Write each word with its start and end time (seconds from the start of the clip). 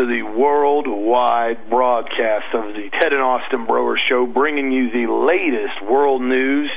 To 0.00 0.06
the 0.06 0.22
worldwide 0.22 1.68
broadcast 1.68 2.54
of 2.54 2.72
the 2.72 2.88
Ted 2.88 3.12
and 3.12 3.20
Austin 3.20 3.66
Broer 3.66 3.98
Show, 4.08 4.24
bringing 4.24 4.72
you 4.72 4.88
the 4.88 5.12
latest 5.12 5.84
world 5.84 6.22
news 6.22 6.70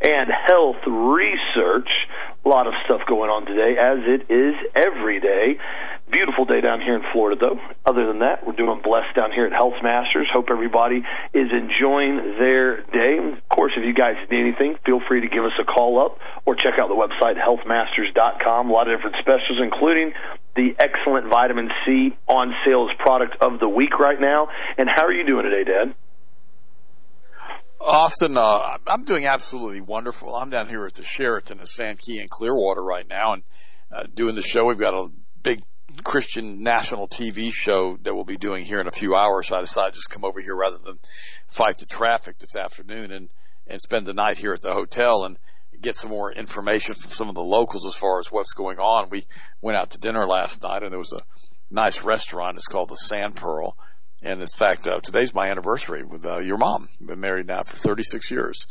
and 0.00 0.30
health 0.48 0.80
research. 0.86 1.90
A 2.46 2.48
lot 2.48 2.66
of 2.66 2.72
stuff 2.86 3.02
going 3.06 3.28
on 3.28 3.44
today, 3.44 3.76
as 3.76 3.98
it 4.08 4.32
is 4.32 4.54
every 4.74 5.20
day. 5.20 5.60
Beautiful 6.12 6.44
day 6.44 6.60
down 6.60 6.82
here 6.82 6.94
in 6.94 7.02
Florida, 7.10 7.40
though. 7.40 7.58
Other 7.88 8.06
than 8.06 8.18
that, 8.20 8.46
we're 8.46 8.52
doing 8.52 8.82
blessed 8.84 9.16
down 9.16 9.32
here 9.32 9.46
at 9.46 9.52
Health 9.52 9.80
Masters. 9.82 10.28
Hope 10.28 10.52
everybody 10.52 11.00
is 11.32 11.48
enjoying 11.48 12.36
their 12.36 12.84
day. 12.92 13.16
Of 13.16 13.48
course, 13.48 13.72
if 13.78 13.82
you 13.82 13.94
guys 13.94 14.20
need 14.30 14.44
anything, 14.44 14.76
feel 14.84 15.00
free 15.08 15.22
to 15.22 15.28
give 15.28 15.42
us 15.42 15.56
a 15.58 15.64
call 15.64 16.04
up 16.04 16.20
or 16.44 16.54
check 16.54 16.76
out 16.78 16.92
the 16.92 17.00
website 17.00 17.40
healthmasters.com. 17.40 18.68
A 18.68 18.72
lot 18.72 18.92
of 18.92 18.98
different 18.98 19.16
specials, 19.24 19.56
including 19.64 20.12
the 20.54 20.76
excellent 20.78 21.32
vitamin 21.32 21.70
C 21.86 22.14
on 22.28 22.52
sales 22.66 22.90
product 22.98 23.36
of 23.40 23.58
the 23.58 23.68
week 23.68 23.98
right 23.98 24.20
now. 24.20 24.48
And 24.76 24.90
how 24.94 25.06
are 25.06 25.12
you 25.12 25.24
doing 25.24 25.44
today, 25.44 25.64
Dad? 25.64 25.94
Austin, 27.80 28.36
uh, 28.36 28.76
I'm 28.86 29.04
doing 29.04 29.24
absolutely 29.24 29.80
wonderful. 29.80 30.36
I'm 30.36 30.50
down 30.50 30.68
here 30.68 30.84
at 30.84 30.92
the 30.92 31.02
Sheraton 31.02 31.58
at 31.58 31.68
Sand 31.68 32.00
Key 32.00 32.20
in 32.20 32.28
Clearwater 32.28 32.82
right 32.82 33.08
now 33.08 33.32
and 33.32 33.42
uh, 33.90 34.04
doing 34.12 34.34
the 34.34 34.42
show. 34.42 34.66
We've 34.66 34.78
got 34.78 34.94
a 34.94 35.08
big 35.42 35.62
Christian 36.04 36.62
national 36.62 37.08
TV 37.08 37.52
show 37.52 37.96
that 38.02 38.14
we'll 38.14 38.24
be 38.24 38.36
doing 38.36 38.64
here 38.64 38.80
in 38.80 38.86
a 38.86 38.92
few 38.92 39.14
hours. 39.14 39.48
So 39.48 39.56
I 39.56 39.60
decided 39.60 39.92
to 39.92 39.98
just 39.98 40.10
come 40.10 40.24
over 40.24 40.40
here 40.40 40.54
rather 40.54 40.78
than 40.78 40.98
fight 41.46 41.78
the 41.78 41.86
traffic 41.86 42.38
this 42.38 42.56
afternoon 42.56 43.12
and, 43.12 43.28
and 43.66 43.80
spend 43.80 44.06
the 44.06 44.14
night 44.14 44.38
here 44.38 44.52
at 44.52 44.62
the 44.62 44.72
hotel 44.72 45.24
and 45.24 45.38
get 45.80 45.96
some 45.96 46.10
more 46.10 46.32
information 46.32 46.94
from 46.94 47.10
some 47.10 47.28
of 47.28 47.34
the 47.34 47.42
locals 47.42 47.84
as 47.86 47.96
far 47.96 48.18
as 48.18 48.30
what's 48.30 48.54
going 48.54 48.78
on. 48.78 49.10
We 49.10 49.26
went 49.60 49.76
out 49.76 49.90
to 49.90 49.98
dinner 49.98 50.26
last 50.26 50.62
night 50.62 50.82
and 50.82 50.92
there 50.92 50.98
was 50.98 51.12
a 51.12 51.20
nice 51.70 52.02
restaurant. 52.02 52.56
It's 52.56 52.68
called 52.68 52.90
the 52.90 52.96
Sand 52.96 53.36
Pearl. 53.36 53.76
And 54.22 54.40
in 54.40 54.46
fact, 54.46 54.86
uh, 54.86 55.00
today's 55.00 55.34
my 55.34 55.50
anniversary 55.50 56.04
with 56.04 56.24
uh, 56.24 56.38
your 56.38 56.58
mom. 56.58 56.88
We've 57.00 57.08
been 57.08 57.20
married 57.20 57.48
now 57.48 57.64
for 57.64 57.76
36 57.76 58.30
years. 58.30 58.66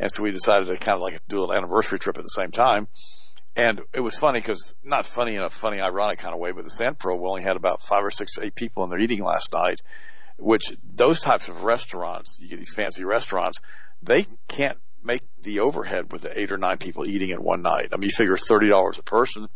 And 0.00 0.10
so 0.10 0.22
we 0.22 0.32
decided 0.32 0.66
to 0.66 0.76
kind 0.76 0.96
of 0.96 1.02
like 1.02 1.20
do 1.28 1.44
an 1.44 1.56
anniversary 1.56 1.98
trip 1.98 2.16
at 2.16 2.24
the 2.24 2.28
same 2.28 2.50
time. 2.50 2.88
And 3.56 3.80
it 3.92 4.00
was 4.00 4.18
funny 4.18 4.40
because 4.40 4.74
not 4.82 5.06
funny 5.06 5.36
in 5.36 5.42
a 5.42 5.50
funny, 5.50 5.80
ironic 5.80 6.18
kind 6.18 6.34
of 6.34 6.40
way, 6.40 6.50
but 6.50 6.64
the 6.64 6.96
Pearl 6.98 7.18
we 7.18 7.28
only 7.28 7.42
had 7.42 7.56
about 7.56 7.80
five 7.80 8.04
or 8.04 8.10
six, 8.10 8.38
eight 8.38 8.54
people 8.54 8.82
in 8.84 8.90
there 8.90 8.98
eating 8.98 9.22
last 9.22 9.52
night. 9.52 9.80
Which 10.36 10.64
those 10.82 11.20
types 11.20 11.48
of 11.48 11.62
restaurants, 11.62 12.40
you 12.42 12.48
get 12.48 12.56
these 12.56 12.74
fancy 12.74 13.04
restaurants, 13.04 13.60
they 14.02 14.26
can't 14.48 14.78
make 15.04 15.22
the 15.42 15.60
overhead 15.60 16.10
with 16.10 16.22
the 16.22 16.38
eight 16.38 16.50
or 16.50 16.58
nine 16.58 16.78
people 16.78 17.08
eating 17.08 17.30
in 17.30 17.42
one 17.42 17.62
night. 17.62 17.90
I 17.92 17.96
mean, 17.96 18.08
you 18.08 18.14
figure 18.14 18.36
thirty 18.36 18.68
dollars 18.68 18.98
a 18.98 19.04
person. 19.04 19.48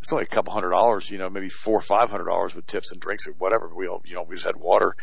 It's 0.00 0.12
only 0.12 0.24
a 0.24 0.28
couple 0.28 0.52
hundred 0.52 0.70
dollars, 0.70 1.10
you 1.10 1.18
know, 1.18 1.30
maybe 1.30 1.48
four 1.48 1.78
or 1.78 1.82
five 1.82 2.10
hundred 2.10 2.24
dollars 2.24 2.56
with 2.56 2.66
tips 2.66 2.90
and 2.90 3.00
drinks 3.00 3.28
or 3.28 3.32
whatever. 3.32 3.70
We 3.72 3.86
all, 3.86 4.02
you 4.04 4.16
know, 4.16 4.22
we 4.22 4.34
just 4.34 4.46
had 4.46 4.56
water. 4.56 4.96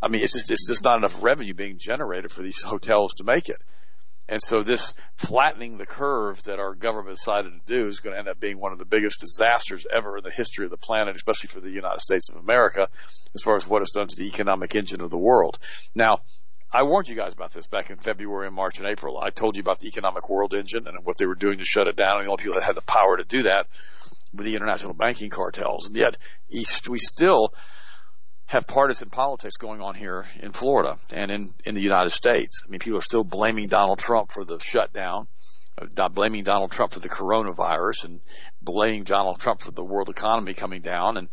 I 0.00 0.08
mean, 0.08 0.22
it's 0.22 0.34
just 0.34 0.50
it's 0.52 0.68
just 0.68 0.84
not 0.84 0.98
enough 0.98 1.22
revenue 1.22 1.54
being 1.54 1.78
generated 1.78 2.30
for 2.30 2.42
these 2.42 2.62
hotels 2.64 3.14
to 3.14 3.24
make 3.24 3.48
it. 3.48 3.58
And 4.28 4.42
so 4.42 4.62
this 4.62 4.92
flattening 5.16 5.78
the 5.78 5.86
curve 5.86 6.42
that 6.44 6.58
our 6.58 6.74
government 6.74 7.16
decided 7.16 7.52
to 7.52 7.60
do 7.64 7.88
is 7.88 8.00
going 8.00 8.12
to 8.12 8.18
end 8.18 8.28
up 8.28 8.38
being 8.38 8.60
one 8.60 8.72
of 8.72 8.78
the 8.78 8.84
biggest 8.84 9.20
disasters 9.20 9.86
ever 9.90 10.18
in 10.18 10.24
the 10.24 10.30
history 10.30 10.66
of 10.66 10.70
the 10.70 10.76
planet, 10.76 11.16
especially 11.16 11.48
for 11.48 11.60
the 11.60 11.70
United 11.70 12.00
States 12.00 12.28
of 12.28 12.36
America, 12.36 12.88
as 13.34 13.42
far 13.42 13.56
as 13.56 13.66
what 13.66 13.80
it's 13.80 13.94
done 13.94 14.06
to 14.06 14.16
the 14.16 14.28
economic 14.28 14.74
engine 14.74 15.00
of 15.00 15.10
the 15.10 15.18
world. 15.18 15.58
Now, 15.94 16.20
I 16.70 16.82
warned 16.82 17.08
you 17.08 17.16
guys 17.16 17.32
about 17.32 17.52
this 17.52 17.66
back 17.66 17.88
in 17.88 17.96
February 17.96 18.46
and 18.46 18.54
March 18.54 18.78
and 18.78 18.86
April. 18.86 19.18
I 19.18 19.30
told 19.30 19.56
you 19.56 19.62
about 19.62 19.78
the 19.78 19.88
economic 19.88 20.28
world 20.28 20.52
engine 20.52 20.86
and 20.86 21.02
what 21.02 21.16
they 21.16 21.24
were 21.24 21.34
doing 21.34 21.58
to 21.58 21.64
shut 21.64 21.86
it 21.86 21.96
down, 21.96 22.16
and 22.16 22.24
the 22.24 22.30
only 22.30 22.42
people 22.42 22.58
that 22.58 22.64
had 22.64 22.76
the 22.76 22.82
power 22.82 23.16
to 23.16 23.24
do 23.24 23.44
that 23.44 23.66
were 24.34 24.44
the 24.44 24.54
international 24.54 24.92
banking 24.92 25.30
cartels. 25.30 25.86
And 25.86 25.96
yet, 25.96 26.18
we 26.50 26.98
still 26.98 27.54
have 28.48 28.66
partisan 28.66 29.10
politics 29.10 29.58
going 29.58 29.82
on 29.82 29.94
here 29.94 30.24
in 30.40 30.52
Florida 30.52 30.96
and 31.12 31.30
in, 31.30 31.54
in 31.66 31.74
the 31.74 31.82
United 31.82 32.10
States. 32.10 32.64
I 32.66 32.70
mean, 32.70 32.80
people 32.80 32.98
are 32.98 33.02
still 33.02 33.22
blaming 33.22 33.68
Donald 33.68 33.98
Trump 33.98 34.32
for 34.32 34.42
the 34.42 34.58
shutdown, 34.58 35.28
uh, 35.76 36.08
blaming 36.08 36.44
Donald 36.44 36.72
Trump 36.72 36.92
for 36.92 37.00
the 37.00 37.10
coronavirus, 37.10 38.06
and 38.06 38.20
blaming 38.62 39.04
Donald 39.04 39.38
Trump 39.38 39.60
for 39.60 39.70
the 39.70 39.84
world 39.84 40.08
economy 40.08 40.54
coming 40.54 40.80
down. 40.80 41.18
And 41.18 41.28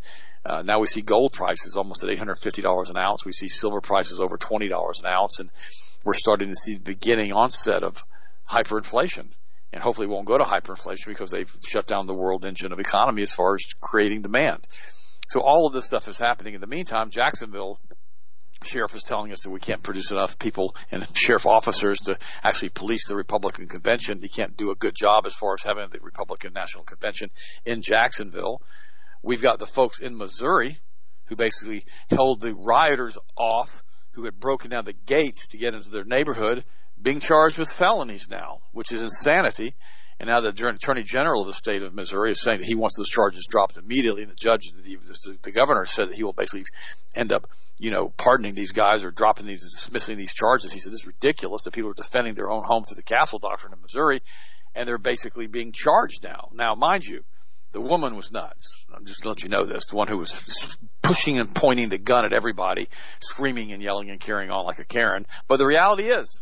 uh, 0.45 0.61
now 0.63 0.79
we 0.79 0.87
see 0.87 1.01
gold 1.01 1.31
prices 1.31 1.77
almost 1.77 2.03
at 2.03 2.09
$850 2.09 2.89
an 2.89 2.97
ounce. 2.97 3.25
We 3.25 3.31
see 3.31 3.47
silver 3.47 3.79
prices 3.79 4.19
over 4.19 4.37
$20 4.37 4.99
an 4.99 5.05
ounce, 5.05 5.39
and 5.39 5.49
we're 6.03 6.15
starting 6.15 6.49
to 6.49 6.55
see 6.55 6.73
the 6.73 6.81
beginning 6.81 7.31
onset 7.31 7.83
of 7.83 8.03
hyperinflation. 8.49 9.29
And 9.71 9.81
hopefully, 9.81 10.07
it 10.07 10.11
won't 10.11 10.27
go 10.27 10.37
to 10.37 10.43
hyperinflation 10.43 11.07
because 11.07 11.31
they've 11.31 11.57
shut 11.65 11.87
down 11.87 12.07
the 12.07 12.13
world 12.13 12.45
engine 12.45 12.73
of 12.73 12.79
economy 12.81 13.21
as 13.21 13.33
far 13.33 13.55
as 13.55 13.73
creating 13.79 14.21
demand. 14.21 14.67
So 15.27 15.41
all 15.41 15.67
of 15.67 15.73
this 15.73 15.85
stuff 15.85 16.07
is 16.07 16.17
happening. 16.17 16.53
In 16.53 16.61
the 16.61 16.67
meantime, 16.67 17.09
Jacksonville 17.09 17.79
sheriff 18.63 18.95
is 18.95 19.03
telling 19.03 19.31
us 19.31 19.43
that 19.43 19.49
we 19.49 19.59
can't 19.59 19.83
produce 19.83 20.11
enough 20.11 20.39
people 20.39 20.75
and 20.91 21.05
sheriff 21.15 21.45
officers 21.45 21.99
to 22.01 22.17
actually 22.43 22.69
police 22.69 23.07
the 23.07 23.15
Republican 23.15 23.67
convention. 23.67 24.19
He 24.21 24.29
can't 24.29 24.55
do 24.55 24.71
a 24.71 24.75
good 24.75 24.95
job 24.95 25.25
as 25.25 25.35
far 25.35 25.53
as 25.53 25.63
having 25.63 25.89
the 25.89 25.99
Republican 25.99 26.53
National 26.53 26.83
Convention 26.83 27.29
in 27.65 27.81
Jacksonville. 27.81 28.61
We've 29.21 29.41
got 29.41 29.59
the 29.59 29.67
folks 29.67 29.99
in 29.99 30.17
Missouri 30.17 30.77
who 31.25 31.35
basically 31.35 31.85
held 32.09 32.41
the 32.41 32.53
rioters 32.53 33.17
off 33.35 33.83
who 34.11 34.25
had 34.25 34.39
broken 34.39 34.71
down 34.71 34.85
the 34.85 34.93
gates 34.93 35.49
to 35.49 35.57
get 35.57 35.73
into 35.73 35.89
their 35.89 36.05
neighborhood 36.05 36.63
being 37.01 37.19
charged 37.19 37.57
with 37.57 37.69
felonies 37.69 38.29
now, 38.29 38.59
which 38.71 38.91
is 38.91 39.01
insanity. 39.01 39.75
And 40.19 40.27
now 40.27 40.39
the 40.39 40.49
Attorney 40.49 41.03
General 41.03 41.41
of 41.41 41.47
the 41.47 41.53
state 41.53 41.83
of 41.83 41.93
Missouri 41.93 42.31
is 42.31 42.41
saying 42.41 42.59
that 42.59 42.67
he 42.67 42.75
wants 42.75 42.97
those 42.97 43.09
charges 43.09 43.47
dropped 43.49 43.77
immediately. 43.77 44.21
And 44.21 44.31
the 44.31 44.35
judge, 44.35 44.71
the, 44.71 45.51
governor 45.51 45.85
said 45.85 46.09
that 46.09 46.15
he 46.15 46.23
will 46.23 46.33
basically 46.33 46.63
end 47.13 47.33
up, 47.33 47.49
you 47.77 47.91
know, 47.91 48.09
pardoning 48.09 48.55
these 48.55 48.71
guys 48.71 49.03
or 49.03 49.11
dropping 49.11 49.45
these, 49.45 49.69
dismissing 49.69 50.17
these 50.17 50.33
charges. 50.33 50.71
He 50.71 50.79
said 50.79 50.93
this 50.93 51.01
is 51.01 51.07
ridiculous 51.07 51.63
that 51.63 51.73
people 51.73 51.89
are 51.89 51.95
defending 51.95 52.33
their 52.33 52.49
own 52.49 52.63
home 52.63 52.85
through 52.85 52.95
the 52.95 53.03
castle 53.03 53.39
doctrine 53.39 53.73
in 53.73 53.81
Missouri, 53.81 54.21
and 54.73 54.87
they're 54.87 54.97
basically 54.97 55.47
being 55.47 55.73
charged 55.73 56.23
now. 56.23 56.49
Now, 56.53 56.75
mind 56.75 57.05
you, 57.05 57.25
the 57.73 57.81
woman 57.81 58.15
was 58.15 58.31
nuts. 58.31 58.85
I'm 58.95 59.05
just 59.05 59.25
let 59.25 59.43
you 59.43 59.49
know 59.49 59.65
this. 59.65 59.87
The 59.87 59.97
one 59.97 60.07
who 60.07 60.17
was 60.17 60.77
pushing 61.01 61.39
and 61.39 61.53
pointing 61.53 61.89
the 61.89 61.97
gun 61.97 62.23
at 62.23 62.31
everybody, 62.31 62.87
screaming 63.19 63.73
and 63.73 63.83
yelling 63.83 64.09
and 64.09 64.19
carrying 64.19 64.49
on 64.49 64.63
like 64.63 64.79
a 64.79 64.85
Karen. 64.85 65.25
But 65.49 65.57
the 65.57 65.67
reality 65.67 66.03
is, 66.03 66.41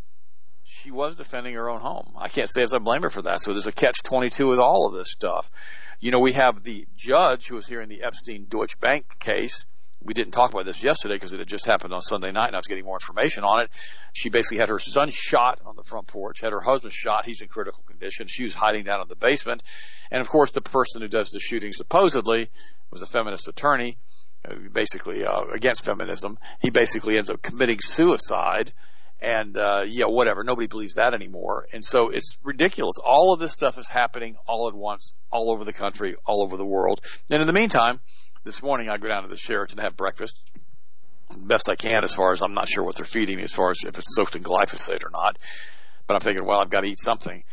she 0.83 0.91
was 0.91 1.16
defending 1.16 1.55
her 1.55 1.69
own 1.69 1.79
home. 1.79 2.13
I 2.17 2.27
can't 2.27 2.49
say 2.49 2.61
as 2.61 2.73
I 2.73 2.79
blame 2.79 3.03
her 3.03 3.09
for 3.09 3.21
that. 3.21 3.39
So 3.39 3.53
there's 3.53 3.67
a 3.67 3.71
catch 3.71 4.03
22 4.03 4.47
with 4.49 4.59
all 4.59 4.88
of 4.88 4.94
this 4.94 5.09
stuff. 5.09 5.49
You 6.01 6.11
know, 6.11 6.19
we 6.19 6.33
have 6.33 6.61
the 6.61 6.85
judge 6.94 7.47
who 7.47 7.55
was 7.55 7.66
hearing 7.66 7.88
the 7.88 8.03
Epstein 8.03 8.47
Deutsche 8.49 8.77
Bank 8.81 9.17
case. 9.19 9.66
We 10.01 10.13
didn't 10.13 10.33
talk 10.33 10.51
about 10.51 10.66
this 10.66 10.83
yesterday 10.83 11.13
because 11.13 11.31
it 11.31 11.39
had 11.39 11.47
just 11.47 11.66
happened 11.66 11.93
on 11.93 12.01
Sunday 12.01 12.33
night 12.33 12.47
and 12.47 12.55
I 12.57 12.59
was 12.59 12.67
getting 12.67 12.83
more 12.83 12.97
information 12.97 13.45
on 13.45 13.61
it. 13.61 13.69
She 14.11 14.29
basically 14.29 14.57
had 14.57 14.67
her 14.67 14.79
son 14.79 15.09
shot 15.09 15.61
on 15.66 15.77
the 15.77 15.85
front 15.85 16.07
porch, 16.07 16.41
had 16.41 16.51
her 16.51 16.59
husband 16.59 16.91
shot. 16.91 17.25
He's 17.25 17.39
in 17.39 17.47
critical 17.47 17.83
condition. 17.88 18.27
She 18.27 18.43
was 18.43 18.53
hiding 18.53 18.83
down 18.83 19.01
in 19.01 19.07
the 19.07 19.16
basement. 19.16 19.63
And 20.11 20.19
of 20.19 20.27
course, 20.27 20.51
the 20.51 20.61
person 20.61 21.01
who 21.01 21.07
does 21.07 21.29
the 21.29 21.39
shooting 21.39 21.72
supposedly 21.72 22.49
was 22.91 23.01
a 23.01 23.07
feminist 23.07 23.47
attorney, 23.47 23.97
uh, 24.43 24.55
basically 24.73 25.23
uh, 25.23 25.45
against 25.45 25.85
feminism. 25.85 26.37
He 26.59 26.72
basically 26.72 27.17
ends 27.17 27.29
up 27.29 27.41
committing 27.41 27.79
suicide 27.79 28.73
and 29.23 29.55
uh, 29.55 29.85
yeah, 29.87 30.05
whatever. 30.05 30.43
Nobody 30.43 30.67
believes 30.67 30.96
that 30.96 31.14
anymore, 31.14 31.66
and 31.73 31.84
so 31.84 32.09
it's 32.09 32.37
ridiculous. 32.43 32.97
All 33.03 33.34
of 33.34 33.40
this 33.40 33.53
stuff 33.53 33.78
is 33.78 33.87
happening 33.87 34.35
all 34.46 34.67
at 34.67 34.75
once, 34.75 35.14
all 35.31 35.49
over 35.49 35.64
the 35.64 35.73
country, 35.73 36.16
all 36.25 36.43
over 36.43 36.58
the 36.58 36.66
world. 36.66 36.99
And 37.29 37.40
in 37.40 37.47
the 37.47 37.53
meantime, 37.53 38.02
this 38.43 38.61
morning 38.61 38.90
I 38.90 38.97
go 38.97 39.08
down 39.08 39.23
to 39.23 39.29
the 39.29 39.37
Sheraton 39.37 39.78
to 39.78 39.84
have 39.84 39.96
breakfast, 39.96 40.37
best 41.46 41.70
I 41.70 41.75
can, 41.75 42.03
as 42.03 42.14
far 42.14 42.34
as 42.34 42.41
I'm 42.41 42.53
not 42.53 42.67
sure 42.67 42.84
what 42.84 42.97
they're 42.97 43.05
feeding 43.05 43.37
me, 43.37 43.43
as 43.43 43.53
far 43.53 43.72
as 43.72 43.84
if 43.85 43.97
it's 43.97 44.14
soaked 44.14 44.35
in 44.35 44.43
glyphosate 44.43 45.05
or 45.05 45.09
not. 45.11 45.40
But 46.05 46.16
I'm 46.16 46.22
thinking, 46.22 46.46
well, 46.46 46.59
I've 46.59 46.70
got 46.70 46.81
to 46.81 46.87
eat 46.87 46.99
something. 46.99 47.46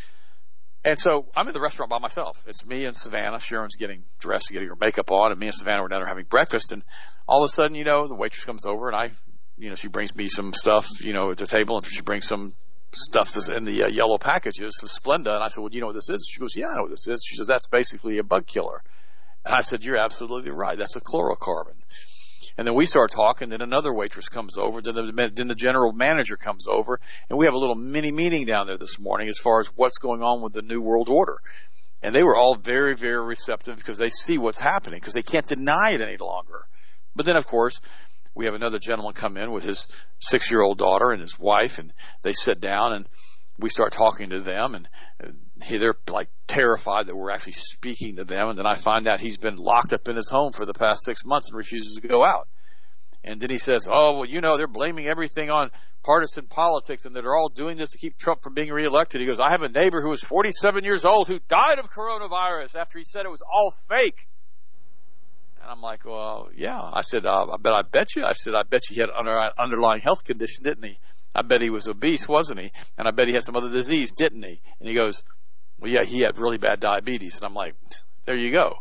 And 0.85 0.99
so 0.99 1.29
I'm 1.37 1.47
in 1.47 1.55
the 1.55 1.61
restaurant 1.61 1.91
by 1.91 1.99
myself. 1.99 2.43
It's 2.49 2.67
me 2.67 2.87
and 2.87 2.97
Savannah. 2.97 3.39
Sharon's 3.39 3.77
getting 3.77 4.03
dressed, 4.19 4.51
getting 4.51 4.69
her 4.69 4.77
makeup 4.81 5.13
on, 5.13 5.31
and 5.31 5.39
me 5.39 5.47
and 5.47 5.55
Savannah 5.55 5.83
were 5.83 5.89
down 5.89 6.01
there 6.01 6.09
having 6.09 6.25
breakfast. 6.25 6.73
And 6.73 6.83
all 7.29 7.45
of 7.45 7.49
a 7.49 7.53
sudden, 7.53 7.77
you 7.77 7.85
know, 7.85 8.09
the 8.09 8.17
waitress 8.17 8.45
comes 8.45 8.67
over 8.67 8.89
and 8.89 8.97
I 8.97 9.11
you 9.61 9.69
know, 9.69 9.75
she 9.75 9.89
brings 9.89 10.17
me 10.17 10.29
some 10.29 10.55
stuff, 10.55 10.89
you 11.05 11.13
know, 11.13 11.31
at 11.31 11.37
the 11.37 11.47
table, 11.47 11.77
and 11.77 11.87
she 11.87 12.03
brings 12.03 12.27
some 12.27 12.55
stuff 12.93 13.35
that's 13.35 13.49
in 13.49 13.65
the 13.65 13.85
uh, 13.85 13.89
yellow 13.89 14.17
packages 14.17 14.79
from 14.81 14.89
Splenda. 14.89 15.35
And 15.35 15.45
I 15.45 15.49
said, 15.49 15.61
well, 15.61 15.71
you 15.71 15.81
know 15.81 15.89
what 15.89 15.95
this 15.95 16.09
is? 16.09 16.29
She 16.31 16.41
goes, 16.41 16.57
yeah, 16.57 16.69
I 16.69 16.77
know 16.77 16.83
what 16.83 16.91
this 16.91 17.07
is. 17.07 17.23
She 17.27 17.37
says, 17.37 17.47
that's 17.47 17.69
basically 17.69 18.19
a 18.19 18.25
bug 18.25 18.47
killer. 18.47 18.83
And 19.45 19.55
I 19.55 19.61
said, 19.61 19.85
you're 19.85 19.97
absolutely 19.97 20.51
right. 20.51 20.79
That's 20.79 20.97
a 20.97 21.01
chlorocarbon. 21.01 21.77
And 22.57 22.67
then 22.67 22.75
we 22.75 22.87
start 22.87 23.11
talking. 23.11 23.51
Then 23.51 23.61
another 23.61 23.95
waitress 23.95 24.29
comes 24.29 24.57
over. 24.59 24.81
Then 24.81 24.95
the, 24.95 25.31
then 25.33 25.49
the 25.49 25.55
general 25.55 25.93
manager 25.93 26.37
comes 26.37 26.67
over, 26.67 26.99
and 27.29 27.39
we 27.39 27.45
have 27.45 27.55
a 27.55 27.59
little 27.59 27.77
mini 27.77 28.13
meeting 28.13 28.47
down 28.47 28.67
there 28.67 28.79
this 28.79 28.99
morning 28.99 29.29
as 29.29 29.39
far 29.39 29.61
as 29.61 29.69
what's 29.77 29.99
going 29.99 30.23
on 30.23 30.43
with 30.43 30.53
the 30.55 30.63
new 30.63 30.81
world 30.81 31.09
order. 31.09 31.37
And 32.03 32.15
they 32.15 32.23
were 32.23 32.35
all 32.35 32.55
very, 32.55 32.97
very 32.97 33.25
receptive 33.25 33.77
because 33.77 33.99
they 33.99 34.09
see 34.09 34.39
what's 34.39 34.59
happening 34.59 34.99
because 35.01 35.15
they 35.15 35.23
can't 35.23 35.47
deny 35.47 35.91
it 35.93 36.01
any 36.01 36.17
longer. 36.17 36.67
But 37.15 37.27
then, 37.27 37.37
of 37.37 37.47
course, 37.47 37.81
we 38.35 38.47
have 38.47 38.55
another 38.55 38.79
gentleman 38.79 39.13
come 39.13 39.37
in 39.37 39.51
with 39.51 39.65
his 39.65 39.87
six 40.19 40.51
year 40.51 40.61
old 40.61 40.79
daughter 40.79 41.11
and 41.11 41.21
his 41.21 41.39
wife, 41.39 41.79
and 41.79 41.93
they 42.23 42.33
sit 42.33 42.61
down 42.61 42.93
and 42.93 43.09
we 43.59 43.71
start 43.71 43.93
talking 43.93 44.31
to 44.31 44.41
them. 44.41 44.75
And 44.75 44.89
uh, 45.23 45.31
he, 45.65 45.79
they're 45.79 45.97
like 46.09 46.29
terrified 46.47 47.07
that 47.07 47.17
we're 47.17 47.31
actually 47.31 47.53
speaking 47.53 48.17
to 48.17 48.25
them. 48.25 48.49
And 48.49 48.59
then 48.59 48.67
I 48.67 48.75
find 48.75 49.07
out 49.07 49.21
he's 49.21 49.39
been 49.39 49.57
locked 49.57 49.93
up 49.93 50.09
in 50.09 50.17
his 50.17 50.31
home 50.31 50.53
for 50.53 50.65
the 50.65 50.75
past 50.75 51.05
six 51.05 51.25
months 51.25 51.49
and 51.49 51.57
refuses 51.57 51.97
to 51.97 52.09
go 52.09 52.25
out. 52.25 52.49
And 53.23 53.41
then 53.41 53.51
he 53.51 53.59
says, 53.59 53.87
"Oh, 53.89 54.19
well, 54.19 54.25
you 54.25 54.41
know, 54.41 54.57
they're 54.57 54.67
blaming 54.67 55.07
everything 55.07 55.51
on 55.51 55.71
partisan 56.03 56.47
politics, 56.47 57.05
and 57.05 57.15
that 57.15 57.23
they're 57.23 57.37
all 57.37 57.51
doing 57.51 57.77
this 57.77 57.91
to 57.91 57.99
keep 57.99 58.17
Trump 58.17 58.43
from 58.43 58.55
being 58.55 58.73
reelected." 58.73 59.21
He 59.21 59.27
goes, 59.27 59.41
"I 59.41 59.51
have 59.51 59.63
a 59.63 59.69
neighbor 59.69 60.01
who 60.01 60.09
was 60.09 60.23
47 60.23 60.85
years 60.85 61.05
old 61.05 61.29
who 61.29 61.39
died 61.49 61.79
of 61.79 61.91
coronavirus 61.91 62.77
after 62.77 62.99
he 62.99 63.05
said 63.05 63.27
it 63.27 63.31
was 63.31 63.43
all 63.43 63.73
fake." 63.91 64.27
And 65.61 65.71
I'm 65.71 65.83
like, 65.83 66.05
"Well, 66.05 66.49
yeah." 66.55 66.81
I 66.81 67.03
said, 67.03 67.27
uh, 67.27 67.59
"But 67.61 67.73
I 67.73 67.83
bet 67.83 68.17
you." 68.17 68.25
I 68.25 68.33
said, 68.33 68.55
"I 68.55 68.63
bet 68.63 68.89
you 68.89 68.95
he 68.95 69.01
had 69.01 69.11
an 69.11 69.17
under, 69.17 69.51
underlying 69.59 70.01
health 70.01 70.25
condition, 70.25 70.65
didn't 70.65 70.85
he?" 70.85 70.99
I 71.35 71.43
bet 71.43 71.61
he 71.61 71.71
was 71.71 71.87
obese, 71.87 72.29
wasn't 72.29 72.61
he? 72.61 72.73
And 72.99 73.07
I 73.07 73.13
bet 73.13 73.29
he 73.29 73.35
had 73.35 73.45
some 73.45 73.57
other 73.57 73.71
disease, 73.71 74.13
didn't 74.13 74.43
he? 74.43 74.61
And 74.81 74.89
he 74.89 74.95
goes, 74.95 75.23
well, 75.79 75.91
yeah, 75.91 76.05
he 76.05 76.21
had 76.21 76.39
really 76.39 76.59
bad 76.59 76.81
diabetes. 76.81 77.37
And 77.37 77.45
I'm 77.45 77.55
like, 77.55 77.75
there 78.27 78.37
you 78.37 78.51
go. 78.51 78.79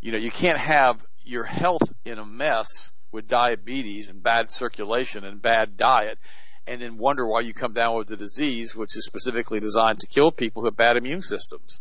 You 0.00 0.12
know, 0.12 0.18
you 0.18 0.30
can't 0.30 0.58
have 0.58 1.04
your 1.22 1.44
health 1.44 1.92
in 2.04 2.18
a 2.18 2.24
mess 2.24 2.92
with 3.12 3.28
diabetes 3.28 4.10
and 4.10 4.22
bad 4.22 4.50
circulation 4.50 5.24
and 5.24 5.40
bad 5.40 5.76
diet 5.76 6.18
and 6.66 6.80
then 6.80 6.98
wonder 6.98 7.26
why 7.26 7.40
you 7.40 7.54
come 7.54 7.72
down 7.72 7.96
with 7.96 8.08
the 8.08 8.16
disease, 8.16 8.74
which 8.74 8.96
is 8.96 9.06
specifically 9.06 9.60
designed 9.60 10.00
to 10.00 10.06
kill 10.08 10.32
people 10.32 10.62
who 10.62 10.66
have 10.66 10.76
bad 10.76 10.96
immune 10.96 11.22
systems. 11.22 11.80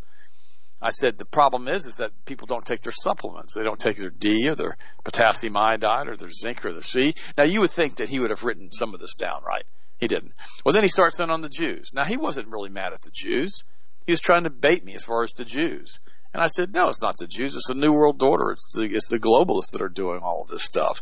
I 0.81 0.89
said 0.89 1.18
the 1.18 1.25
problem 1.25 1.68
is 1.68 1.86
is 1.86 1.98
that 1.98 2.12
people 2.25 2.48
don't 2.48 2.66
take 2.66 2.81
their 2.81 2.92
supplements. 2.92 3.54
They 3.54 3.63
don't 3.63 3.80
take 3.80 3.98
their 3.98 4.10
D 4.10 4.48
or 4.50 4.56
their 4.56 4.77
potassium 5.04 5.57
iodide 5.57 6.07
or 6.07 6.18
their 6.18 6.30
zinc 6.30 6.66
or 6.66 6.74
their 6.74 6.83
C. 6.83 7.16
Now 7.38 7.45
you 7.45 7.62
would 7.62 7.72
think 7.72 7.98
that 7.98 8.10
he 8.10 8.19
would 8.19 8.30
have 8.30 8.44
written 8.44 8.72
some 8.72 8.94
of 8.94 9.00
this 9.00 9.16
down, 9.16 9.42
right? 9.48 9.63
He 10.00 10.07
didn't. 10.07 10.33
Well, 10.66 10.74
then 10.74 10.83
he 10.83 10.89
starts 10.89 11.19
in 11.19 11.30
on 11.30 11.42
the 11.42 11.50
Jews. 11.50 11.92
Now, 11.94 12.04
he 12.04 12.18
wasn't 12.18 12.50
really 12.50 12.69
mad 12.69 12.94
at 12.94 13.01
the 13.01 13.12
Jews. 13.12 13.63
He 14.06 14.12
was 14.12 14.22
trying 14.22 14.44
to 14.44 14.50
bait 14.50 14.83
me 14.83 14.94
as 14.94 15.04
far 15.04 15.24
as 15.24 15.33
the 15.33 15.45
Jews. 15.45 16.00
And 16.33 16.44
I 16.44 16.48
said, 16.48 16.74
no, 16.74 16.89
it's 16.89 17.01
not 17.01 17.18
the 17.18 17.27
Jews. 17.27 17.56
It's 17.56 17.68
the 17.68 17.75
New 17.75 17.94
World 17.94 18.22
Order. 18.22 18.51
It's 18.51 18.69
the, 18.75 18.83
it's 18.83 19.10
the 19.10 19.19
globalists 19.19 19.72
that 19.72 19.81
are 19.81 19.89
doing 19.89 20.19
all 20.22 20.44
of 20.44 20.50
this 20.50 20.63
stuff. 20.63 21.01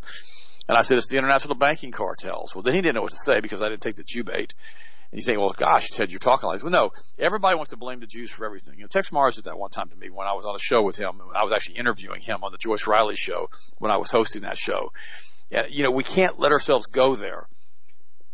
And 0.69 0.77
I 0.77 0.83
said, 0.83 0.97
it's 0.97 1.09
the 1.09 1.17
international 1.17 1.55
banking 1.55 1.91
cartels. 1.91 2.55
Well, 2.55 2.61
then 2.61 2.75
he 2.75 2.81
didn't 2.81 2.95
know 2.95 3.01
what 3.01 3.11
to 3.11 3.17
say 3.17 3.41
because 3.41 3.61
I 3.61 3.69
didn't 3.69 3.81
take 3.81 3.95
the 3.95 4.03
Jew 4.03 4.23
bait. 4.23 4.53
And 5.13 5.21
you 5.21 5.25
think, 5.25 5.39
well, 5.39 5.53
gosh, 5.55 5.91
Ted, 5.91 6.09
you're 6.09 6.17
talking 6.17 6.47
like 6.47 6.55
this. 6.55 6.63
Well, 6.63 6.71
no, 6.71 6.91
everybody 7.19 7.55
wants 7.55 7.69
to 7.69 7.77
blame 7.77 7.99
the 7.99 8.07
Jews 8.07 8.31
for 8.31 8.47
everything. 8.47 8.79
You 8.79 8.81
know, 8.81 8.87
Texe 8.87 9.11
Marrs 9.11 9.35
did 9.35 9.43
that 9.43 9.59
one 9.59 9.69
time 9.69 9.89
to 9.89 9.95
me 9.95 10.09
when 10.09 10.25
I 10.25 10.33
was 10.33 10.43
on 10.43 10.55
a 10.55 10.59
show 10.59 10.81
with 10.81 10.97
him. 10.97 11.21
I 11.35 11.43
was 11.43 11.53
actually 11.53 11.75
interviewing 11.75 12.21
him 12.21 12.43
on 12.43 12.51
the 12.51 12.57
Joyce 12.57 12.87
Riley 12.87 13.15
show 13.15 13.47
when 13.77 13.91
I 13.91 13.97
was 13.97 14.09
hosting 14.09 14.41
that 14.41 14.57
show. 14.57 14.91
And, 15.51 15.67
you 15.69 15.83
know, 15.83 15.91
we 15.91 16.03
can't 16.03 16.39
let 16.39 16.51
ourselves 16.51 16.87
go 16.87 17.13
there. 17.13 17.45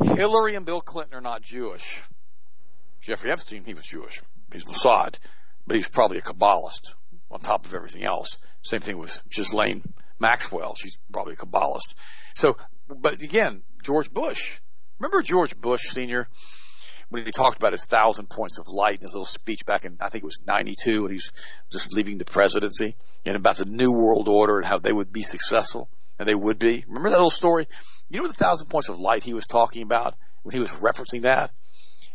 Hillary 0.02 0.56
and 0.56 0.66
Bill 0.66 0.80
Clinton 0.80 1.18
are 1.18 1.22
not 1.22 1.42
Jewish. 1.42 2.02
Jeffrey 3.02 3.30
Epstein, 3.30 3.66
he 3.66 3.74
was 3.74 3.84
Jewish. 3.84 4.22
He's 4.54 4.64
Mossad, 4.64 5.20
but 5.68 5.75
he's 5.75 5.90
probably 5.90 6.20
a 6.20 6.22
Kabbalist 6.22 6.94
on 7.30 7.42
top 7.42 7.66
of 7.66 7.74
everything 7.74 8.06
else. 8.06 8.38
Same 8.62 8.80
thing 8.80 8.98
with 8.98 9.22
Ghislaine 9.30 9.84
Maxwell. 10.18 10.75
She's 10.75 10.98
probably 11.12 11.34
a 11.34 11.36
Kabbalist. 11.36 11.96
So, 12.36 12.56
but 12.88 13.22
again, 13.22 13.64
George 13.84 14.14
Bush. 14.14 14.62
Remember 14.98 15.22
George 15.22 15.60
Bush 15.60 15.90
Sr. 15.90 16.30
when 17.10 17.26
he 17.26 17.32
talked 17.32 17.58
about 17.58 17.72
his 17.72 17.86
thousand 17.86 18.30
points 18.30 18.60
of 18.60 18.68
light 18.68 18.98
in 18.98 19.02
his 19.02 19.14
little 19.14 19.26
speech 19.26 19.66
back 19.66 19.84
in, 19.84 19.98
I 20.00 20.10
think 20.10 20.24
it 20.24 20.26
was 20.26 20.40
92 20.46 21.04
when 21.04 21.12
he's 21.12 21.32
just 21.72 21.94
leaving 21.94 22.20
the 22.20 22.26
presidency 22.26 22.96
and 23.26 23.36
about 23.36 23.58
the 23.58 23.66
new 23.66 23.92
world 23.92 24.28
order 24.28 24.58
and 24.58 24.66
how 24.66 24.78
they 24.78 24.94
would 24.94 25.12
be 25.12 25.24
successful 25.24 25.90
and 26.20 26.28
they 26.28 26.36
would 26.36 26.60
be. 26.60 26.86
Remember 26.88 27.10
that 27.10 27.16
little 27.16 27.30
story? 27.30 27.68
You 28.10 28.22
know 28.22 28.28
the 28.28 28.34
thousand 28.34 28.68
points 28.68 28.90
of 28.90 29.00
light 29.00 29.24
he 29.24 29.34
was 29.34 29.48
talking 29.48 29.82
about 29.82 30.16
when 30.44 30.54
he 30.54 30.60
was 30.60 30.74
referencing 30.74 31.24
that? 31.24 31.52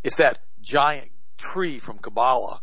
It's 0.04 0.18
that 0.18 0.38
giant 0.60 1.10
tree 1.38 1.78
from 1.78 1.98
Kabbalah 1.98 2.60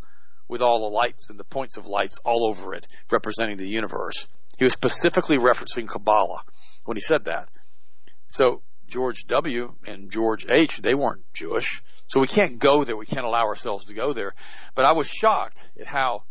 with 0.47 0.61
all 0.61 0.89
the 0.89 0.95
lights 0.95 1.29
and 1.29 1.39
the 1.39 1.43
points 1.43 1.77
of 1.77 1.87
lights 1.87 2.19
all 2.23 2.45
over 2.45 2.73
it 2.73 2.87
representing 3.09 3.57
the 3.57 3.67
universe. 3.67 4.27
He 4.57 4.63
was 4.63 4.73
specifically 4.73 5.37
referencing 5.37 5.87
Kabbalah 5.87 6.43
when 6.85 6.97
he 6.97 7.01
said 7.01 7.25
that. 7.25 7.49
So 8.27 8.61
George 8.91 9.25
W. 9.25 9.73
and 9.87 10.11
George 10.11 10.45
H. 10.49 10.81
they 10.81 10.93
weren't 10.93 11.21
Jewish. 11.33 11.81
So 12.07 12.19
we 12.19 12.27
can't 12.27 12.59
go 12.59 12.83
there. 12.83 12.97
We 12.97 13.05
can't 13.05 13.25
allow 13.25 13.45
ourselves 13.45 13.85
to 13.85 13.93
go 13.93 14.11
there. 14.11 14.33
But 14.75 14.85
I 14.85 14.91
was 14.93 15.09
shocked 15.09 15.69
at 15.79 15.87
how 15.87 16.23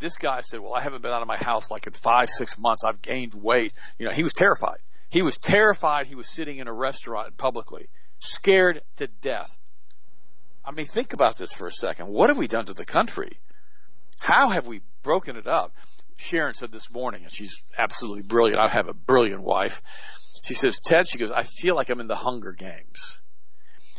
this 0.00 0.18
guy 0.18 0.40
said, 0.40 0.60
well, 0.60 0.74
I 0.74 0.80
haven't 0.80 1.02
been 1.02 1.12
out 1.12 1.22
of 1.22 1.28
my 1.28 1.36
house 1.36 1.70
like 1.70 1.86
in 1.86 1.92
five, 1.92 2.28
six 2.28 2.58
months. 2.58 2.82
I've 2.84 3.00
gained 3.02 3.34
weight. 3.34 3.72
You 3.98 4.06
know, 4.06 4.12
he 4.12 4.24
was 4.24 4.32
terrified. 4.32 4.78
He 5.10 5.22
was 5.22 5.38
terrified 5.38 6.06
he 6.06 6.16
was 6.16 6.28
sitting 6.28 6.58
in 6.58 6.66
a 6.68 6.72
restaurant 6.72 7.36
publicly, 7.36 7.88
scared 8.18 8.82
to 8.96 9.06
death. 9.06 9.56
I 10.64 10.72
mean, 10.72 10.86
think 10.86 11.12
about 11.12 11.36
this 11.36 11.52
for 11.52 11.68
a 11.68 11.72
second. 11.72 12.08
What 12.08 12.30
have 12.30 12.36
we 12.36 12.48
done 12.48 12.66
to 12.66 12.74
the 12.74 12.84
country? 12.84 13.38
How 14.20 14.50
have 14.50 14.66
we 14.66 14.82
broken 15.02 15.36
it 15.36 15.46
up? 15.46 15.72
Sharon 16.16 16.54
said 16.54 16.72
this 16.72 16.90
morning, 16.90 17.22
and 17.22 17.32
she's 17.32 17.62
absolutely 17.78 18.22
brilliant. 18.22 18.58
I 18.58 18.68
have 18.68 18.88
a 18.88 18.92
brilliant 18.92 19.42
wife. 19.42 19.80
She 20.42 20.54
says, 20.54 20.78
Ted, 20.78 21.08
she 21.08 21.18
goes, 21.18 21.30
I 21.30 21.42
feel 21.42 21.74
like 21.74 21.90
I'm 21.90 22.00
in 22.00 22.06
the 22.06 22.16
Hunger 22.16 22.52
Games. 22.52 23.20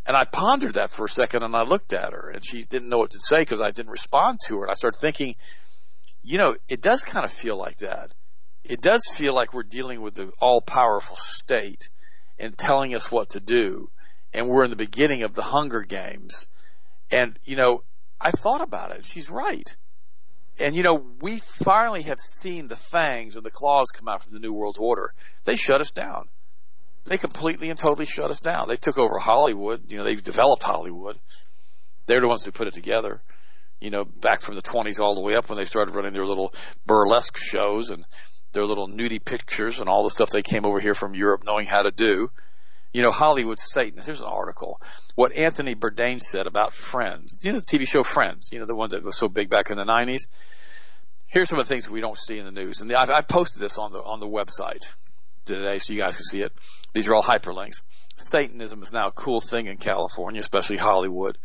And 0.05 0.15
I 0.17 0.25
pondered 0.25 0.75
that 0.75 0.89
for 0.89 1.05
a 1.05 1.09
second 1.09 1.43
and 1.43 1.55
I 1.55 1.63
looked 1.63 1.93
at 1.93 2.13
her 2.13 2.31
and 2.33 2.43
she 2.43 2.63
didn't 2.63 2.89
know 2.89 2.97
what 2.97 3.11
to 3.11 3.19
say 3.19 3.39
because 3.39 3.61
I 3.61 3.71
didn't 3.71 3.91
respond 3.91 4.39
to 4.47 4.57
her. 4.57 4.63
And 4.63 4.71
I 4.71 4.73
started 4.73 4.99
thinking, 4.99 5.35
you 6.23 6.37
know, 6.37 6.55
it 6.67 6.81
does 6.81 7.03
kind 7.03 7.25
of 7.25 7.31
feel 7.31 7.57
like 7.57 7.77
that 7.77 8.11
it 8.63 8.81
does 8.81 9.01
feel 9.11 9.33
like 9.33 9.53
we're 9.53 9.63
dealing 9.63 10.01
with 10.01 10.15
the 10.15 10.31
all 10.39 10.61
powerful 10.61 11.15
state 11.15 11.89
and 12.37 12.57
telling 12.57 12.93
us 12.93 13.11
what 13.11 13.31
to 13.31 13.39
do. 13.39 13.89
And 14.33 14.47
we're 14.47 14.63
in 14.63 14.69
the 14.69 14.75
beginning 14.75 15.23
of 15.23 15.33
the 15.33 15.41
Hunger 15.41 15.81
Games. 15.81 16.47
And, 17.09 17.37
you 17.43 17.55
know, 17.55 17.83
I 18.21 18.29
thought 18.29 18.61
about 18.61 18.91
it. 18.91 19.05
She's 19.05 19.31
right. 19.31 19.75
And, 20.59 20.75
you 20.75 20.83
know, 20.83 21.05
we 21.21 21.39
finally 21.39 22.03
have 22.03 22.19
seen 22.19 22.67
the 22.67 22.75
fangs 22.75 23.35
and 23.35 23.45
the 23.45 23.51
claws 23.51 23.87
come 23.93 24.07
out 24.07 24.23
from 24.23 24.33
the 24.33 24.39
New 24.39 24.53
World 24.53 24.77
Order. 24.79 25.13
They 25.45 25.55
shut 25.55 25.79
us 25.79 25.91
down. 25.91 26.27
They 27.05 27.17
completely 27.17 27.69
and 27.69 27.79
totally 27.79 28.05
shut 28.05 28.29
us 28.29 28.41
down. 28.41 28.67
They 28.67 28.75
took 28.75 28.97
over 28.97 29.17
Hollywood. 29.17 29.91
You 29.91 29.97
know, 29.97 30.03
they've 30.03 30.23
developed 30.23 30.63
Hollywood. 30.63 31.17
They're 32.07 32.21
the 32.21 32.27
ones 32.27 32.45
who 32.45 32.51
put 32.51 32.67
it 32.67 32.73
together. 32.73 33.21
You 33.79 33.89
know, 33.89 34.03
back 34.03 34.41
from 34.41 34.55
the 34.55 34.61
20s 34.61 34.99
all 34.99 35.15
the 35.15 35.21
way 35.21 35.35
up 35.35 35.49
when 35.49 35.57
they 35.57 35.65
started 35.65 35.95
running 35.95 36.13
their 36.13 36.25
little 36.25 36.53
burlesque 36.85 37.37
shows 37.37 37.89
and 37.89 38.03
their 38.51 38.65
little 38.65 38.89
nudie 38.89 39.23
pictures 39.23 39.79
and 39.79 39.87
all 39.87 40.03
the 40.03 40.09
stuff 40.09 40.29
they 40.29 40.41
came 40.41 40.65
over 40.65 40.81
here 40.81 40.93
from 40.93 41.15
Europe 41.15 41.43
knowing 41.45 41.65
how 41.65 41.83
to 41.83 41.91
do. 41.91 42.29
You 42.93 43.03
know, 43.03 43.11
Hollywood 43.11 43.59
Satanists. 43.59 44.07
Here's 44.07 44.21
an 44.21 44.27
article. 44.27 44.81
What 45.15 45.33
Anthony 45.33 45.75
Bourdain 45.75 46.19
said 46.19 46.47
about 46.47 46.73
Friends. 46.73 47.39
You 47.43 47.53
know, 47.53 47.59
the 47.59 47.65
TV 47.65 47.87
show 47.87 48.03
Friends. 48.03 48.49
You 48.51 48.59
know, 48.59 48.65
the 48.65 48.75
one 48.75 48.89
that 48.89 49.03
was 49.03 49.17
so 49.17 49.29
big 49.29 49.49
back 49.49 49.69
in 49.69 49.77
the 49.77 49.85
90s. 49.85 50.27
Here's 51.27 51.49
some 51.49 51.59
of 51.59 51.67
the 51.67 51.73
things 51.73 51.87
we 51.87 52.01
don't 52.01 52.17
see 52.17 52.39
in 52.39 52.45
the 52.45 52.51
news. 52.51 52.81
And 52.81 52.91
I've, 52.91 53.11
I've 53.11 53.27
posted 53.27 53.61
this 53.61 53.77
on 53.77 53.91
the, 53.91 54.01
on 54.01 54.19
the 54.19 54.27
website 54.27 54.91
today 55.45 55.77
so 55.77 55.93
you 55.93 55.99
guys 55.99 56.15
can 56.15 56.25
see 56.25 56.41
it. 56.41 56.51
These 56.93 57.07
are 57.07 57.13
all 57.13 57.21
hyperlinks. 57.21 57.83
Satanism 58.17 58.81
is 58.81 58.91
now 58.91 59.07
a 59.07 59.11
cool 59.11 59.39
thing 59.39 59.67
in 59.67 59.77
California, 59.77 60.39
especially 60.39 60.77
Hollywood. 60.77 61.37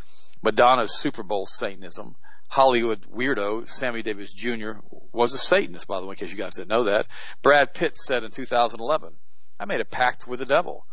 Madonna's 0.42 0.98
Super 0.98 1.22
Bowl 1.22 1.46
Satanism. 1.46 2.16
Hollywood 2.48 3.02
weirdo 3.02 3.66
Sammy 3.68 4.02
Davis 4.02 4.32
Jr. 4.32 4.72
was 5.12 5.34
a 5.34 5.38
Satanist, 5.38 5.86
by 5.86 6.00
the 6.00 6.06
way, 6.06 6.12
in 6.12 6.16
case 6.16 6.30
you 6.30 6.36
guys 6.36 6.56
didn't 6.56 6.70
know 6.70 6.84
that. 6.84 7.06
Brad 7.42 7.74
Pitt 7.74 7.96
said 7.96 8.24
in 8.24 8.30
2011, 8.30 9.14
I 9.58 9.64
made 9.66 9.80
a 9.80 9.84
pact 9.84 10.26
with 10.26 10.40
the 10.40 10.46
devil. 10.46 10.86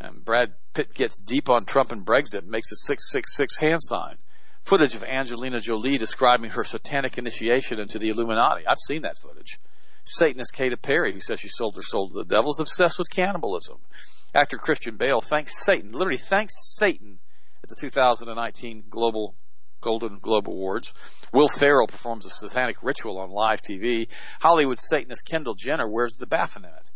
And 0.00 0.24
Brad 0.24 0.54
Pitt 0.74 0.94
gets 0.94 1.20
deep 1.20 1.48
on 1.48 1.64
Trump 1.64 1.92
and 1.92 2.04
Brexit 2.04 2.40
and 2.40 2.50
makes 2.50 2.70
a 2.72 2.76
666 2.76 3.56
hand 3.56 3.80
sign. 3.82 4.16
Footage 4.64 4.94
of 4.94 5.04
Angelina 5.04 5.60
Jolie 5.60 5.96
describing 5.96 6.50
her 6.50 6.64
satanic 6.64 7.18
initiation 7.18 7.78
into 7.78 7.98
the 7.98 8.10
Illuminati. 8.10 8.66
I've 8.66 8.78
seen 8.78 9.02
that 9.02 9.16
footage. 9.16 9.58
Satanist 10.04 10.52
Katy 10.54 10.76
Perry, 10.76 11.12
who 11.12 11.20
says 11.20 11.40
she 11.40 11.48
sold 11.48 11.76
her 11.76 11.82
soul 11.82 12.08
to 12.08 12.14
the 12.14 12.24
devil, 12.24 12.50
is 12.50 12.60
obsessed 12.60 12.98
with 12.98 13.10
cannibalism. 13.10 13.78
Actor 14.34 14.58
Christian 14.58 14.96
Bale 14.96 15.20
thanks 15.20 15.64
Satan, 15.64 15.92
literally 15.92 16.18
thanks 16.18 16.54
Satan 16.76 17.18
at 17.62 17.68
the 17.68 17.76
2019 17.76 18.84
Global 18.90 19.34
Golden 19.80 20.18
Globe 20.18 20.48
Awards. 20.48 20.92
Will 21.32 21.48
Ferrell 21.48 21.86
performs 21.86 22.26
a 22.26 22.30
satanic 22.30 22.82
ritual 22.82 23.18
on 23.18 23.30
live 23.30 23.62
TV. 23.62 24.08
Hollywood 24.40 24.78
Satanist 24.78 25.24
Kendall 25.24 25.54
Jenner 25.54 25.88
wears 25.88 26.16
the 26.16 26.26
Baphomet. 26.26 26.90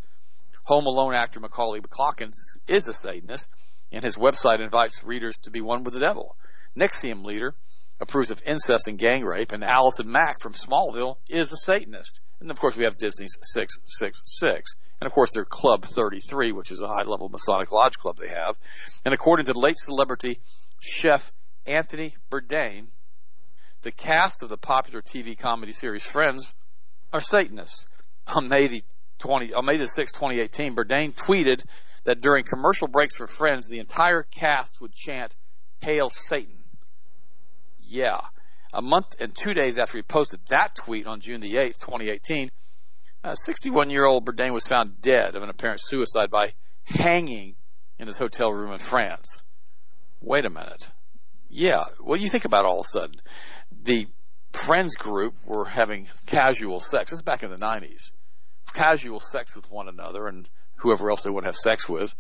Home 0.71 0.87
Alone 0.87 1.15
actor 1.15 1.41
Macaulay 1.41 1.81
Culkin 1.81 2.33
is 2.69 2.87
a 2.87 2.93
Satanist, 2.93 3.49
and 3.91 4.05
his 4.05 4.17
website 4.17 4.61
invites 4.61 5.03
readers 5.03 5.37
to 5.39 5.50
be 5.50 5.61
one 5.61 5.83
with 5.83 5.95
the 5.95 5.99
devil. 5.99 6.37
NXIVM 6.79 7.25
leader 7.25 7.57
approves 8.00 8.31
of 8.31 8.41
incest 8.47 8.87
and 8.87 8.97
gang 8.97 9.25
rape, 9.25 9.50
and 9.50 9.65
Allison 9.65 10.12
Mack 10.12 10.39
from 10.39 10.53
Smallville 10.53 11.17
is 11.29 11.53
a 11.53 11.57
Satanist. 11.57 12.21
And 12.39 12.53
of 12.53 12.61
course, 12.61 12.77
we 12.77 12.85
have 12.85 12.97
Disney's 12.97 13.37
666. 13.43 14.77
And 15.00 15.09
of 15.09 15.12
course, 15.12 15.33
their 15.35 15.45
Club 15.45 15.83
33, 15.83 16.53
which 16.53 16.71
is 16.71 16.81
a 16.81 16.87
high 16.87 17.03
level 17.03 17.29
Masonic 17.29 17.73
Lodge 17.73 17.99
club 17.99 18.19
they 18.19 18.29
have. 18.29 18.57
And 19.05 19.12
according 19.12 19.47
to 19.47 19.59
late 19.59 19.77
celebrity 19.77 20.39
chef 20.81 21.33
Anthony 21.67 22.15
Bourdain, 22.31 22.91
the 23.83 23.91
cast 23.91 24.45
of 24.45 24.49
the 24.49 24.57
popular 24.57 25.03
TV 25.03 25.37
comedy 25.37 25.73
series 25.73 26.07
Friends 26.07 26.55
are 27.12 27.19
Satanists. 27.19 27.89
On 28.37 28.49
May 28.49 28.69
the 28.69 28.85
20, 29.21 29.55
on 29.55 29.65
May 29.65 29.77
the 29.77 29.85
6th, 29.85 30.12
2018, 30.12 30.75
Bourdain 30.75 31.15
tweeted 31.15 31.65
that 32.05 32.21
during 32.21 32.45
commercial 32.45 32.89
breaks 32.89 33.17
for 33.17 33.27
Friends, 33.27 33.69
the 33.69 33.79
entire 33.79 34.23
cast 34.25 34.81
would 34.81 34.93
chant, 34.93 35.37
Hail 35.81 36.11
Satan. 36.11 36.65
Yeah. 37.79 38.21
a 38.73 38.83
month 38.83 39.17
and 39.21 39.35
two 39.35 39.53
days 39.55 39.79
after 39.79 39.99
he 39.99 40.03
posted 40.03 40.41
that 40.49 40.75
tweet 40.75 41.07
on 41.07 41.21
June 41.21 41.41
the 41.41 41.55
8th, 41.55 41.79
2018, 41.81 42.50
61 43.35 43.91
year 43.91 44.07
old 44.07 44.25
Bourdain 44.25 44.53
was 44.53 44.67
found 44.67 45.00
dead 45.03 45.35
of 45.35 45.43
an 45.43 45.50
apparent 45.50 45.81
suicide 45.81 46.31
by 46.31 46.53
hanging 46.85 47.57
in 47.99 48.07
his 48.07 48.19
hotel 48.19 48.53
room 48.53 48.73
in 48.73 48.79
France. 48.79 49.43
Wait 50.21 50.45
a 50.47 50.50
minute. 50.50 50.91
Yeah, 51.49 51.83
what 51.99 52.19
do 52.19 52.23
you 52.23 52.31
think 52.31 52.45
about 52.45 52.65
all 52.65 52.81
of 52.81 52.87
a 52.87 52.89
sudden? 52.89 53.21
The 53.83 54.07
friends 54.53 54.97
group 54.97 55.35
were 55.45 55.65
having 55.65 56.09
casual 56.27 56.81
sex. 56.81 57.11
This 57.11 57.19
is 57.19 57.23
back 57.23 57.43
in 57.43 57.50
the 57.50 57.59
90s. 57.59 58.12
Casual 58.71 59.21
sex 59.21 59.57
with 59.57 59.71
one 59.71 59.89
another 59.89 60.27
and 60.27 60.49
whoever 60.77 61.11
else 61.11 61.23
they 61.23 61.31
want 61.31 61.45
to 61.45 61.49
have 61.49 61.57
sex 61.57 61.89
with. 61.89 62.15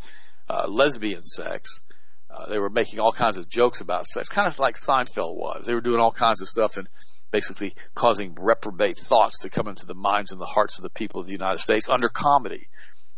Uh, 0.48 0.66
lesbian 0.68 1.22
sex. 1.22 1.82
Uh, 2.30 2.46
they 2.46 2.58
were 2.58 2.70
making 2.70 3.00
all 3.00 3.12
kinds 3.12 3.36
of 3.36 3.48
jokes 3.48 3.80
about 3.80 4.06
sex, 4.06 4.28
kind 4.28 4.46
of 4.46 4.58
like 4.58 4.76
Seinfeld 4.76 5.36
was. 5.36 5.66
They 5.66 5.74
were 5.74 5.80
doing 5.80 6.00
all 6.00 6.12
kinds 6.12 6.40
of 6.40 6.48
stuff 6.48 6.76
and 6.76 6.88
basically 7.30 7.74
causing 7.94 8.36
reprobate 8.40 8.98
thoughts 8.98 9.40
to 9.40 9.50
come 9.50 9.68
into 9.68 9.86
the 9.86 9.94
minds 9.94 10.32
and 10.32 10.40
the 10.40 10.46
hearts 10.46 10.78
of 10.78 10.82
the 10.82 10.90
people 10.90 11.20
of 11.20 11.26
the 11.26 11.32
United 11.32 11.58
States 11.58 11.88
under 11.88 12.08
comedy. 12.08 12.68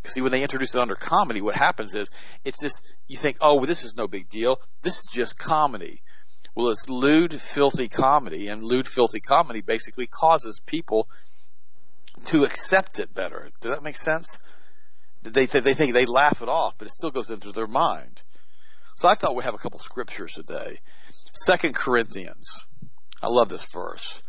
See, 0.04 0.20
when 0.20 0.32
they 0.32 0.42
introduce 0.42 0.74
it 0.74 0.80
under 0.80 0.96
comedy, 0.96 1.40
what 1.40 1.54
happens 1.54 1.94
is 1.94 2.10
it's 2.44 2.60
just 2.60 2.94
you 3.06 3.16
think, 3.16 3.36
oh, 3.40 3.56
well, 3.56 3.66
this 3.66 3.84
is 3.84 3.96
no 3.96 4.08
big 4.08 4.28
deal. 4.28 4.60
This 4.82 4.98
is 4.98 5.08
just 5.12 5.38
comedy. 5.38 6.02
Well, 6.54 6.70
it's 6.70 6.88
lewd, 6.88 7.32
filthy 7.32 7.88
comedy, 7.88 8.48
and 8.48 8.62
lewd, 8.62 8.88
filthy 8.88 9.20
comedy 9.20 9.62
basically 9.62 10.06
causes 10.06 10.60
people 10.66 11.08
to 12.26 12.44
accept 12.44 12.98
it 12.98 13.14
better. 13.14 13.50
Does 13.60 13.72
that 13.72 13.82
make 13.82 13.96
sense? 13.96 14.38
They 15.22 15.46
they 15.46 15.74
think 15.74 15.94
they 15.94 16.06
laugh 16.06 16.42
it 16.42 16.48
off, 16.48 16.76
but 16.78 16.86
it 16.86 16.92
still 16.92 17.10
goes 17.10 17.30
into 17.30 17.52
their 17.52 17.66
mind. 17.66 18.22
So 18.96 19.08
I 19.08 19.14
thought 19.14 19.34
we'd 19.34 19.44
have 19.44 19.54
a 19.54 19.58
couple 19.58 19.78
scriptures 19.78 20.32
today. 20.32 20.78
Second 21.32 21.74
Corinthians. 21.74 22.66
I 23.22 23.28
love 23.28 23.48
this 23.48 23.70
verse. 23.72 24.20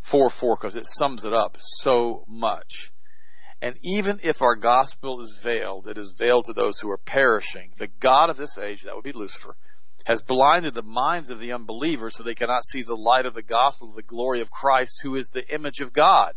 4 0.00 0.30
4 0.30 0.56
because 0.56 0.76
it 0.76 0.86
sums 0.86 1.24
it 1.24 1.34
up 1.34 1.56
so 1.58 2.24
much. 2.28 2.92
And 3.60 3.76
even 3.82 4.20
if 4.22 4.40
our 4.40 4.54
gospel 4.54 5.20
is 5.20 5.40
veiled, 5.42 5.88
it 5.88 5.98
is 5.98 6.14
veiled 6.16 6.44
to 6.44 6.52
those 6.52 6.78
who 6.78 6.90
are 6.90 6.98
perishing. 6.98 7.72
The 7.76 7.88
God 7.88 8.30
of 8.30 8.36
this 8.36 8.56
age, 8.56 8.82
that 8.82 8.94
would 8.94 9.04
be 9.04 9.12
Lucifer, 9.12 9.56
has 10.06 10.22
blinded 10.22 10.74
the 10.74 10.82
minds 10.82 11.28
of 11.28 11.40
the 11.40 11.52
unbelievers 11.52 12.16
so 12.16 12.22
they 12.22 12.36
cannot 12.36 12.64
see 12.64 12.82
the 12.82 12.94
light 12.94 13.26
of 13.26 13.34
the 13.34 13.42
gospel 13.42 13.92
the 13.92 14.02
glory 14.02 14.40
of 14.40 14.50
Christ, 14.50 15.00
who 15.02 15.16
is 15.16 15.28
the 15.28 15.52
image 15.52 15.80
of 15.80 15.92
God. 15.92 16.34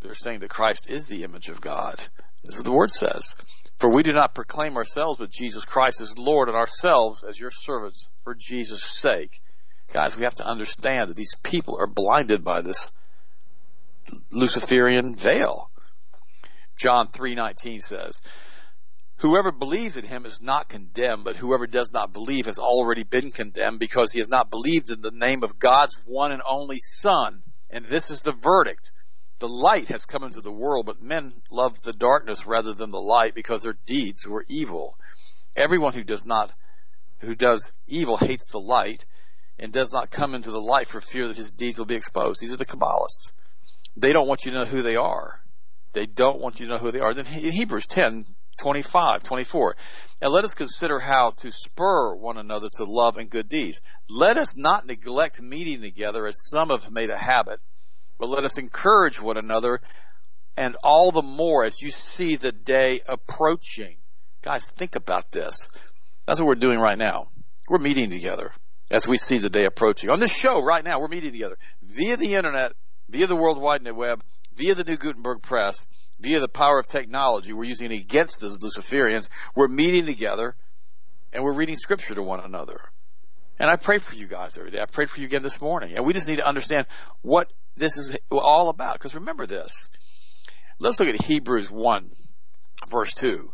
They're 0.00 0.14
saying 0.14 0.40
that 0.40 0.50
Christ 0.50 0.90
is 0.90 1.08
the 1.08 1.24
image 1.24 1.48
of 1.48 1.60
God. 1.60 1.96
This 2.44 2.56
is 2.56 2.60
what 2.60 2.64
the 2.66 2.72
word 2.72 2.90
says. 2.90 3.34
For 3.78 3.90
we 3.90 4.02
do 4.02 4.12
not 4.12 4.34
proclaim 4.34 4.76
ourselves, 4.76 5.18
but 5.18 5.30
Jesus 5.30 5.64
Christ 5.64 6.00
is 6.00 6.18
Lord, 6.18 6.48
and 6.48 6.56
ourselves 6.56 7.24
as 7.24 7.38
your 7.38 7.50
servants 7.50 8.08
for 8.24 8.34
Jesus' 8.34 8.84
sake. 8.84 9.40
Guys, 9.92 10.16
we 10.16 10.24
have 10.24 10.36
to 10.36 10.46
understand 10.46 11.10
that 11.10 11.16
these 11.16 11.36
people 11.42 11.76
are 11.78 11.86
blinded 11.86 12.42
by 12.42 12.62
this 12.62 12.90
Luciferian 14.30 15.14
veil. 15.14 15.70
John 16.76 17.08
3:19 17.08 17.80
says, 17.80 18.20
Whoever 19.20 19.50
believes 19.50 19.96
in 19.96 20.04
him 20.04 20.26
is 20.26 20.42
not 20.42 20.68
condemned, 20.68 21.24
but 21.24 21.36
whoever 21.36 21.66
does 21.66 21.90
not 21.90 22.12
believe 22.12 22.46
has 22.46 22.58
already 22.58 23.02
been 23.02 23.30
condemned 23.30 23.80
because 23.80 24.12
he 24.12 24.18
has 24.18 24.28
not 24.28 24.50
believed 24.50 24.90
in 24.90 25.00
the 25.00 25.10
name 25.10 25.42
of 25.42 25.58
God's 25.58 26.02
one 26.04 26.32
and 26.32 26.42
only 26.46 26.76
Son. 26.78 27.42
And 27.70 27.86
this 27.86 28.10
is 28.10 28.20
the 28.20 28.32
verdict. 28.32 28.92
The 29.38 29.48
light 29.48 29.88
has 29.88 30.06
come 30.06 30.24
into 30.24 30.40
the 30.40 30.52
world, 30.52 30.86
but 30.86 31.02
men 31.02 31.42
love 31.50 31.80
the 31.82 31.92
darkness 31.92 32.46
rather 32.46 32.72
than 32.72 32.90
the 32.90 33.00
light 33.00 33.34
because 33.34 33.62
their 33.62 33.76
deeds 33.86 34.26
were 34.26 34.46
evil. 34.48 34.98
Everyone 35.56 35.92
who 35.92 36.04
does 36.04 36.24
not 36.24 36.52
who 37.20 37.34
does 37.34 37.72
evil 37.86 38.16
hates 38.16 38.52
the 38.52 38.58
light 38.58 39.06
and 39.58 39.72
does 39.72 39.92
not 39.92 40.10
come 40.10 40.34
into 40.34 40.50
the 40.50 40.60
light 40.60 40.86
for 40.86 41.00
fear 41.00 41.28
that 41.28 41.36
his 41.36 41.50
deeds 41.50 41.78
will 41.78 41.86
be 41.86 41.94
exposed. 41.94 42.40
These 42.40 42.52
are 42.52 42.58
the 42.58 42.66
Kabbalists. 42.66 43.32
They 43.96 44.12
don't 44.12 44.28
want 44.28 44.44
you 44.44 44.52
to 44.52 44.58
know 44.58 44.64
who 44.64 44.82
they 44.82 44.96
are. 44.96 45.40
They 45.92 46.06
don't 46.06 46.40
want 46.40 46.60
you 46.60 46.66
to 46.66 46.72
know 46.72 46.78
who 46.78 46.90
they 46.90 47.00
are. 47.00 47.14
Then 47.14 47.26
in 47.26 47.52
Hebrews 47.52 47.86
10, 47.86 48.26
25, 48.58 49.22
24. 49.22 49.76
And 50.20 50.30
let 50.30 50.44
us 50.44 50.54
consider 50.54 50.98
how 50.98 51.30
to 51.38 51.50
spur 51.50 52.14
one 52.14 52.36
another 52.36 52.68
to 52.76 52.84
love 52.84 53.16
and 53.16 53.30
good 53.30 53.48
deeds. 53.48 53.80
Let 54.10 54.36
us 54.36 54.56
not 54.56 54.86
neglect 54.86 55.40
meeting 55.40 55.80
together 55.80 56.26
as 56.26 56.48
some 56.50 56.68
have 56.68 56.90
made 56.90 57.10
a 57.10 57.16
habit, 57.16 57.60
but 58.18 58.28
let 58.28 58.44
us 58.44 58.58
encourage 58.58 59.20
one 59.20 59.36
another 59.36 59.80
and 60.56 60.76
all 60.82 61.10
the 61.10 61.22
more 61.22 61.64
as 61.64 61.82
you 61.82 61.90
see 61.90 62.36
the 62.36 62.52
day 62.52 63.00
approaching. 63.08 63.96
Guys, 64.42 64.70
think 64.70 64.96
about 64.96 65.32
this. 65.32 65.68
That's 66.26 66.40
what 66.40 66.46
we're 66.46 66.54
doing 66.54 66.78
right 66.78 66.98
now. 66.98 67.28
We're 67.68 67.78
meeting 67.78 68.10
together 68.10 68.52
as 68.90 69.06
we 69.06 69.18
see 69.18 69.38
the 69.38 69.50
day 69.50 69.64
approaching. 69.64 70.10
On 70.10 70.20
this 70.20 70.36
show 70.36 70.62
right 70.62 70.84
now, 70.84 71.00
we're 71.00 71.08
meeting 71.08 71.32
together 71.32 71.56
via 71.82 72.16
the 72.16 72.34
internet, 72.34 72.72
via 73.08 73.26
the 73.26 73.36
World 73.36 73.60
Wide 73.60 73.90
Web, 73.90 74.22
via 74.54 74.74
the 74.74 74.84
New 74.84 74.96
Gutenberg 74.96 75.42
Press, 75.42 75.86
via 76.20 76.40
the 76.40 76.48
power 76.48 76.78
of 76.78 76.86
technology. 76.86 77.52
We're 77.52 77.64
using 77.64 77.92
it 77.92 78.00
against 78.00 78.40
the 78.40 78.46
Luciferians. 78.46 79.28
We're 79.54 79.68
meeting 79.68 80.06
together 80.06 80.54
and 81.32 81.44
we're 81.44 81.52
reading 81.52 81.76
scripture 81.76 82.14
to 82.14 82.22
one 82.22 82.40
another. 82.40 82.80
And 83.58 83.70
I 83.70 83.76
pray 83.76 83.98
for 83.98 84.14
you 84.14 84.26
guys 84.26 84.58
every 84.58 84.70
day. 84.70 84.80
I 84.80 84.86
prayed 84.86 85.10
for 85.10 85.20
you 85.20 85.26
again 85.26 85.42
this 85.42 85.60
morning. 85.60 85.96
And 85.96 86.04
we 86.04 86.12
just 86.12 86.28
need 86.28 86.36
to 86.36 86.46
understand 86.46 86.86
what 87.22 87.52
this 87.76 87.96
is 87.96 88.16
all 88.30 88.68
about. 88.70 88.94
Because 88.94 89.14
remember 89.14 89.46
this. 89.46 89.88
Let's 90.78 91.00
look 91.00 91.08
at 91.08 91.22
Hebrews 91.22 91.70
1 91.70 92.10
verse 92.88 93.14
2. 93.14 93.50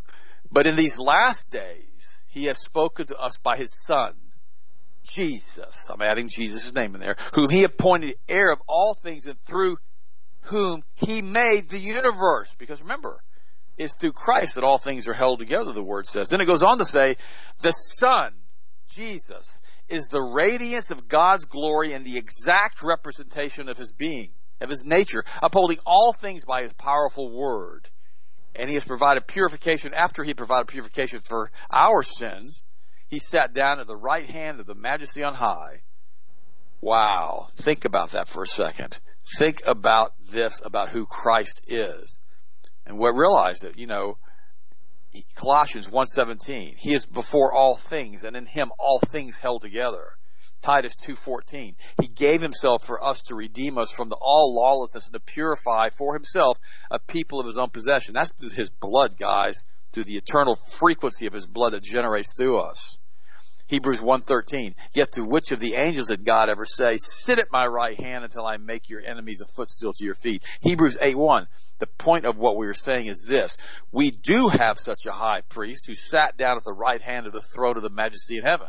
But 0.51 0.67
in 0.67 0.75
these 0.75 0.99
last 0.99 1.49
days, 1.49 2.19
he 2.27 2.45
has 2.45 2.59
spoken 2.59 3.07
to 3.07 3.19
us 3.19 3.37
by 3.37 3.57
his 3.57 3.73
son, 3.85 4.13
Jesus. 5.03 5.89
I'm 5.89 6.01
adding 6.01 6.27
Jesus' 6.27 6.73
name 6.73 6.95
in 6.95 7.01
there, 7.01 7.15
whom 7.33 7.49
he 7.49 7.63
appointed 7.63 8.15
heir 8.27 8.51
of 8.51 8.61
all 8.67 8.93
things 8.93 9.25
and 9.25 9.39
through 9.39 9.77
whom 10.41 10.83
he 10.95 11.21
made 11.21 11.69
the 11.69 11.79
universe. 11.79 12.55
Because 12.57 12.81
remember, 12.81 13.19
it's 13.77 13.95
through 13.95 14.11
Christ 14.11 14.55
that 14.55 14.63
all 14.63 14.77
things 14.77 15.07
are 15.07 15.13
held 15.13 15.39
together, 15.39 15.71
the 15.71 15.83
word 15.83 16.05
says. 16.05 16.29
Then 16.29 16.41
it 16.41 16.45
goes 16.45 16.63
on 16.63 16.77
to 16.77 16.85
say, 16.85 17.15
the 17.61 17.71
Son, 17.71 18.33
Jesus, 18.87 19.61
is 19.89 20.07
the 20.07 20.21
radiance 20.21 20.91
of 20.91 21.07
God's 21.07 21.45
glory 21.45 21.93
and 21.93 22.05
the 22.05 22.17
exact 22.17 22.83
representation 22.83 23.69
of 23.69 23.77
his 23.77 23.91
being, 23.91 24.31
of 24.61 24.69
his 24.69 24.85
nature, 24.85 25.23
upholding 25.41 25.79
all 25.85 26.13
things 26.13 26.45
by 26.45 26.63
his 26.63 26.73
powerful 26.73 27.31
word. 27.31 27.89
And 28.55 28.69
he 28.69 28.75
has 28.75 28.85
provided 28.85 29.27
purification 29.27 29.93
after 29.93 30.23
he 30.23 30.33
provided 30.33 30.67
purification 30.67 31.19
for 31.19 31.51
our 31.71 32.03
sins. 32.03 32.63
He 33.07 33.19
sat 33.19 33.53
down 33.53 33.79
at 33.79 33.87
the 33.87 33.97
right 33.97 34.29
hand 34.29 34.59
of 34.59 34.65
the 34.65 34.75
majesty 34.75 35.23
on 35.23 35.33
high. 35.33 35.81
Wow. 36.81 37.47
Think 37.55 37.85
about 37.85 38.11
that 38.11 38.27
for 38.27 38.43
a 38.43 38.47
second 38.47 38.99
think 39.37 39.61
about 39.65 40.13
this 40.31 40.61
about 40.63 40.89
who 40.89 41.05
Christ 41.05 41.61
is. 41.67 42.21
And 42.85 42.97
we 42.97 43.09
realize 43.09 43.59
that, 43.59 43.77
you 43.77 43.87
know, 43.87 44.17
Colossians 45.35 45.89
1:17, 45.89 46.75
he 46.77 46.93
is 46.93 47.05
before 47.05 47.53
all 47.53 47.75
things 47.75 48.23
and 48.23 48.35
in 48.35 48.45
him 48.45 48.71
all 48.79 48.99
things 48.99 49.37
held 49.37 49.61
together. 49.61 50.17
Titus 50.61 50.95
2:14, 50.95 51.75
he 52.01 52.07
gave 52.07 52.41
himself 52.41 52.83
for 52.85 53.03
us 53.03 53.21
to 53.23 53.35
redeem 53.35 53.77
us 53.77 53.91
from 53.91 54.09
the 54.09 54.17
all 54.19 54.55
lawlessness 54.55 55.07
and 55.07 55.13
to 55.13 55.19
purify 55.19 55.89
for 55.89 56.13
himself 56.13 56.57
a 56.89 56.99
people 56.99 57.39
of 57.39 57.45
his 57.45 57.57
own 57.57 57.69
possession. 57.69 58.13
That's 58.13 58.31
his 58.53 58.71
blood, 58.71 59.17
guys, 59.17 59.63
through 59.91 60.05
the 60.05 60.17
eternal 60.17 60.55
frequency 60.55 61.27
of 61.27 61.33
his 61.33 61.45
blood 61.45 61.73
that 61.73 61.83
generates 61.83 62.35
through 62.35 62.59
us. 62.59 62.97
Hebrews 63.73 64.03
1.13, 64.03 64.75
Yet 64.93 65.13
to 65.13 65.25
which 65.25 65.51
of 65.51 65.59
the 65.59 65.73
angels 65.73 66.09
did 66.09 66.25
God 66.25 66.47
ever 66.47 66.63
say, 66.63 66.97
Sit 66.99 67.39
at 67.39 67.51
my 67.51 67.65
right 67.65 67.99
hand 67.99 68.23
until 68.23 68.45
I 68.45 68.57
make 68.57 68.87
your 68.87 69.01
enemies 69.01 69.41
a 69.41 69.47
footstool 69.47 69.93
to 69.93 70.05
your 70.05 70.13
feet? 70.13 70.45
Hebrews 70.61 70.97
8.1, 70.97 71.47
The 71.79 71.87
point 71.87 72.25
of 72.25 72.37
what 72.37 72.55
we 72.55 72.67
are 72.67 72.75
saying 72.75 73.07
is 73.07 73.25
this. 73.27 73.57
We 73.91 74.11
do 74.11 74.49
have 74.49 74.77
such 74.77 75.07
a 75.07 75.11
high 75.11 75.41
priest 75.41 75.87
who 75.87 75.95
sat 75.95 76.37
down 76.37 76.57
at 76.57 76.63
the 76.63 76.71
right 76.71 77.01
hand 77.01 77.25
of 77.25 77.33
the 77.33 77.41
throne 77.41 77.75
of 77.75 77.81
the 77.81 77.89
majesty 77.89 78.37
in 78.37 78.43
heaven. 78.43 78.67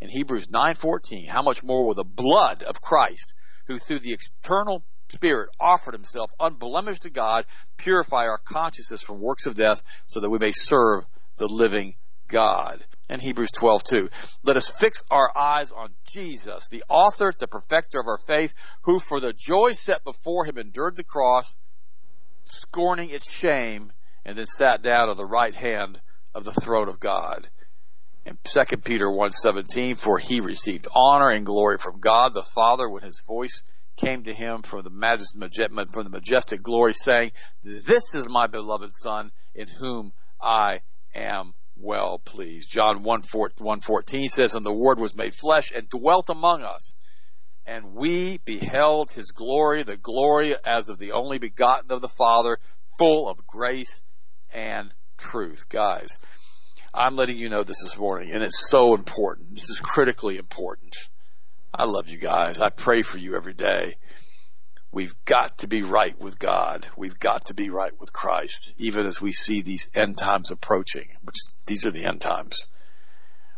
In 0.00 0.08
Hebrews 0.08 0.46
9.14, 0.46 1.26
How 1.26 1.42
much 1.42 1.64
more 1.64 1.84
will 1.84 1.94
the 1.94 2.04
blood 2.04 2.62
of 2.62 2.80
Christ, 2.80 3.34
who 3.66 3.78
through 3.78 3.98
the 3.98 4.12
external 4.12 4.84
Spirit 5.08 5.50
offered 5.58 5.94
himself 5.94 6.30
unblemished 6.38 7.02
to 7.02 7.10
God, 7.10 7.44
purify 7.76 8.28
our 8.28 8.38
consciences 8.38 9.02
from 9.02 9.20
works 9.20 9.46
of 9.46 9.56
death 9.56 9.82
so 10.06 10.20
that 10.20 10.30
we 10.30 10.38
may 10.38 10.52
serve 10.52 11.06
the 11.38 11.48
living 11.48 11.96
God 12.28 12.84
and 13.08 13.22
Hebrews 13.22 13.50
12 13.52 13.84
too. 13.84 14.08
Let 14.44 14.56
us 14.56 14.70
fix 14.70 15.02
our 15.10 15.30
eyes 15.36 15.72
on 15.72 15.90
Jesus, 16.06 16.68
the 16.68 16.84
author, 16.88 17.32
the 17.38 17.48
perfecter 17.48 18.00
of 18.00 18.06
our 18.06 18.18
faith, 18.18 18.54
who 18.82 19.00
for 19.00 19.20
the 19.20 19.32
joy 19.32 19.72
set 19.72 20.04
before 20.04 20.44
him 20.44 20.58
endured 20.58 20.96
the 20.96 21.04
cross, 21.04 21.56
scorning 22.44 23.10
its 23.10 23.32
shame, 23.32 23.92
and 24.24 24.36
then 24.36 24.46
sat 24.46 24.82
down 24.82 25.08
at 25.08 25.16
the 25.16 25.24
right 25.24 25.54
hand 25.54 26.00
of 26.34 26.44
the 26.44 26.52
throne 26.52 26.88
of 26.88 27.00
God. 27.00 27.48
In 28.26 28.36
2 28.44 28.76
Peter 28.78 29.06
1.17, 29.06 29.98
for 29.98 30.18
he 30.18 30.40
received 30.40 30.86
honor 30.94 31.30
and 31.30 31.46
glory 31.46 31.78
from 31.78 32.00
God 32.00 32.34
the 32.34 32.42
Father 32.42 32.88
when 32.88 33.02
his 33.02 33.22
voice 33.26 33.62
came 33.96 34.24
to 34.24 34.34
him 34.34 34.62
from 34.62 34.82
the 34.82 35.86
from 35.90 36.04
the 36.04 36.10
majestic 36.10 36.62
glory 36.62 36.92
saying, 36.92 37.32
This 37.64 38.14
is 38.14 38.28
my 38.28 38.46
beloved 38.46 38.92
Son 38.92 39.30
in 39.54 39.66
whom 39.66 40.12
I 40.40 40.80
am 41.14 41.54
well 41.80 42.18
pleased. 42.18 42.70
John 42.70 43.02
1, 43.02 43.22
1 43.58 43.80
14 43.80 44.28
says, 44.28 44.54
And 44.54 44.66
the 44.66 44.72
Word 44.72 44.98
was 44.98 45.16
made 45.16 45.34
flesh 45.34 45.72
and 45.74 45.88
dwelt 45.88 46.28
among 46.28 46.62
us. 46.62 46.94
and 47.66 47.94
we 47.94 48.38
beheld 48.38 49.10
his 49.10 49.30
glory, 49.32 49.82
the 49.82 49.96
glory 49.98 50.54
as 50.64 50.88
of 50.88 50.98
the 50.98 51.12
only 51.12 51.38
begotten 51.38 51.92
of 51.92 52.00
the 52.00 52.08
Father, 52.08 52.58
full 52.98 53.28
of 53.28 53.46
grace 53.46 54.00
and 54.54 54.92
truth. 55.18 55.68
Guys, 55.68 56.18
I'm 56.94 57.14
letting 57.16 57.36
you 57.36 57.50
know 57.50 57.62
this 57.62 57.82
this 57.82 57.98
morning, 57.98 58.30
and 58.32 58.42
it's 58.42 58.70
so 58.70 58.94
important. 58.94 59.54
This 59.54 59.68
is 59.68 59.80
critically 59.80 60.38
important. 60.38 60.96
I 61.74 61.84
love 61.84 62.08
you 62.08 62.16
guys. 62.18 62.58
I 62.60 62.70
pray 62.70 63.02
for 63.02 63.18
you 63.18 63.36
every 63.36 63.52
day. 63.52 63.94
We've 64.90 65.14
got 65.26 65.58
to 65.58 65.68
be 65.68 65.82
right 65.82 66.18
with 66.18 66.38
God. 66.38 66.86
We've 66.96 67.18
got 67.18 67.46
to 67.46 67.54
be 67.54 67.68
right 67.68 67.92
with 68.00 68.12
Christ, 68.12 68.72
even 68.78 69.06
as 69.06 69.20
we 69.20 69.32
see 69.32 69.60
these 69.60 69.90
end 69.94 70.16
times 70.16 70.50
approaching, 70.50 71.08
which 71.22 71.36
these 71.66 71.84
are 71.84 71.90
the 71.90 72.06
end 72.06 72.22
times. 72.22 72.68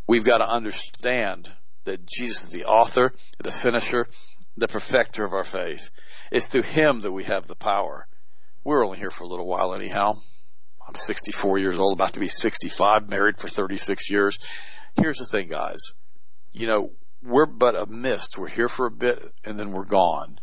We've 0.08 0.25
got 0.25 0.38
to 0.38 0.50
understand 0.50 1.52
that 1.84 2.04
Jesus 2.04 2.44
is 2.44 2.50
the 2.50 2.64
author, 2.64 3.12
the 3.38 3.52
finisher, 3.52 4.08
the 4.56 4.66
perfecter 4.66 5.25
of 5.25 5.32
our 5.32 5.44
faith. 5.44 5.90
It's 6.32 6.49
through 6.49 6.62
Him 6.62 7.00
that 7.02 7.12
we 7.12 7.25
have 7.25 7.46
the 7.46 7.54
power. 7.54 8.08
We're 8.64 8.84
only 8.84 8.99
here 8.99 9.12
for 9.12 9.22
a 9.22 9.28
little 9.28 9.46
while 9.46 9.72
anyhow. 9.72 10.14
I'm 10.87 10.96
64 10.96 11.58
years 11.58 11.78
old, 11.78 11.94
about 11.94 12.14
to 12.14 12.20
be 12.20 12.28
65, 12.28 13.08
married 13.08 13.38
for 13.38 13.46
36 13.46 14.10
years. 14.10 14.38
Here's 15.00 15.18
the 15.18 15.25
thing, 15.25 15.46
guys. 15.46 15.94
You 16.50 16.66
know, 16.66 16.90
we're 17.22 17.46
but 17.46 17.76
a 17.76 17.87
mist. 17.87 18.37
We're 18.37 18.49
here 18.49 18.68
for 18.68 18.87
a 18.87 18.90
bit 18.90 19.22
and 19.44 19.60
then 19.60 19.70
we're 19.70 19.84
gone. 19.84 20.39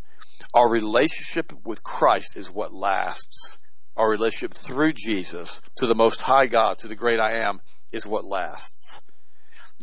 Our 0.54 0.70
relationship 0.70 1.54
with 1.66 1.84
Christ 1.84 2.38
is 2.38 2.52
what 2.52 2.74
lasts. 2.74 3.58
Our 3.96 4.10
relationship 4.10 4.54
through 4.54 4.94
Jesus 4.94 5.62
to 5.78 5.88
the 5.88 5.96
Most 5.96 6.22
High 6.22 6.48
God, 6.48 6.80
to 6.80 6.88
the 6.88 6.96
great 6.96 7.20
I 7.20 7.38
am, 7.38 7.62
is 7.92 8.06
what 8.06 8.26
lasts. 8.26 9.02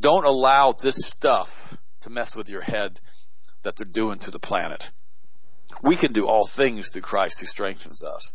Don't 0.00 0.24
allow 0.24 0.72
this 0.72 0.96
stuff 1.06 1.76
to 2.02 2.10
mess 2.10 2.36
with 2.36 2.48
your 2.48 2.60
head 2.60 3.00
that 3.62 3.76
they're 3.76 3.86
doing 3.86 4.18
to 4.20 4.30
the 4.30 4.38
planet. 4.38 4.90
We 5.82 5.96
can 5.96 6.12
do 6.12 6.26
all 6.26 6.46
things 6.46 6.90
through 6.90 7.02
Christ 7.02 7.40
who 7.40 7.46
strengthens 7.46 8.04
us. 8.04 8.32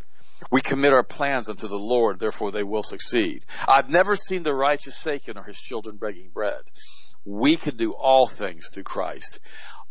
We 0.51 0.61
commit 0.61 0.93
our 0.93 1.03
plans 1.03 1.49
unto 1.49 1.67
the 1.67 1.77
Lord, 1.77 2.19
therefore 2.19 2.51
they 2.51 2.63
will 2.63 2.83
succeed. 2.83 3.45
I've 3.67 3.89
never 3.89 4.15
seen 4.15 4.43
the 4.43 4.53
righteous 4.53 4.95
forsaken 4.95 5.37
or 5.37 5.43
his 5.43 5.59
children 5.59 5.97
begging 5.97 6.29
bread. 6.33 6.61
We 7.25 7.57
can 7.57 7.75
do 7.75 7.91
all 7.91 8.27
things 8.27 8.69
through 8.69 8.83
Christ. 8.83 9.39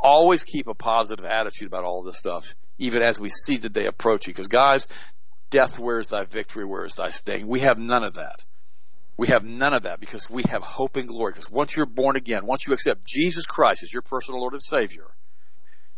Always 0.00 0.44
keep 0.44 0.68
a 0.68 0.74
positive 0.74 1.26
attitude 1.26 1.68
about 1.68 1.84
all 1.84 2.02
this 2.02 2.18
stuff, 2.18 2.54
even 2.78 3.02
as 3.02 3.18
we 3.18 3.28
see 3.28 3.56
the 3.56 3.68
day 3.68 3.86
approaching. 3.86 4.32
Because 4.32 4.48
guys, 4.48 4.86
death 5.50 5.78
where's 5.78 6.10
thy 6.10 6.24
victory, 6.24 6.64
where's 6.64 6.94
thy 6.94 7.08
sting. 7.08 7.46
We 7.46 7.60
have 7.60 7.78
none 7.78 8.04
of 8.04 8.14
that. 8.14 8.44
We 9.16 9.28
have 9.28 9.44
none 9.44 9.74
of 9.74 9.82
that 9.82 9.98
because 9.98 10.30
we 10.30 10.44
have 10.44 10.62
hope 10.62 10.96
and 10.96 11.08
glory. 11.08 11.32
Because 11.32 11.50
once 11.50 11.76
you're 11.76 11.86
born 11.86 12.14
again, 12.14 12.46
once 12.46 12.66
you 12.66 12.72
accept 12.72 13.04
Jesus 13.04 13.46
Christ 13.46 13.82
as 13.82 13.92
your 13.92 14.02
personal 14.02 14.40
Lord 14.40 14.52
and 14.52 14.62
Savior, 14.62 15.06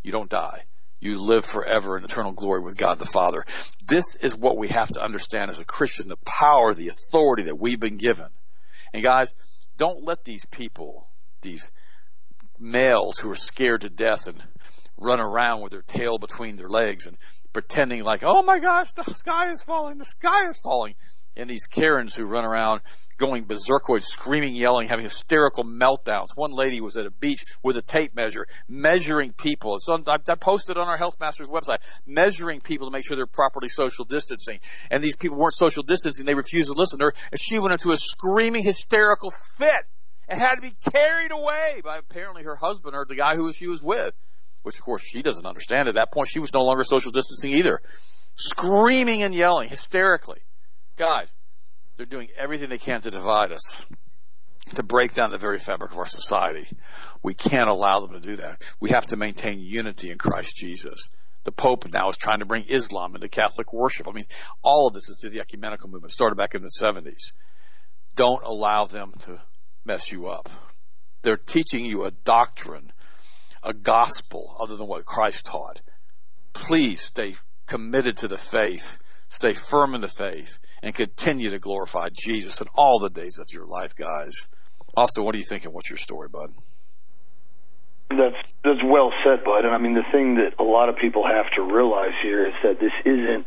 you 0.03 0.13
don't 0.13 0.31
die. 0.31 0.63
You 1.01 1.19
live 1.19 1.45
forever 1.45 1.97
in 1.97 2.05
eternal 2.05 2.33
glory 2.33 2.61
with 2.61 2.77
God 2.77 2.99
the 2.99 3.07
Father. 3.07 3.45
This 3.87 4.17
is 4.17 4.37
what 4.37 4.57
we 4.59 4.69
have 4.69 4.89
to 4.93 5.03
understand 5.03 5.51
as 5.51 5.61
a 5.61 5.65
Christian 5.65 6.09
the 6.09 6.19
power, 6.19 6.73
the 6.73 6.89
authority 6.89 7.45
that 7.45 7.59
we've 7.59 7.81
been 7.81 7.97
given. 7.97 8.29
And 8.93 9.03
guys, 9.03 9.35
don't 9.79 10.05
let 10.05 10.25
these 10.25 10.45
people, 10.47 11.07
these 11.41 11.73
males 12.61 13.19
who 13.19 13.31
are 13.31 13.37
scared 13.37 13.83
to 13.83 13.91
death 13.91 14.29
and 14.29 14.43
run 14.97 15.21
around 15.21 15.63
with 15.63 15.73
their 15.73 15.83
tail 15.83 16.19
between 16.19 16.57
their 16.57 16.69
legs 16.69 17.07
and 17.07 17.17
pretending 17.53 18.05
like, 18.05 18.23
oh 18.23 18.43
my 18.43 18.59
gosh, 18.59 18.93
the 18.93 19.05
sky 19.15 19.51
is 19.51 19.63
falling, 19.63 19.99
the 19.99 20.05
sky 20.05 20.49
is 20.49 20.59
falling 20.59 20.95
and 21.37 21.49
these 21.49 21.67
Karens 21.67 22.15
who 22.15 22.27
run 22.27 22.45
around 22.45 22.83
going 23.17 23.45
berserkoid, 23.45 24.03
screaming, 24.03 24.55
yelling, 24.55 24.89
having 24.89 25.05
hysterical 25.05 25.65
meltdowns. 25.65 26.29
One 26.35 26.53
lady 26.53 26.81
was 26.81 26.97
at 26.97 27.07
a 27.07 27.11
beach 27.11 27.45
with 27.63 27.77
a 27.77 27.83
tape 27.83 28.15
measure, 28.15 28.47
measuring 28.69 29.33
people. 29.33 29.77
It's 29.77 29.89
on, 29.89 30.05
I, 30.07 30.19
I 30.29 30.35
posted 30.35 30.77
on 30.77 30.89
our 30.89 30.97
Health 30.97 31.19
Masters 31.21 31.49
website, 31.49 31.79
measuring 32.07 32.61
people 32.61 32.89
to 32.89 32.93
make 32.93 33.07
sure 33.07 33.17
they're 33.17 33.27
properly 33.27 33.69
social 33.69 34.05
distancing. 34.05 34.61
And 34.91 35.03
these 35.03 35.17
people 35.17 35.39
weren't 35.39 35.55
social 35.55 35.83
distancing. 35.83 36.27
They 36.27 36.35
refused 36.35 36.71
to 36.71 36.79
listen 36.79 36.99
to 36.99 37.07
her. 37.07 37.15
And 37.31 37.41
she 37.41 37.59
went 37.59 37.73
into 37.73 37.93
a 37.93 37.97
screaming, 37.97 38.65
hysterical 38.65 39.31
fit 39.31 39.85
and 40.31 40.41
had 40.41 40.55
to 40.55 40.63
be 40.63 40.73
carried 40.93 41.33
away 41.33 41.83
by 41.85 41.99
apparently 41.99 42.45
her 42.45 42.55
husband 42.55 42.95
or 42.95 43.05
the 43.05 43.17
guy 43.17 43.35
who 43.35 43.53
she 43.53 43.67
was 43.67 43.83
with. 43.83 44.13
Which 44.63 44.79
of 44.79 44.85
course 44.85 45.03
she 45.03 45.23
doesn't 45.23 45.47
understand. 45.47 45.89
At 45.89 45.95
that 45.95 46.13
point, 46.13 46.29
she 46.29 46.39
was 46.39 46.55
no 46.55 46.63
longer 46.63 46.85
social 46.85 47.11
distancing 47.11 47.53
either. 47.55 47.81
Screaming 48.37 49.23
and 49.23 49.35
yelling 49.35 49.69
hysterically. 49.69 50.41
Guys, 50.97 51.37
they're 51.97 52.07
doing 52.07 52.29
everything 52.37 52.69
they 52.69 52.79
can 52.79 53.01
to 53.01 53.11
divide 53.11 53.53
us, 53.53 53.87
to 54.77 54.83
break 54.83 55.15
down 55.15 55.31
the 55.31 55.39
very 55.39 55.59
fabric 55.59 55.93
of 55.93 55.99
our 55.99 56.07
society. 56.07 56.67
We 57.23 57.35
can't 57.35 57.71
allow 57.71 58.01
them 58.01 58.13
to 58.13 58.21
do 58.21 58.37
that. 58.37 58.63
We 58.81 58.91
have 58.91 59.07
to 59.09 59.17
maintain 59.17 59.61
unity 59.61 60.11
in 60.11 60.19
Christ 60.19 60.57
Jesus. 60.57 61.09
The 61.45 61.53
Pope 61.53 61.91
now 61.91 62.11
is 62.11 62.19
trying 62.19 62.41
to 62.41 62.47
bring 62.47 62.65
Islam 62.69 63.15
into 63.15 63.29
Catholic 63.29 63.73
worship. 63.73 64.09
I 64.09 64.13
mean, 64.13 64.27
all 64.63 64.89
of 64.89 64.95
this 64.95 65.09
is 65.09 65.21
through 65.21 65.31
the 65.31 65.41
ecumenical 65.41 65.89
movement, 65.89 66.13
started 66.13 66.37
back 66.37 66.55
in 66.55 66.63
the 66.63 66.71
70s. 66.81 67.33
Don't 68.15 68.45
allow 68.45 68.85
them 68.85 69.13
to 69.21 69.41
mess 69.85 70.13
you 70.13 70.29
up. 70.29 70.49
They're 71.23 71.37
teaching 71.37 71.85
you 71.85 72.05
a 72.05 72.11
doctrine, 72.11 72.93
a 73.63 73.75
gospel 73.75 74.57
other 74.61 74.77
than 74.77 74.87
what 74.87 75.05
Christ 75.05 75.47
taught. 75.47 75.81
Please 76.53 77.01
stay 77.01 77.35
committed 77.67 78.19
to 78.19 78.29
the 78.29 78.39
faith 78.39 78.99
Stay 79.31 79.55
firm 79.55 79.95
in 79.95 80.01
the 80.01 80.09
faith 80.09 80.59
and 80.83 80.93
continue 80.93 81.51
to 81.51 81.61
glorify 81.61 82.09
Jesus 82.13 82.61
in 82.61 82.67
all 82.75 82.99
the 82.99 83.11
days 83.11 83.39
of 83.39 83.53
your 83.53 83.65
life, 83.65 83.95
guys. 83.95 84.49
Also, 84.97 85.23
what 85.23 85.37
are 85.37 85.39
you 85.39 85.45
thinking? 85.45 85.73
What's 85.73 85.89
your 85.89 85.99
story, 85.99 86.29
bud? 86.29 86.51
That's 88.11 88.53
that's 88.65 88.83
well 88.85 89.13
said, 89.25 89.45
bud. 89.45 89.65
And 89.65 89.73
I 89.73 89.79
mean, 89.79 89.95
the 89.95 90.03
thing 90.11 90.35
that 90.35 90.59
a 90.59 90.67
lot 90.67 90.89
of 90.89 90.97
people 90.97 91.23
have 91.25 91.47
to 91.55 91.63
realize 91.63 92.11
here 92.25 92.45
is 92.45 92.55
that 92.65 92.81
this 92.81 92.91
isn't 93.05 93.47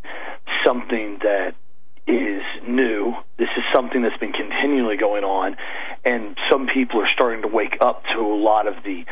something 0.66 1.20
that 1.22 1.56
is 2.08 2.44
new. 2.68 3.14
This 3.38 3.50
is 3.58 3.64
something 3.74 4.02
that's 4.02 4.18
been 4.18 4.34
continually 4.34 4.98
going 4.98 5.24
on, 5.24 5.56
and 6.04 6.38
some 6.52 6.68
people 6.68 7.02
are 7.02 7.10
starting 7.14 7.42
to 7.42 7.48
wake 7.48 7.78
up 7.82 8.04
to 8.14 8.20
a 8.20 8.36
lot 8.36 8.68
of 8.68 8.76
the 8.84 9.06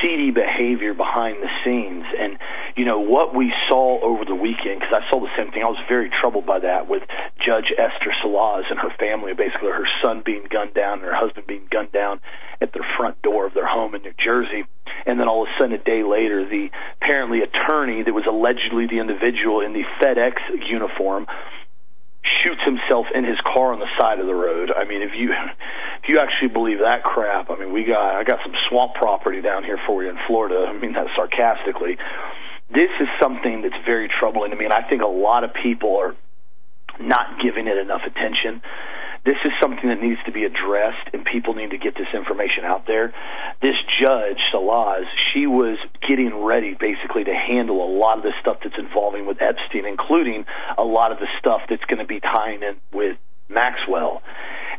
seedy 0.00 0.30
behavior 0.30 0.94
behind 0.94 1.42
the 1.42 1.50
scenes. 1.64 2.04
And 2.18 2.38
you 2.76 2.84
know 2.84 3.00
what 3.00 3.34
we 3.34 3.52
saw 3.68 4.00
over 4.00 4.24
the 4.24 4.34
weekend, 4.34 4.80
because 4.80 4.94
I 4.94 5.10
saw 5.10 5.20
the 5.20 5.32
same 5.36 5.50
thing. 5.50 5.62
I 5.66 5.70
was 5.70 5.82
very 5.88 6.10
troubled 6.10 6.46
by 6.46 6.60
that 6.60 6.88
with 6.88 7.02
Judge 7.44 7.72
Esther 7.76 8.14
Salas 8.22 8.64
and 8.70 8.78
her 8.78 8.94
family, 8.98 9.34
basically 9.34 9.70
her 9.70 9.88
son 10.02 10.22
being 10.24 10.46
gunned 10.50 10.74
down 10.74 10.98
and 10.98 11.08
her 11.08 11.16
husband 11.16 11.46
being 11.46 11.66
gunned 11.70 11.92
down 11.92 12.20
at 12.60 12.72
their 12.72 12.86
front 12.96 13.20
door 13.22 13.46
of 13.46 13.54
their 13.54 13.66
home 13.66 13.94
in 13.94 14.02
New 14.02 14.14
Jersey. 14.22 14.64
And 15.04 15.20
then 15.20 15.28
all 15.28 15.42
of 15.42 15.48
a 15.48 15.58
sudden, 15.58 15.74
a 15.74 15.82
day 15.82 16.02
later, 16.02 16.48
the 16.48 16.70
apparently 17.00 17.40
attorney 17.42 18.02
that 18.02 18.14
was 18.14 18.26
allegedly 18.26 18.86
the 18.86 18.98
individual 18.98 19.60
in 19.60 19.72
the 19.72 19.84
FedEx 20.02 20.34
uniform 20.68 21.26
shoots 22.42 22.60
himself 22.64 23.06
in 23.14 23.24
his 23.24 23.38
car 23.42 23.72
on 23.72 23.80
the 23.80 23.90
side 23.98 24.20
of 24.20 24.26
the 24.26 24.34
road. 24.34 24.70
I 24.70 24.84
mean, 24.84 25.02
if 25.02 25.12
you 25.14 25.32
if 25.32 26.08
you 26.08 26.18
actually 26.18 26.48
believe 26.48 26.78
that 26.78 27.02
crap, 27.02 27.50
I 27.50 27.58
mean, 27.58 27.72
we 27.72 27.84
got 27.84 28.16
I 28.16 28.24
got 28.24 28.38
some 28.44 28.54
swamp 28.68 28.94
property 28.94 29.40
down 29.40 29.64
here 29.64 29.78
for 29.86 30.02
you 30.02 30.10
in 30.10 30.18
Florida. 30.26 30.66
I 30.68 30.72
mean 30.72 30.92
that 30.94 31.06
sarcastically. 31.14 31.98
This 32.68 32.90
is 33.00 33.08
something 33.22 33.62
that's 33.62 33.78
very 33.84 34.08
troubling 34.08 34.50
to 34.50 34.56
me, 34.56 34.64
and 34.64 34.74
I 34.74 34.88
think 34.88 35.02
a 35.02 35.06
lot 35.10 35.44
of 35.44 35.54
people 35.54 35.96
are 35.96 36.16
not 36.98 37.38
giving 37.42 37.68
it 37.68 37.78
enough 37.78 38.02
attention. 38.06 38.62
This 39.26 39.42
is 39.44 39.50
something 39.60 39.88
that 39.90 40.00
needs 40.00 40.22
to 40.26 40.30
be 40.30 40.44
addressed, 40.44 41.10
and 41.12 41.24
people 41.24 41.54
need 41.54 41.70
to 41.70 41.78
get 41.78 41.94
this 41.98 42.06
information 42.14 42.62
out 42.62 42.86
there. 42.86 43.12
This 43.60 43.74
judge, 44.00 44.38
Salas, 44.52 45.04
she 45.34 45.48
was 45.48 45.78
getting 46.06 46.44
ready 46.44 46.76
basically 46.78 47.24
to 47.24 47.34
handle 47.34 47.84
a 47.84 47.90
lot 47.90 48.18
of 48.18 48.22
the 48.22 48.32
stuff 48.40 48.58
that's 48.62 48.78
involving 48.78 49.26
with 49.26 49.42
Epstein, 49.42 49.84
including 49.84 50.46
a 50.78 50.84
lot 50.84 51.10
of 51.10 51.18
the 51.18 51.26
stuff 51.40 51.62
that's 51.68 51.82
going 51.90 51.98
to 51.98 52.06
be 52.06 52.20
tying 52.20 52.62
in 52.62 52.76
with 52.94 53.18
Maxwell. 53.48 54.22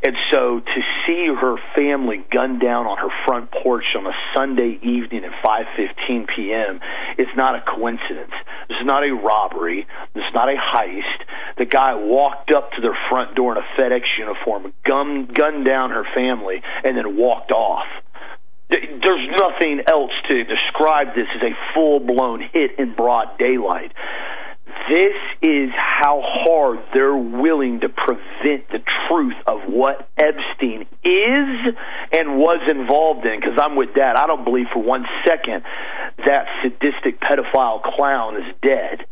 And 0.04 0.16
so 0.32 0.60
to 0.60 0.82
see 1.06 1.28
her 1.28 1.56
family 1.76 2.24
gunned 2.32 2.62
down 2.62 2.86
on 2.86 2.98
her 2.98 3.14
front 3.26 3.52
porch 3.52 3.86
on 3.98 4.06
a 4.06 4.14
Sunday 4.36 4.80
evening 4.82 5.24
at 5.26 5.32
5:15 5.44 6.28
p.m. 6.36 6.80
is 7.18 7.28
not 7.36 7.56
a 7.56 7.62
coincidence. 7.62 8.34
This 8.70 8.78
is 8.80 8.86
not 8.86 9.04
a 9.04 9.14
robbery. 9.14 9.88
This 10.14 10.24
is 10.24 10.34
not 10.34 10.50
a 10.50 10.56
heist. 10.56 11.26
The 11.58 11.66
guy 11.66 11.96
walked 11.96 12.52
up 12.52 12.72
to 12.74 12.82
their 12.82 12.98
front 13.10 13.36
door 13.36 13.54
in 13.54 13.58
a 13.58 13.68
FedEx 13.80 14.02
uniform, 14.20 14.74
gunned, 14.86 15.34
gunned 15.34 15.66
down 15.66 15.90
her 15.92 16.06
family, 16.14 16.62
and 16.84 16.96
then 16.96 17.18
walked 17.18 17.52
off. 17.52 17.88
There's 18.70 19.30
nothing 19.40 19.82
else 19.88 20.12
to 20.30 20.44
describe 20.44 21.16
this 21.16 21.28
as 21.36 21.42
a 21.42 21.74
full 21.74 22.02
blown 22.02 22.42
hit 22.42 22.78
in 22.78 22.94
broad 22.94 23.38
daylight. 23.40 23.94
This 24.88 25.16
is 25.42 25.70
how 25.76 26.22
hard 26.24 26.80
they're 26.94 27.16
willing 27.16 27.82
to 27.82 27.90
prevent 27.90 28.70
the 28.70 28.80
truth 29.08 29.36
of 29.46 29.62
what 29.68 30.08
Epstein 30.18 30.88
is 31.04 31.76
and 32.14 32.38
was 32.38 32.62
involved 32.70 33.26
in. 33.26 33.40
Because 33.40 33.60
I'm 33.62 33.76
with 33.76 33.94
Dad. 33.94 34.16
I 34.16 34.28
don't 34.28 34.46
believe 34.46 34.68
for 34.72 34.82
one 34.82 35.06
second 35.26 35.64
that 36.26 36.48
sadistic 36.64 37.20
pedophile 37.20 37.84
clown 37.84 38.38
is 38.38 38.56
dead. 38.62 39.06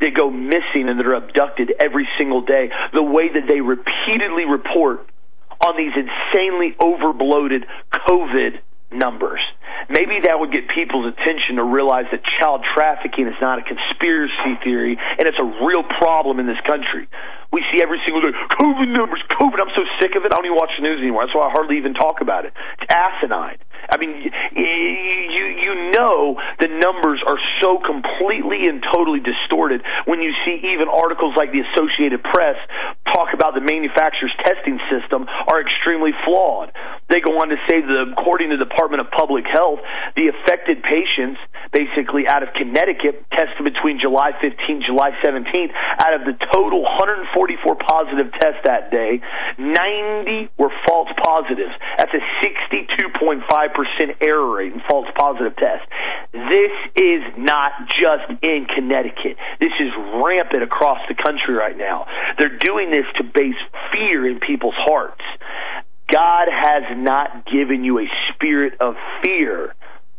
that 0.00 0.14
go 0.14 0.30
missing 0.30 0.86
and 0.86 0.98
that 0.98 1.06
are 1.06 1.18
abducted 1.18 1.74
every 1.78 2.08
single 2.18 2.42
day, 2.42 2.70
the 2.92 3.02
way 3.02 3.28
that 3.34 3.46
they 3.48 3.60
repeatedly 3.60 4.44
report 4.46 5.06
on 5.64 5.76
these 5.76 5.92
insanely 5.94 6.76
overbloated 6.78 7.64
COVID 8.06 8.58
numbers. 8.92 9.40
Maybe 9.88 10.20
that 10.24 10.38
would 10.38 10.52
get 10.52 10.68
people's 10.70 11.12
attention 11.12 11.56
to 11.56 11.64
realize 11.64 12.06
that 12.10 12.22
child 12.40 12.64
trafficking 12.74 13.26
is 13.26 13.34
not 13.40 13.58
a 13.58 13.62
conspiracy 13.62 14.56
theory 14.62 14.96
and 14.96 15.28
it's 15.28 15.38
a 15.38 15.48
real 15.66 15.82
problem 15.98 16.40
in 16.40 16.46
this 16.46 16.60
country. 16.66 17.08
We 17.54 17.62
see 17.70 17.78
every 17.78 18.02
single 18.02 18.18
day 18.18 18.34
COVID 18.58 18.90
numbers, 18.90 19.22
COVID. 19.30 19.62
I'm 19.62 19.70
so 19.78 19.86
sick 20.02 20.18
of 20.18 20.26
it. 20.26 20.34
I 20.34 20.42
don't 20.42 20.46
even 20.50 20.58
watch 20.58 20.74
the 20.74 20.82
news 20.82 20.98
anymore. 20.98 21.22
That's 21.22 21.38
why 21.38 21.46
I 21.46 21.54
hardly 21.54 21.78
even 21.78 21.94
talk 21.94 22.18
about 22.20 22.44
it. 22.44 22.52
It's 22.82 22.90
asinine. 22.90 23.62
I 23.90 23.96
mean, 23.98 24.30
you 24.54 25.44
you 25.64 25.90
know 25.92 26.38
the 26.60 26.68
numbers 26.68 27.22
are 27.26 27.38
so 27.62 27.80
completely 27.80 28.68
and 28.68 28.84
totally 28.94 29.20
distorted 29.20 29.82
when 30.04 30.20
you 30.20 30.32
see 30.44 30.60
even 30.72 30.88
articles 30.88 31.34
like 31.36 31.52
the 31.52 31.60
Associated 31.74 32.22
Press 32.22 32.56
talk 33.12 33.34
about 33.34 33.54
the 33.54 33.60
manufacturer's 33.60 34.34
testing 34.42 34.78
system 34.90 35.26
are 35.28 35.60
extremely 35.60 36.12
flawed. 36.24 36.72
They 37.10 37.20
go 37.20 37.36
on 37.38 37.48
to 37.48 37.58
say 37.68 37.80
that 37.80 38.14
according 38.16 38.50
to 38.50 38.56
the 38.56 38.64
Department 38.64 39.04
of 39.04 39.10
Public 39.10 39.44
Health, 39.46 39.80
the 40.16 40.32
affected 40.32 40.82
patients, 40.82 41.38
basically 41.72 42.26
out 42.26 42.42
of 42.42 42.50
Connecticut, 42.54 43.24
tested 43.30 43.62
between 43.62 44.00
July 44.00 44.32
15th, 44.40 44.86
July 44.86 45.12
17th, 45.22 45.72
out 46.00 46.14
of 46.14 46.22
the 46.24 46.34
total 46.52 46.82
144 46.82 47.76
positive 47.76 48.32
tests 48.40 48.62
that 48.64 48.90
day, 48.90 49.20
90 49.58 50.48
were 50.56 50.72
false 50.88 51.10
positives. 51.20 51.74
That's 51.98 52.14
a 52.14 52.22
62.5 52.42 53.44
percent 53.44 53.73
error 54.20 54.56
rate 54.56 54.72
in 54.72 54.80
false 54.88 55.06
positive 55.16 55.56
tests. 55.56 55.86
This 56.32 56.74
is 56.96 57.22
not 57.38 57.72
just 57.88 58.42
in 58.42 58.66
Connecticut. 58.74 59.36
This 59.60 59.72
is 59.80 59.92
rampant 60.22 60.62
across 60.62 60.98
the 61.08 61.14
country 61.14 61.54
right 61.54 61.76
now. 61.76 62.06
They're 62.38 62.58
doing 62.58 62.90
this 62.90 63.06
to 63.18 63.24
base 63.24 63.60
fear 63.92 64.28
in 64.28 64.40
people's 64.40 64.74
hearts. 64.76 65.22
God 66.10 66.48
has 66.50 66.96
not 66.96 67.46
given 67.46 67.84
you 67.84 67.98
a 67.98 68.06
spirit 68.32 68.74
of 68.80 68.94
fear. 69.24 69.74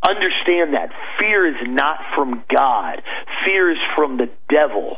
Understand 0.08 0.74
that. 0.74 0.89
Fear 1.20 1.48
is 1.48 1.68
not 1.68 1.98
from 2.15 2.44
God. 2.54 3.02
Fear 3.46 3.72
is 3.72 3.78
from 3.96 4.18
the 4.18 4.30
devil. 4.50 4.98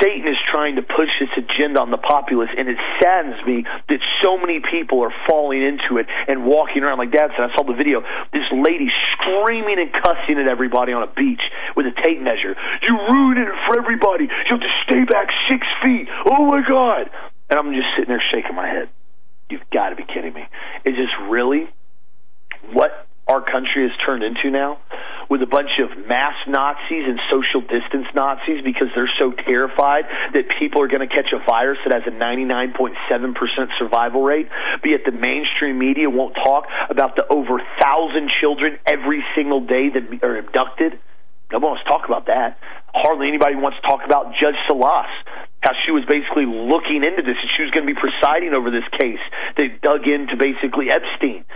Satan 0.00 0.28
is 0.28 0.38
trying 0.52 0.76
to 0.76 0.82
push 0.82 1.08
this 1.20 1.30
agenda 1.36 1.80
on 1.80 1.90
the 1.90 2.00
populace, 2.00 2.50
and 2.56 2.68
it 2.68 2.78
saddens 2.98 3.36
me 3.46 3.64
that 3.88 4.00
so 4.22 4.36
many 4.36 4.60
people 4.60 5.02
are 5.04 5.12
falling 5.26 5.62
into 5.62 5.98
it 5.98 6.06
and 6.28 6.44
walking 6.44 6.82
around 6.82 6.98
like 6.98 7.12
Dad 7.12 7.30
said. 7.36 7.50
I 7.50 7.54
saw 7.54 7.64
the 7.64 7.76
video. 7.76 8.00
This 8.32 8.46
lady 8.52 8.88
screaming 9.12 9.78
and 9.78 9.92
cussing 9.92 10.38
at 10.38 10.48
everybody 10.48 10.92
on 10.92 11.02
a 11.02 11.10
beach 11.12 11.42
with 11.76 11.86
a 11.86 11.94
tape 12.02 12.20
measure. 12.20 12.56
You 12.82 12.96
ruined 13.10 13.38
it 13.38 13.48
for 13.68 13.76
everybody. 13.76 14.24
You 14.24 14.52
have 14.56 14.64
to 14.64 14.74
stay 14.86 15.04
back 15.04 15.28
six 15.50 15.66
feet. 15.82 16.08
Oh 16.30 16.46
my 16.46 16.62
God! 16.66 17.10
And 17.50 17.58
I'm 17.58 17.72
just 17.74 17.88
sitting 17.96 18.08
there 18.08 18.22
shaking 18.32 18.56
my 18.56 18.68
head. 18.68 18.88
You've 19.50 19.68
got 19.72 19.90
to 19.90 19.96
be 19.96 20.04
kidding 20.04 20.32
me. 20.32 20.46
Is 20.84 20.94
this 20.94 21.10
really 21.28 21.68
what 22.72 23.09
our 23.28 23.40
country 23.40 23.88
has 23.88 23.92
turned 24.04 24.22
into 24.22 24.50
now? 24.50 24.78
with 25.30 25.40
a 25.42 25.46
bunch 25.46 25.78
of 25.78 25.94
mass 26.10 26.34
Nazis 26.50 27.06
and 27.06 27.22
social 27.30 27.62
distance 27.62 28.10
Nazis 28.18 28.66
because 28.66 28.90
they're 28.98 29.08
so 29.16 29.30
terrified 29.30 30.10
that 30.34 30.50
people 30.58 30.82
are 30.82 30.90
going 30.90 31.06
to 31.06 31.08
catch 31.08 31.30
a 31.30 31.38
virus 31.46 31.78
that 31.86 31.94
has 31.94 32.02
a 32.10 32.10
99.7% 32.10 32.98
survival 33.78 34.26
rate. 34.26 34.50
Be 34.82 34.90
it 34.90 35.06
the 35.06 35.14
mainstream 35.14 35.78
media 35.78 36.10
won't 36.10 36.34
talk 36.34 36.66
about 36.90 37.14
the 37.14 37.22
over 37.30 37.62
thousand 37.78 38.28
children 38.42 38.76
every 38.84 39.22
single 39.38 39.62
day 39.62 39.94
that 39.94 40.02
are 40.26 40.36
abducted. 40.36 40.98
Nobody 41.54 41.78
wants 41.78 41.84
to 41.86 41.88
talk 41.88 42.10
about 42.10 42.26
that. 42.26 42.58
Hardly 42.90 43.30
anybody 43.30 43.54
wants 43.54 43.78
to 43.78 43.86
talk 43.86 44.02
about 44.02 44.34
Judge 44.34 44.58
Salas, 44.66 45.06
how 45.62 45.78
she 45.86 45.94
was 45.94 46.02
basically 46.10 46.46
looking 46.50 47.06
into 47.06 47.22
this 47.22 47.38
and 47.38 47.50
she 47.54 47.62
was 47.62 47.70
going 47.70 47.86
to 47.86 47.90
be 47.94 47.98
presiding 47.98 48.50
over 48.50 48.74
this 48.74 48.86
case. 48.98 49.22
They 49.54 49.70
dug 49.78 50.10
into 50.10 50.34
basically 50.34 50.90
Epstein 50.90 51.46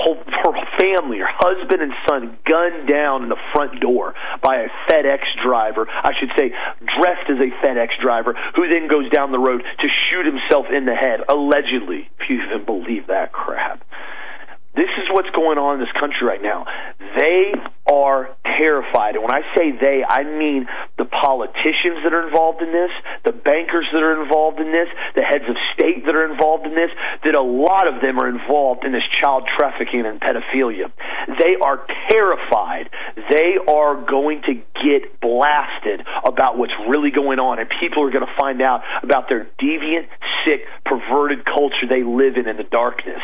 her 0.00 0.54
family, 0.78 1.18
her 1.18 1.28
husband 1.28 1.82
and 1.82 1.92
son, 2.08 2.38
gunned 2.46 2.88
down 2.88 3.22
in 3.24 3.28
the 3.28 3.40
front 3.52 3.80
door 3.80 4.14
by 4.42 4.64
a 4.64 4.68
FedEx 4.88 5.20
driver. 5.44 5.86
I 5.88 6.12
should 6.18 6.30
say, 6.36 6.50
dressed 6.80 7.28
as 7.28 7.38
a 7.38 7.50
FedEx 7.64 8.00
driver, 8.02 8.34
who 8.56 8.68
then 8.68 8.88
goes 8.88 9.10
down 9.10 9.32
the 9.32 9.38
road 9.38 9.62
to 9.62 9.88
shoot 10.10 10.26
himself 10.26 10.66
in 10.72 10.84
the 10.84 10.94
head, 10.94 11.20
allegedly, 11.28 12.08
if 12.18 12.30
you 12.30 12.42
even 12.42 12.64
believe 12.64 13.06
that 13.08 13.32
crap. 13.32 13.84
This 14.74 14.90
is 15.02 15.10
what's 15.10 15.30
going 15.30 15.58
on 15.58 15.74
in 15.74 15.80
this 15.80 15.92
country 15.98 16.22
right 16.22 16.42
now. 16.42 16.64
They 17.18 17.52
are 17.90 18.30
terrified. 18.46 19.18
And 19.18 19.26
when 19.26 19.34
I 19.34 19.42
say 19.58 19.74
they, 19.74 20.06
I 20.06 20.22
mean 20.22 20.70
the 20.96 21.10
politicians 21.10 22.06
that 22.06 22.14
are 22.14 22.22
involved 22.22 22.62
in 22.62 22.70
this, 22.70 22.90
the 23.24 23.32
bankers 23.32 23.90
that 23.92 23.98
are 23.98 24.22
involved 24.22 24.60
in 24.60 24.70
this, 24.70 24.86
the 25.16 25.26
heads 25.26 25.42
of 25.50 25.56
state 25.74 26.06
that 26.06 26.14
are 26.14 26.30
involved 26.30 26.66
in 26.70 26.74
this, 26.78 26.94
that 27.24 27.34
a 27.34 27.42
lot 27.42 27.90
of 27.90 28.00
them 28.00 28.22
are 28.22 28.28
involved 28.28 28.84
in 28.84 28.92
this 28.92 29.02
child 29.10 29.50
trafficking 29.50 30.06
and 30.06 30.20
pedophilia. 30.20 30.92
They 31.34 31.58
are 31.58 31.82
terrified. 32.06 32.90
They 33.26 33.58
are 33.66 34.06
going 34.06 34.42
to 34.46 34.54
get 34.54 35.18
blasted 35.18 36.06
about 36.22 36.58
what's 36.58 36.74
really 36.86 37.10
going 37.10 37.40
on, 37.40 37.58
and 37.58 37.68
people 37.80 38.06
are 38.06 38.10
going 38.14 38.26
to 38.26 38.36
find 38.38 38.62
out 38.62 38.82
about 39.02 39.28
their 39.28 39.50
deviant, 39.58 40.06
sick, 40.46 40.62
perverted 40.86 41.44
culture 41.44 41.90
they 41.90 42.04
live 42.04 42.36
in 42.36 42.46
in 42.46 42.56
the 42.56 42.68
darkness. 42.70 43.20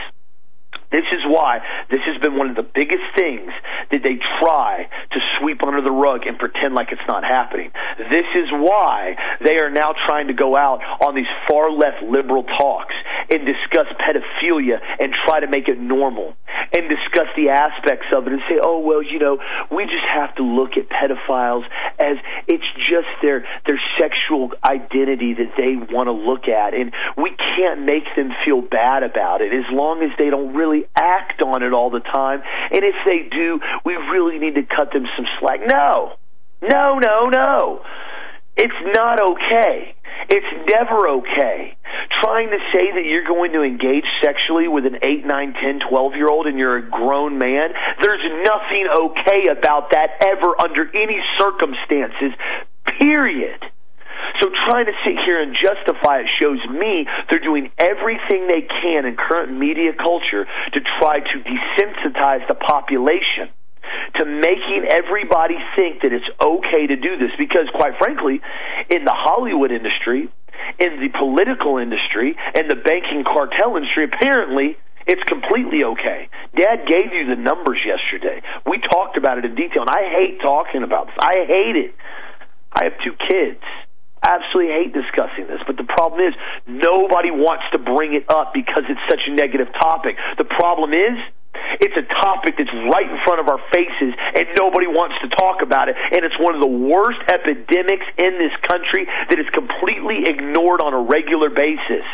This 0.96 1.12
is 1.12 1.28
why 1.28 1.60
this 1.92 2.00
has 2.08 2.16
been 2.24 2.40
one 2.40 2.48
of 2.48 2.56
the 2.56 2.64
biggest 2.64 3.04
things 3.20 3.52
that 3.92 4.00
they 4.00 4.16
try 4.40 4.88
to 4.88 5.18
sweep 5.36 5.60
under 5.60 5.84
the 5.84 5.92
rug 5.92 6.24
and 6.24 6.38
pretend 6.38 6.72
like 6.72 6.88
it's 6.88 7.04
not 7.06 7.20
happening. 7.20 7.68
This 7.98 8.24
is 8.32 8.48
why 8.48 9.12
they 9.44 9.60
are 9.60 9.68
now 9.68 9.92
trying 10.08 10.28
to 10.28 10.32
go 10.32 10.56
out 10.56 10.80
on 11.04 11.14
these 11.14 11.28
far 11.50 11.70
left 11.70 12.00
liberal 12.00 12.44
talks 12.44 12.94
and 13.28 13.44
discuss 13.44 13.92
pedophilia 14.00 14.80
and 14.98 15.12
try 15.26 15.40
to 15.40 15.48
make 15.48 15.68
it 15.68 15.78
normal 15.78 16.32
and 16.72 16.88
discuss 16.88 17.28
the 17.36 17.50
aspects 17.50 18.06
of 18.14 18.26
it 18.26 18.32
and 18.32 18.42
say, 18.48 18.56
oh, 18.62 18.80
well, 18.80 19.02
you 19.02 19.18
know, 19.18 19.38
we 19.70 19.84
just 19.84 20.06
have 20.08 20.34
to 20.36 20.42
look 20.42 20.80
at 20.80 20.88
pedophiles 20.88 21.64
as 22.00 22.16
it's 22.48 22.66
just 22.88 23.08
their, 23.22 23.44
their 23.66 23.80
sexual 23.98 24.50
identity 24.64 25.34
that 25.34 25.52
they 25.56 25.76
want 25.92 26.08
to 26.08 26.12
look 26.12 26.48
at. 26.48 26.74
And 26.74 26.92
we 27.16 27.36
can't 27.56 27.84
make 27.84 28.04
them 28.16 28.32
feel 28.44 28.62
bad 28.62 29.02
about 29.02 29.42
it 29.42 29.52
as 29.52 29.64
long 29.70 30.02
as 30.02 30.10
they 30.18 30.30
don't 30.30 30.54
really 30.54 30.85
act 30.94 31.42
on 31.42 31.62
it 31.62 31.72
all 31.72 31.90
the 31.90 32.00
time. 32.00 32.42
And 32.70 32.82
if 32.84 32.94
they 33.06 33.28
do, 33.30 33.60
we 33.84 33.94
really 33.94 34.38
need 34.38 34.54
to 34.54 34.62
cut 34.62 34.92
them 34.92 35.06
some 35.16 35.26
slack. 35.40 35.60
No, 35.66 36.16
no, 36.62 36.98
no, 36.98 37.28
no. 37.28 37.82
It's 38.56 38.96
not 38.96 39.20
okay. 39.20 39.94
It's 40.28 40.72
never 40.72 41.08
okay. 41.20 41.76
trying 42.22 42.48
to 42.48 42.58
say 42.72 42.90
that 42.94 43.04
you're 43.04 43.26
going 43.26 43.52
to 43.52 43.62
engage 43.62 44.06
sexually 44.24 44.66
with 44.66 44.86
an 44.86 44.96
8, 45.02 45.26
9, 45.26 45.54
10, 45.54 45.80
12 45.88 46.12
year 46.14 46.28
old 46.28 46.46
and 46.46 46.58
you're 46.58 46.78
a 46.78 46.90
grown 46.90 47.38
man, 47.38 47.70
there's 48.00 48.24
nothing 48.48 48.88
okay 48.88 49.52
about 49.52 49.90
that 49.90 50.24
ever 50.24 50.56
under 50.58 50.88
any 50.96 51.20
circumstances, 51.36 52.32
period. 52.98 53.60
So 54.40 54.50
trying 54.68 54.86
to 54.86 54.96
sit 55.04 55.16
here 55.24 55.40
and 55.40 55.56
justify 55.56 56.20
it 56.20 56.28
shows 56.40 56.60
me 56.68 57.06
they're 57.30 57.42
doing 57.42 57.70
everything 57.78 58.48
they 58.48 58.62
can 58.62 59.06
in 59.06 59.16
current 59.16 59.52
media 59.52 59.92
culture 59.92 60.44
to 60.44 60.80
try 61.00 61.20
to 61.20 61.36
desensitize 61.44 62.46
the 62.48 62.54
population 62.54 63.48
to 64.16 64.24
making 64.24 64.86
everybody 64.90 65.56
think 65.76 66.02
that 66.02 66.12
it's 66.12 66.28
okay 66.42 66.86
to 66.86 66.96
do 66.96 67.16
this 67.18 67.30
because 67.38 67.68
quite 67.74 67.96
frankly 67.98 68.40
in 68.90 69.04
the 69.04 69.14
Hollywood 69.14 69.70
industry 69.70 70.28
in 70.78 71.00
the 71.00 71.08
political 71.18 71.78
industry 71.78 72.34
and 72.54 72.70
the 72.70 72.76
banking 72.76 73.24
cartel 73.24 73.76
industry 73.76 74.04
apparently 74.04 74.76
it's 75.06 75.22
completely 75.30 75.84
okay. 75.84 76.28
Dad 76.56 76.82
gave 76.90 77.12
you 77.14 77.30
the 77.30 77.40
numbers 77.40 77.78
yesterday. 77.86 78.42
We 78.66 78.80
talked 78.90 79.16
about 79.16 79.38
it 79.38 79.44
in 79.44 79.54
detail, 79.54 79.82
and 79.82 79.90
I 79.90 80.10
hate 80.18 80.40
talking 80.42 80.82
about 80.82 81.06
this. 81.06 81.14
I 81.20 81.46
hate 81.46 81.76
it. 81.76 81.94
I 82.74 82.90
have 82.90 82.94
two 83.04 83.14
kids 83.14 83.62
absolutely 84.24 84.72
hate 84.72 84.92
discussing 84.92 85.46
this, 85.46 85.60
but 85.66 85.76
the 85.76 85.84
problem 85.84 86.20
is 86.20 86.34
nobody 86.66 87.30
wants 87.30 87.64
to 87.72 87.78
bring 87.78 88.14
it 88.14 88.24
up 88.32 88.54
because 88.54 88.84
it's 88.88 89.02
such 89.08 89.22
a 89.28 89.32
negative 89.32 89.68
topic. 89.76 90.16
The 90.38 90.48
problem 90.48 90.92
is 90.92 91.18
it's 91.80 91.96
a 91.96 92.06
topic 92.20 92.56
that's 92.56 92.72
right 92.72 93.08
in 93.08 93.18
front 93.24 93.40
of 93.40 93.48
our 93.48 93.60
faces 93.72 94.12
and 94.12 94.44
nobody 94.58 94.86
wants 94.86 95.16
to 95.24 95.28
talk 95.28 95.60
about 95.62 95.88
it. 95.88 95.96
And 96.12 96.24
it's 96.24 96.36
one 96.38 96.54
of 96.54 96.60
the 96.60 96.70
worst 96.70 97.20
epidemics 97.28 98.06
in 98.16 98.38
this 98.38 98.54
country 98.64 99.04
that 99.04 99.38
is 99.38 99.48
completely 99.52 100.24
ignored 100.28 100.80
on 100.80 100.92
a 100.94 101.02
regular 101.02 101.50
basis. 101.50 102.04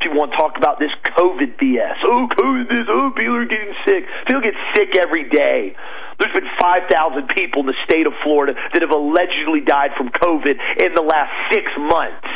People 0.00 0.16
want 0.16 0.32
to 0.32 0.38
talk 0.38 0.56
about 0.56 0.80
this 0.80 0.90
COVID 1.12 1.60
BS. 1.60 2.00
Oh, 2.08 2.24
COVID 2.32 2.66
this. 2.72 2.88
Oh, 2.88 3.12
people 3.12 3.36
are 3.36 3.44
getting 3.44 3.74
sick. 3.84 4.08
People 4.26 4.40
get 4.40 4.56
sick 4.74 4.96
every 4.96 5.28
day. 5.28 5.76
There's 6.20 6.36
been 6.36 6.52
5,000 6.60 7.32
people 7.32 7.64
in 7.64 7.68
the 7.72 7.80
state 7.88 8.06
of 8.06 8.12
Florida 8.22 8.52
that 8.52 8.84
have 8.84 8.92
allegedly 8.92 9.64
died 9.64 9.96
from 9.96 10.12
COVID 10.12 10.54
in 10.84 10.92
the 10.92 11.00
last 11.00 11.32
six 11.48 11.64
months. 11.80 12.28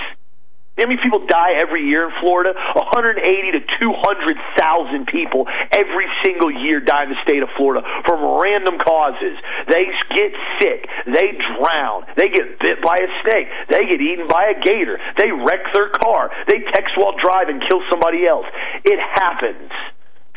How 0.74 0.90
many 0.90 0.98
people 0.98 1.22
die 1.30 1.54
every 1.62 1.86
year 1.86 2.10
in 2.10 2.12
Florida? 2.18 2.50
180 2.50 3.22
to 3.22 3.60
200,000 3.78 5.06
people 5.06 5.46
every 5.70 6.08
single 6.26 6.50
year 6.50 6.80
die 6.80 7.06
in 7.06 7.10
the 7.14 7.20
state 7.22 7.44
of 7.46 7.48
Florida 7.54 7.86
from 8.02 8.42
random 8.42 8.82
causes. 8.82 9.38
They 9.70 9.86
get 10.16 10.34
sick. 10.58 10.82
They 11.06 11.38
drown. 11.38 12.10
They 12.18 12.26
get 12.26 12.58
bit 12.58 12.82
by 12.82 12.98
a 12.98 13.10
snake. 13.22 13.46
They 13.70 13.86
get 13.86 14.02
eaten 14.02 14.26
by 14.26 14.50
a 14.50 14.58
gator. 14.58 14.98
They 15.14 15.30
wreck 15.30 15.62
their 15.70 15.94
car. 15.94 16.34
They 16.50 16.58
text 16.74 16.98
while 16.98 17.14
driving, 17.22 17.62
kill 17.70 17.86
somebody 17.86 18.26
else. 18.26 18.46
It 18.82 18.98
happens. 18.98 19.70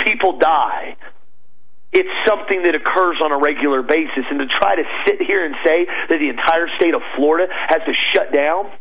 People 0.05 0.37
die 0.37 1.01
it's 1.91 2.11
something 2.27 2.63
that 2.63 2.75
occurs 2.75 3.17
on 3.23 3.31
a 3.31 3.39
regular 3.39 3.81
basis. 3.81 4.27
And 4.29 4.39
to 4.39 4.47
try 4.47 4.75
to 4.75 4.85
sit 5.07 5.21
here 5.23 5.45
and 5.45 5.55
say 5.63 5.85
that 5.85 6.17
the 6.19 6.29
entire 6.29 6.67
state 6.77 6.93
of 6.93 7.01
Florida 7.15 7.47
has 7.51 7.81
to 7.87 7.93
shut 8.13 8.33
down 8.33 8.71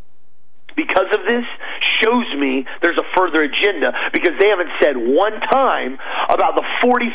because 0.76 1.08
of 1.16 1.24
this 1.24 1.46
shows 2.04 2.28
me 2.36 2.68
there's 2.82 3.00
a 3.00 3.08
further 3.16 3.42
agenda 3.42 3.96
because 4.12 4.36
they 4.38 4.52
haven't 4.52 4.70
said 4.78 4.94
one 4.94 5.40
time 5.40 5.96
about 6.28 6.54
the 6.54 6.64
40,000 6.84 7.08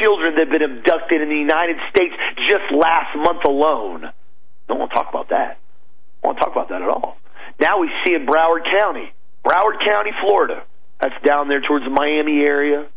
children 0.00 0.34
that 0.40 0.48
have 0.48 0.52
been 0.52 0.64
abducted 0.64 1.20
in 1.20 1.28
the 1.28 1.36
United 1.36 1.76
States 1.92 2.16
just 2.48 2.72
last 2.72 3.12
month 3.14 3.44
alone. 3.44 4.08
Don't 4.66 4.80
want 4.80 4.90
to 4.90 4.96
talk 4.96 5.08
about 5.12 5.28
that. 5.28 5.60
Don't 6.24 6.32
want 6.32 6.38
to 6.38 6.44
talk 6.44 6.52
about 6.52 6.68
that 6.70 6.80
at 6.80 6.88
all. 6.88 7.20
Now 7.60 7.80
we 7.80 7.92
see 8.04 8.14
in 8.14 8.24
Broward 8.24 8.64
County, 8.64 9.12
Broward 9.44 9.84
County, 9.84 10.10
Florida. 10.24 10.64
That's 11.00 11.14
down 11.22 11.48
there 11.48 11.60
towards 11.60 11.84
the 11.84 11.92
Miami 11.92 12.40
area. 12.42 12.88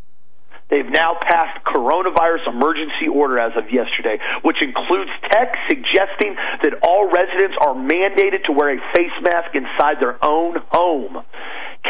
Now 0.92 1.16
passed 1.16 1.64
coronavirus 1.64 2.52
emergency 2.52 3.08
order 3.08 3.40
as 3.40 3.54
of 3.56 3.72
yesterday, 3.72 4.20
which 4.44 4.58
includes 4.62 5.10
text 5.32 5.56
suggesting 5.70 6.36
that 6.64 6.84
all 6.84 7.08
residents 7.08 7.56
are 7.64 7.74
mandated 7.74 8.44
to 8.46 8.52
wear 8.52 8.76
a 8.76 8.80
face 8.94 9.16
mask 9.24 9.56
inside 9.56 10.04
their 10.04 10.20
own 10.20 10.58
home. 10.70 11.24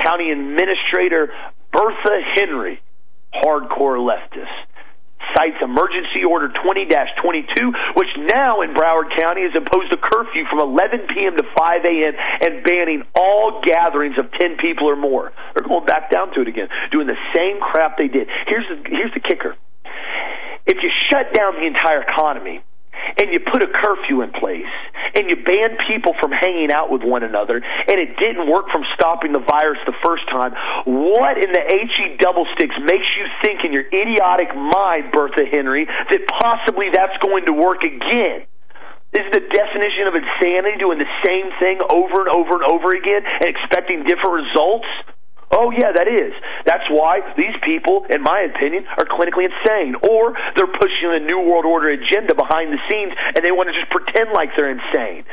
County 0.06 0.30
Administrator 0.30 1.34
Bertha 1.74 2.22
Henry, 2.36 2.80
hardcore 3.34 3.98
leftist, 3.98 4.71
cites 5.36 5.58
Emergency 5.62 6.24
Order 6.28 6.50
20-22, 6.50 7.96
which 7.96 8.10
now 8.34 8.62
in 8.62 8.74
Broward 8.74 9.16
County 9.16 9.44
has 9.44 9.56
imposed 9.56 9.92
a 9.94 9.98
curfew 9.98 10.46
from 10.50 10.60
11 10.60 11.08
p.m. 11.14 11.38
to 11.38 11.44
5 11.44 11.86
a.m. 11.86 12.14
and 12.42 12.64
banning 12.64 13.04
all 13.16 13.62
gatherings 13.62 14.16
of 14.18 14.32
10 14.32 14.58
people 14.58 14.90
or 14.90 14.96
more. 14.96 15.32
They're 15.54 15.68
going 15.68 15.86
back 15.86 16.12
down 16.12 16.34
to 16.34 16.42
it 16.42 16.48
again, 16.48 16.68
doing 16.92 17.08
the 17.08 17.20
same 17.36 17.60
crap 17.60 17.98
they 17.98 18.08
did. 18.08 18.28
Here's 18.48 18.68
the, 18.68 18.90
here's 18.90 19.14
the 19.14 19.20
kicker. 19.22 19.56
If 20.66 20.78
you 20.84 20.90
shut 21.10 21.34
down 21.34 21.56
the 21.56 21.66
entire 21.66 22.02
economy, 22.02 22.64
and 22.94 23.32
you 23.32 23.40
put 23.40 23.62
a 23.62 23.68
curfew 23.68 24.22
in 24.22 24.32
place 24.32 24.72
and 25.16 25.30
you 25.30 25.36
ban 25.44 25.78
people 25.88 26.14
from 26.20 26.32
hanging 26.32 26.72
out 26.72 26.92
with 26.92 27.04
one 27.04 27.24
another 27.24 27.58
and 27.60 27.98
it 28.00 28.18
didn't 28.18 28.48
work 28.48 28.70
from 28.72 28.84
stopping 28.96 29.32
the 29.32 29.44
virus 29.44 29.80
the 29.86 29.96
first 30.04 30.28
time, 30.30 30.54
what 30.86 31.38
in 31.38 31.52
the 31.52 31.64
HE 31.64 32.18
double 32.20 32.46
sticks 32.56 32.76
makes 32.84 33.08
you 33.18 33.26
think 33.44 33.64
in 33.66 33.74
your 33.74 33.86
idiotic 33.88 34.56
mind, 34.56 35.12
Bertha 35.12 35.46
Henry, 35.50 35.86
that 35.86 36.22
possibly 36.28 36.88
that's 36.94 37.18
going 37.22 37.46
to 37.46 37.54
work 37.54 37.84
again? 37.84 38.48
This 39.12 39.28
is 39.28 39.34
the 39.36 39.44
definition 39.44 40.08
of 40.08 40.16
insanity, 40.16 40.80
doing 40.80 40.98
the 40.98 41.12
same 41.28 41.52
thing 41.60 41.84
over 41.84 42.24
and 42.24 42.32
over 42.32 42.56
and 42.56 42.64
over 42.64 42.96
again 42.96 43.20
and 43.28 43.48
expecting 43.52 44.08
different 44.08 44.48
results? 44.48 44.88
Oh, 45.52 45.72
yeah, 45.72 45.92
that 45.92 46.08
is. 46.08 46.32
That's 46.66 46.88
why 46.90 47.20
these 47.36 47.56
people, 47.64 48.06
in 48.10 48.24
my 48.24 48.48
opinion, 48.48 48.86
are 48.98 49.06
clinically 49.06 49.52
insane. 49.52 49.96
Or 50.00 50.34
they're 50.56 50.72
pushing 50.72 51.12
a 51.12 51.20
New 51.20 51.40
World 51.44 51.66
Order 51.66 51.90
agenda 51.90 52.36
behind 52.36 52.72
the 52.72 52.80
scenes 52.90 53.12
and 53.36 53.44
they 53.44 53.52
want 53.52 53.68
to 53.68 53.76
just 53.76 53.92
pretend 53.92 54.32
like 54.32 54.50
they're 54.56 54.72
insane. 54.72 55.26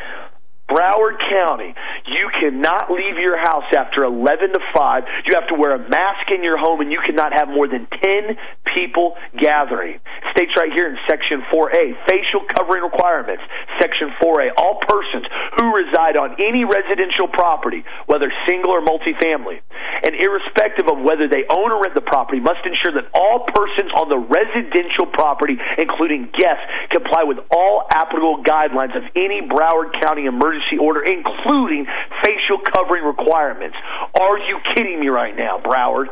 Broward 0.68 1.16
County, 1.33 1.72
you 2.04 2.28
cannot 2.40 2.92
leave 2.92 3.16
your 3.16 3.40
house 3.40 3.64
after 3.72 4.04
11 4.04 4.52
to 4.52 4.61
5. 4.76 5.02
You 5.24 5.33
have 5.40 5.48
to 5.48 5.57
wear 5.57 5.74
a 5.74 5.88
mask 5.88 6.28
in 6.28 6.44
your 6.44 6.59
home 6.61 6.81
and 6.81 6.92
you 6.92 7.00
cannot 7.00 7.33
have 7.33 7.48
more 7.48 7.66
than 7.66 7.88
10 7.88 8.37
people 8.76 9.16
gathering. 9.40 9.98
States 10.37 10.52
right 10.61 10.68
here 10.68 10.92
in 10.92 11.00
Section 11.09 11.40
4A, 11.48 11.96
facial 12.04 12.44
covering 12.52 12.85
requirements. 12.85 13.42
Section 13.81 14.12
4A, 14.20 14.61
all 14.61 14.76
persons 14.85 15.24
who 15.57 15.72
reside 15.72 16.20
on 16.20 16.37
any 16.37 16.68
residential 16.68 17.33
property, 17.33 17.83
whether 18.04 18.28
single 18.44 18.76
or 18.76 18.85
multifamily, 18.85 19.64
and 20.04 20.12
irrespective 20.14 20.85
of 20.85 21.00
whether 21.00 21.33
they 21.33 21.48
own 21.48 21.72
or 21.72 21.81
rent 21.81 21.96
the 21.96 22.04
property, 22.04 22.44
must 22.44 22.61
ensure 22.68 22.92
that 22.92 23.09
all 23.16 23.48
persons 23.48 23.88
on 23.96 24.12
the 24.12 24.20
residential 24.20 25.09
property, 25.16 25.57
including 25.81 26.28
guests, 26.37 26.64
comply 26.92 27.24
with 27.24 27.40
all 27.50 27.88
applicable 27.88 28.44
guidelines 28.44 28.92
of 28.92 29.02
any 29.16 29.40
Broward 29.40 29.96
County 29.96 30.28
emergency 30.28 30.57
emergency 30.58 30.78
order, 30.78 31.02
including 31.02 31.86
facial 32.24 32.58
covering 32.74 33.04
requirements. 33.04 33.76
Are 34.18 34.38
you 34.38 34.58
kidding 34.74 35.00
me 35.00 35.08
right 35.08 35.36
now, 35.36 35.58
Broward? 35.58 36.06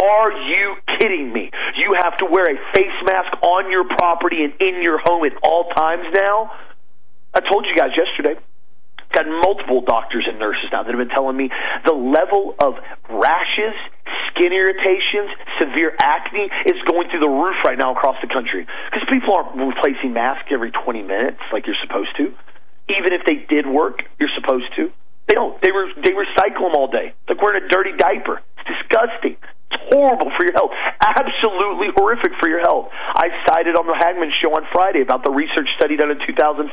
Are 0.00 0.32
you 0.32 0.76
kidding 0.98 1.32
me? 1.32 1.50
You 1.76 1.96
have 2.02 2.16
to 2.18 2.26
wear 2.26 2.44
a 2.44 2.56
face 2.74 2.98
mask 3.04 3.42
on 3.42 3.70
your 3.70 3.84
property 3.84 4.44
and 4.44 4.54
in 4.60 4.82
your 4.82 4.98
home 4.98 5.24
at 5.24 5.32
all 5.42 5.68
times 5.76 6.04
now? 6.14 6.50
I 7.34 7.40
told 7.40 7.66
you 7.66 7.76
guys 7.76 7.90
yesterday. 7.96 8.40
Got 9.12 9.26
multiple 9.28 9.82
doctors 9.84 10.24
and 10.26 10.38
nurses 10.38 10.72
now 10.72 10.84
that 10.84 10.88
have 10.88 10.96
been 10.96 11.12
telling 11.12 11.36
me 11.36 11.50
the 11.84 11.92
level 11.92 12.56
of 12.64 12.80
rashes, 13.12 13.76
skin 14.32 14.56
irritations, 14.56 15.28
severe 15.60 15.92
acne 16.00 16.48
is 16.64 16.80
going 16.88 17.10
through 17.10 17.20
the 17.20 17.28
roof 17.28 17.56
right 17.62 17.76
now 17.76 17.92
across 17.92 18.16
the 18.24 18.32
country 18.32 18.64
because 18.64 19.04
people 19.12 19.36
aren't 19.36 19.52
replacing 19.52 20.14
masks 20.14 20.48
every 20.48 20.70
20 20.72 21.02
minutes 21.02 21.44
like 21.52 21.66
you're 21.66 21.76
supposed 21.84 22.16
to 22.16 22.32
even 22.98 23.12
if 23.12 23.24
they 23.26 23.44
did 23.48 23.66
work, 23.66 24.04
you're 24.18 24.32
supposed 24.36 24.74
to. 24.76 24.90
They 25.28 25.34
don't. 25.34 25.60
They 25.62 25.70
re- 25.70 25.94
they 26.02 26.12
recycle 26.12 26.68
them 26.68 26.76
all 26.76 26.88
day. 26.90 27.14
It's 27.14 27.28
like 27.28 27.40
wearing 27.42 27.62
a 27.64 27.68
dirty 27.68 27.96
diaper. 27.96 28.42
It's 28.58 28.68
disgusting. 28.68 29.36
It's 29.72 29.80
horrible 29.88 30.28
for 30.36 30.44
your 30.44 30.52
health. 30.52 30.72
Absolutely 31.00 31.88
horrific 31.96 32.32
for 32.36 32.48
your 32.48 32.60
health. 32.60 32.92
I 32.92 33.32
cited 33.48 33.72
on 33.72 33.86
the 33.88 33.96
Hagmann 33.96 34.28
show 34.42 34.52
on 34.52 34.68
Friday 34.68 35.00
about 35.00 35.24
the 35.24 35.32
research 35.32 35.68
study 35.80 35.96
done 35.96 36.10
in 36.12 36.20
2015 36.20 36.68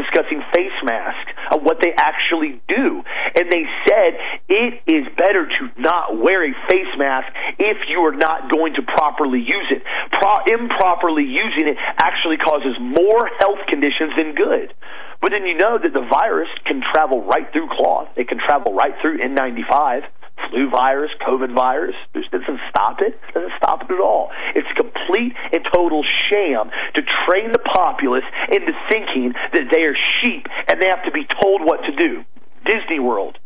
discussing 0.00 0.40
face 0.56 0.78
masks, 0.80 1.30
and 1.52 1.60
what 1.60 1.84
they 1.84 1.92
actually 1.92 2.62
do. 2.68 3.04
And 3.36 3.52
they 3.52 3.68
said 3.84 4.16
it 4.48 4.72
is 4.88 5.04
better 5.18 5.44
to 5.44 5.62
not 5.76 6.16
wear 6.16 6.40
a 6.40 6.56
face 6.70 6.92
mask 6.96 7.28
if 7.58 7.84
you 7.92 8.00
are 8.08 8.16
not 8.16 8.48
going 8.48 8.74
to 8.80 8.82
properly 8.82 9.44
use 9.44 9.68
it. 9.68 9.84
Pro- 10.16 10.48
improperly 10.48 11.24
using 11.28 11.68
it 11.68 11.76
actually 12.00 12.40
causes 12.40 12.80
more 12.80 13.28
health 13.38 13.60
conditions 13.68 14.16
than 14.16 14.32
good. 14.32 14.72
But 15.20 15.32
then 15.32 15.46
you 15.46 15.56
know 15.56 15.78
that 15.78 15.92
the 15.92 16.06
virus 16.08 16.48
can 16.64 16.82
travel 16.92 17.24
right 17.24 17.50
through 17.52 17.68
cloth. 17.72 18.08
It 18.16 18.28
can 18.28 18.38
travel 18.38 18.74
right 18.74 18.92
through 19.00 19.18
N95, 19.18 20.02
flu 20.50 20.70
virus, 20.70 21.10
COVID 21.26 21.54
virus. 21.54 21.96
It 22.14 22.30
doesn't 22.30 22.60
stop 22.70 23.00
it. 23.00 23.18
it 23.28 23.34
doesn't 23.34 23.56
stop 23.56 23.82
it 23.82 23.90
at 23.90 24.00
all. 24.00 24.30
It's 24.54 24.68
a 24.70 24.76
complete 24.76 25.32
and 25.52 25.64
total 25.72 26.04
sham 26.30 26.70
to 26.94 27.02
train 27.26 27.52
the 27.52 27.58
populace 27.58 28.26
into 28.52 28.72
thinking 28.90 29.32
that 29.52 29.68
they 29.70 29.82
are 29.82 29.96
sheep 30.20 30.46
and 30.68 30.80
they 30.80 30.88
have 30.88 31.04
to 31.04 31.12
be 31.12 31.26
told 31.42 31.62
what 31.62 31.82
to 31.84 31.92
do. 31.96 32.24
Disney 32.66 32.98
World, 32.98 33.38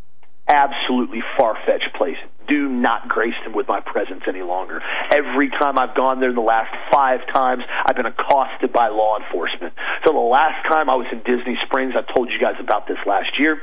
absolutely 0.51 1.23
far 1.39 1.55
fetched 1.65 1.95
place. 1.95 2.19
Do 2.49 2.69
not 2.69 3.09
grace 3.09 3.39
them 3.45 3.55
with 3.55 3.69
my 3.69 3.81
presence 3.81 4.23
any 4.27 4.43
longer. 4.43 4.83
Every 5.15 5.51
time 5.51 5.79
I've 5.79 5.95
gone 5.95 6.19
there 6.19 6.31
in 6.31 6.35
the 6.35 6.43
last 6.43 6.75
five 6.93 7.21
times, 7.33 7.63
I've 7.87 7.95
been 7.95 8.11
accosted 8.11 8.73
by 8.73 8.89
law 8.89 9.19
enforcement. 9.23 9.73
So 10.05 10.13
the 10.13 10.19
last 10.19 10.67
time 10.67 10.91
I 10.91 10.97
was 10.97 11.07
in 11.13 11.23
Disney 11.23 11.57
Springs, 11.67 11.95
I 11.95 12.03
told 12.13 12.29
you 12.29 12.41
guys 12.41 12.59
about 12.59 12.89
this 12.89 12.99
last 13.07 13.39
year. 13.39 13.63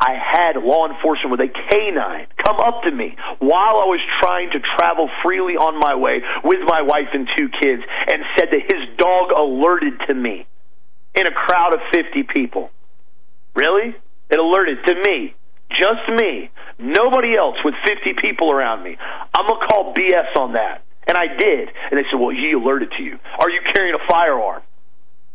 I 0.00 0.12
had 0.18 0.60
law 0.60 0.90
enforcement 0.90 1.30
with 1.30 1.40
a 1.40 1.48
canine 1.48 2.26
come 2.44 2.58
up 2.60 2.82
to 2.84 2.90
me 2.90 3.16
while 3.38 3.80
I 3.80 3.88
was 3.88 4.00
trying 4.20 4.50
to 4.50 4.60
travel 4.76 5.08
freely 5.22 5.56
on 5.56 5.78
my 5.78 5.94
way 5.94 6.20
with 6.42 6.60
my 6.66 6.82
wife 6.82 7.14
and 7.14 7.28
two 7.38 7.48
kids 7.48 7.82
and 8.08 8.20
said 8.36 8.48
that 8.50 8.60
his 8.60 8.98
dog 8.98 9.30
alerted 9.30 9.94
to 10.08 10.14
me 10.14 10.46
in 11.14 11.26
a 11.26 11.32
crowd 11.32 11.72
of 11.72 11.80
50 11.94 12.24
people. 12.34 12.70
Really? 13.54 13.94
It 14.30 14.38
alerted 14.38 14.78
to 14.86 14.94
me. 15.06 15.34
Just 15.70 16.06
me. 16.20 16.50
Nobody 16.78 17.36
else 17.36 17.56
with 17.64 17.74
50 17.86 18.14
people 18.20 18.52
around 18.52 18.82
me. 18.82 18.96
I'm 18.98 19.46
going 19.46 19.60
to 19.60 19.66
call 19.66 19.94
BS 19.94 20.36
on 20.38 20.52
that. 20.54 20.82
And 21.06 21.16
I 21.16 21.28
did. 21.36 21.68
And 21.68 21.98
they 21.98 22.04
said, 22.10 22.18
well, 22.18 22.30
he 22.30 22.52
alerted 22.52 22.90
to 22.96 23.02
you. 23.02 23.18
Are 23.38 23.50
you 23.50 23.60
carrying 23.74 23.94
a 23.94 24.04
firearm? 24.08 24.62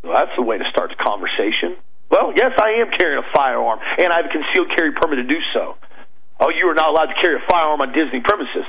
Well, 0.04 0.13
that's 0.15 0.36
the 0.36 0.44
way 0.44 0.58
to 0.58 0.65
start 0.72 0.89
the 0.89 1.02
conversation. 1.02 1.78
Well, 2.10 2.34
yes, 2.36 2.52
I 2.58 2.82
am 2.82 2.89
carrying 2.98 3.22
a 3.22 3.28
firearm, 3.36 3.80
and 4.00 4.12
I 4.12 4.18
have 4.18 4.26
a 4.26 4.34
concealed 4.34 4.74
carry 4.76 4.92
permit 4.94 5.22
to 5.22 5.28
do 5.30 5.39
so. 5.54 5.78
Oh, 6.39 6.50
you 6.50 6.65
are 6.70 6.74
not 6.74 6.89
allowed 6.89 7.13
to 7.13 7.18
carry 7.22 7.36
a 7.36 7.46
firearm 7.46 7.82
on 7.82 7.94
Disney 7.94 8.22
premises. 8.22 8.65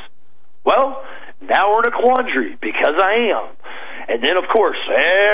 Well, 0.65 1.03
now 1.41 1.73
we're 1.73 1.89
in 1.89 1.93
a 1.93 1.97
quandary 1.97 2.59
because 2.61 3.01
I 3.01 3.33
am. 3.33 3.57
And 4.09 4.23
then, 4.23 4.39
of 4.39 4.49
course, 4.49 4.79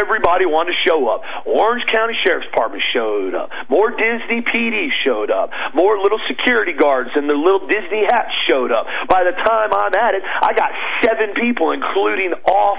everybody 0.00 0.46
wanted 0.46 0.74
to 0.74 0.80
show 0.86 1.06
up. 1.08 1.22
Orange 1.46 1.84
County 1.92 2.14
Sheriff's 2.24 2.48
Department 2.50 2.82
showed 2.92 3.34
up. 3.34 3.50
More 3.68 3.90
Disney 3.90 4.42
PD 4.42 4.88
showed 5.04 5.30
up. 5.30 5.50
More 5.74 5.98
little 5.98 6.20
security 6.26 6.72
guards 6.72 7.10
and 7.14 7.28
their 7.28 7.38
little 7.38 7.66
Disney 7.66 8.04
hats 8.08 8.32
showed 8.48 8.72
up. 8.72 8.86
By 9.08 9.24
the 9.24 9.34
time 9.36 9.70
I'm 9.72 9.94
at 9.94 10.14
it, 10.14 10.22
I 10.24 10.52
got 10.54 10.70
seven 11.04 11.34
people, 11.34 11.72
including 11.72 12.32
off 12.46 12.78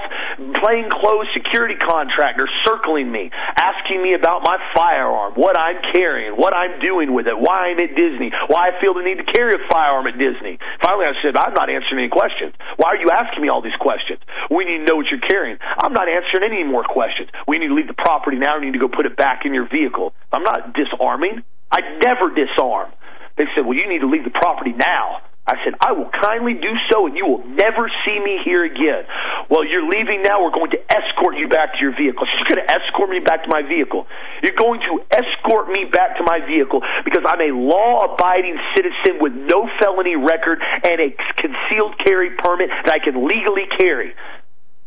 plainclothes 0.60 1.28
security 1.34 1.76
contractors, 1.76 2.50
circling 2.66 3.10
me, 3.10 3.30
asking 3.56 4.02
me 4.02 4.14
about 4.14 4.42
my 4.42 4.58
firearm, 4.74 5.34
what 5.34 5.58
I'm 5.58 5.80
carrying, 5.94 6.34
what 6.34 6.54
I'm 6.56 6.80
doing 6.80 7.12
with 7.12 7.26
it, 7.26 7.36
why 7.38 7.70
I'm 7.70 7.80
at 7.80 7.94
Disney, 7.94 8.30
why 8.48 8.70
I 8.70 8.80
feel 8.80 8.94
the 8.94 9.02
need 9.02 9.18
to 9.18 9.28
carry 9.28 9.54
a 9.54 9.62
firearm 9.70 10.06
at 10.06 10.18
Disney. 10.18 10.58
Finally, 10.82 11.06
I 11.06 11.14
said, 11.22 11.36
I'm 11.36 11.54
not 11.54 11.70
answering 11.70 12.06
any 12.06 12.12
questions. 12.12 12.54
Why 12.76 12.94
are 12.94 13.00
you 13.00 13.10
asking 13.10 13.42
me 13.42 13.48
all 13.48 13.62
these 13.62 13.76
questions? 13.80 14.20
We 14.50 14.64
need 14.64 14.84
to 14.84 14.86
know 14.86 14.96
what 14.96 15.06
you're 15.10 15.24
carrying. 15.24 15.58
I'm 15.78 15.92
not 15.92 16.08
answering 16.08 16.42
any 16.50 16.64
more 16.64 16.82
questions. 16.82 17.30
We 17.46 17.58
need 17.58 17.68
to 17.68 17.74
leave 17.74 17.86
the 17.86 17.94
property 17.94 18.36
now. 18.36 18.58
We 18.58 18.66
need 18.66 18.74
to 18.74 18.82
go 18.82 18.88
put 18.88 19.06
it 19.06 19.16
back 19.16 19.46
in 19.46 19.54
your 19.54 19.68
vehicle. 19.68 20.12
I'm 20.32 20.42
not 20.42 20.74
disarming. 20.74 21.44
I 21.70 21.80
never 22.02 22.34
disarm. 22.34 22.90
They 23.36 23.44
said, 23.54 23.64
well, 23.64 23.78
you 23.78 23.88
need 23.88 24.00
to 24.00 24.10
leave 24.10 24.24
the 24.24 24.34
property 24.34 24.72
now. 24.72 25.22
I 25.48 25.56
said, 25.64 25.80
I 25.80 25.92
will 25.96 26.10
kindly 26.12 26.60
do 26.60 26.68
so, 26.92 27.06
and 27.06 27.16
you 27.16 27.24
will 27.24 27.46
never 27.46 27.88
see 28.04 28.18
me 28.20 28.36
here 28.44 28.68
again. 28.68 29.08
Well, 29.48 29.64
you're 29.64 29.88
leaving 29.88 30.20
now. 30.20 30.44
We're 30.44 30.52
going 30.52 30.76
to 30.76 30.82
escort 30.92 31.40
you 31.40 31.48
back 31.48 31.72
to 31.72 31.78
your 31.80 31.96
vehicle. 31.96 32.28
She's 32.28 32.44
going 32.52 32.60
to 32.60 32.68
escort 32.68 33.08
me 33.08 33.20
back 33.24 33.44
to 33.44 33.48
my 33.48 33.62
vehicle. 33.64 34.04
You're 34.44 34.58
going 34.60 34.84
to 34.84 35.00
escort 35.08 35.72
me 35.72 35.88
back 35.88 36.18
to 36.18 36.22
my 36.22 36.44
vehicle 36.44 36.84
because 37.00 37.24
I'm 37.24 37.40
a 37.40 37.56
law 37.56 38.12
abiding 38.12 38.60
citizen 38.76 39.24
with 39.24 39.32
no 39.32 39.64
felony 39.80 40.16
record 40.16 40.60
and 40.60 41.00
a 41.00 41.16
concealed 41.40 41.96
carry 42.04 42.36
permit 42.36 42.68
that 42.84 42.92
I 42.92 43.00
can 43.00 43.16
legally 43.16 43.72
carry. 43.80 44.12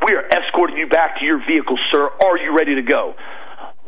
We 0.05 0.15
are 0.15 0.25
escorting 0.25 0.77
you 0.77 0.87
back 0.87 1.19
to 1.19 1.25
your 1.25 1.37
vehicle, 1.45 1.77
sir. 1.93 2.09
Are 2.09 2.37
you 2.37 2.57
ready 2.57 2.75
to 2.75 2.81
go? 2.81 3.13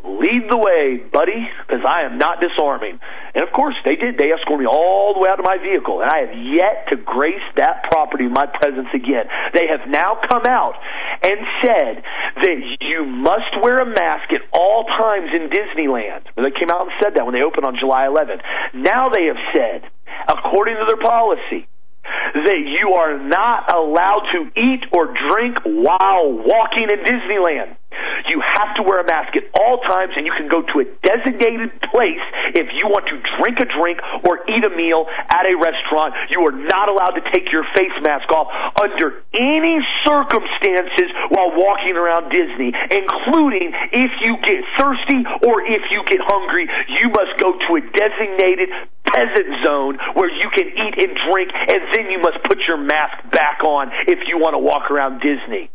Lead 0.04 0.52
the 0.52 0.60
way, 0.60 1.00
buddy, 1.00 1.48
because 1.64 1.80
I 1.88 2.04
am 2.04 2.20
not 2.20 2.44
disarming. 2.44 3.00
And 3.34 3.42
of 3.42 3.56
course, 3.56 3.74
they 3.88 3.96
did. 3.96 4.20
They 4.20 4.36
escorted 4.36 4.68
me 4.68 4.70
all 4.70 5.16
the 5.16 5.22
way 5.24 5.32
out 5.32 5.40
to 5.40 5.48
my 5.48 5.58
vehicle, 5.58 6.04
and 6.04 6.12
I 6.12 6.28
have 6.28 6.36
yet 6.36 6.92
to 6.92 7.00
grace 7.00 7.42
that 7.56 7.88
property 7.88 8.26
in 8.28 8.34
my 8.36 8.46
presence 8.46 8.92
again. 8.94 9.32
They 9.56 9.72
have 9.72 9.88
now 9.88 10.20
come 10.28 10.44
out 10.44 10.76
and 11.24 11.40
said 11.64 12.04
that 12.36 12.58
you 12.84 13.08
must 13.08 13.56
wear 13.64 13.80
a 13.80 13.88
mask 13.88 14.28
at 14.36 14.44
all 14.52 14.84
times 14.92 15.32
in 15.32 15.48
Disneyland. 15.48 16.28
They 16.36 16.52
came 16.52 16.70
out 16.70 16.84
and 16.84 16.92
said 17.02 17.16
that 17.16 17.24
when 17.26 17.34
they 17.34 17.42
opened 17.42 17.66
on 17.66 17.80
July 17.80 18.06
11th. 18.06 18.44
Now 18.76 19.08
they 19.08 19.32
have 19.32 19.40
said, 19.56 19.88
according 20.28 20.76
to 20.78 20.86
their 20.86 21.00
policy, 21.00 21.66
that 22.04 22.62
you 22.66 22.94
are 22.94 23.18
not 23.20 23.74
allowed 23.74 24.28
to 24.34 24.52
eat 24.60 24.84
or 24.92 25.14
drink 25.30 25.58
while 25.66 26.32
walking 26.34 26.90
in 26.90 27.00
Disneyland. 27.06 27.78
You 28.26 28.42
have 28.42 28.76
to 28.78 28.84
wear 28.84 29.02
a 29.02 29.06
mask 29.06 29.36
at 29.38 29.46
all 29.54 29.78
times, 29.86 30.14
and 30.18 30.26
you 30.26 30.34
can 30.34 30.50
go 30.50 30.64
to 30.64 30.76
a 30.82 30.86
designated 31.06 31.70
place 31.94 32.24
if 32.58 32.72
you 32.74 32.90
want 32.90 33.06
to 33.12 33.22
drink 33.38 33.62
a 33.62 33.68
drink 33.70 34.02
or 34.26 34.42
eat 34.50 34.64
a 34.64 34.74
meal 34.74 35.06
at 35.30 35.46
a 35.46 35.54
restaurant. 35.54 36.16
You 36.34 36.42
are 36.48 36.56
not 36.56 36.90
allowed 36.90 37.20
to 37.22 37.24
take 37.30 37.52
your 37.52 37.68
face 37.78 37.94
mask 38.02 38.32
off 38.34 38.50
under 38.82 39.22
any 39.38 39.78
circumstances 40.08 41.10
while 41.30 41.54
walking 41.54 41.94
around 41.94 42.34
Disney, 42.34 42.74
including 42.74 43.70
if 43.94 44.12
you 44.26 44.42
get 44.42 44.66
thirsty 44.80 45.22
or 45.46 45.62
if 45.62 45.84
you 45.92 46.02
get 46.10 46.20
hungry. 46.24 46.66
You 46.98 47.14
must 47.14 47.38
go 47.38 47.54
to 47.54 47.70
a 47.78 47.82
designated 47.94 48.74
peasant 49.14 49.64
zone 49.64 49.98
where 50.18 50.30
you 50.30 50.50
can 50.50 50.68
eat 50.68 50.96
and 50.98 51.14
drink, 51.30 51.50
and 51.54 51.82
then 51.94 52.10
you 52.10 52.20
must 52.20 52.44
put 52.44 52.58
your 52.68 52.78
mask 52.78 53.30
back 53.32 53.64
on 53.64 53.90
if 54.08 54.20
you 54.28 54.38
want 54.38 54.54
to 54.54 54.60
walk 54.60 54.90
around 54.92 55.22
Disney 55.22 55.70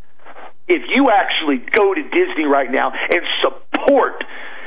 if 0.68 0.82
you 0.94 1.06
actually 1.08 1.64
go 1.72 1.94
to 1.94 2.02
Disney 2.02 2.44
right 2.44 2.70
now 2.70 2.92
and 2.92 3.22
support 3.40 4.22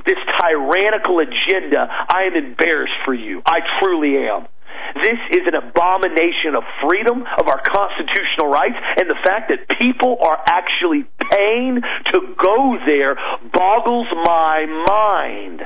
this 0.06 0.18
tyrannical 0.42 1.20
agenda, 1.20 1.86
I 1.88 2.24
am 2.26 2.36
embarrassed 2.36 3.06
for 3.06 3.14
you. 3.14 3.42
I 3.46 3.60
truly 3.80 4.18
am. 4.18 4.48
This 4.96 5.20
is 5.32 5.46
an 5.46 5.56
abomination 5.56 6.58
of 6.58 6.64
freedom, 6.82 7.22
of 7.22 7.48
our 7.48 7.62
constitutional 7.62 8.50
rights, 8.50 8.76
and 8.98 9.10
the 9.10 9.20
fact 9.24 9.54
that 9.54 9.78
people 9.78 10.18
are 10.20 10.42
actually 10.50 11.06
paying 11.32 11.80
to 12.12 12.20
go 12.36 12.78
there 12.88 13.16
boggles 13.54 14.08
my 14.26 14.66
mind. 14.90 15.62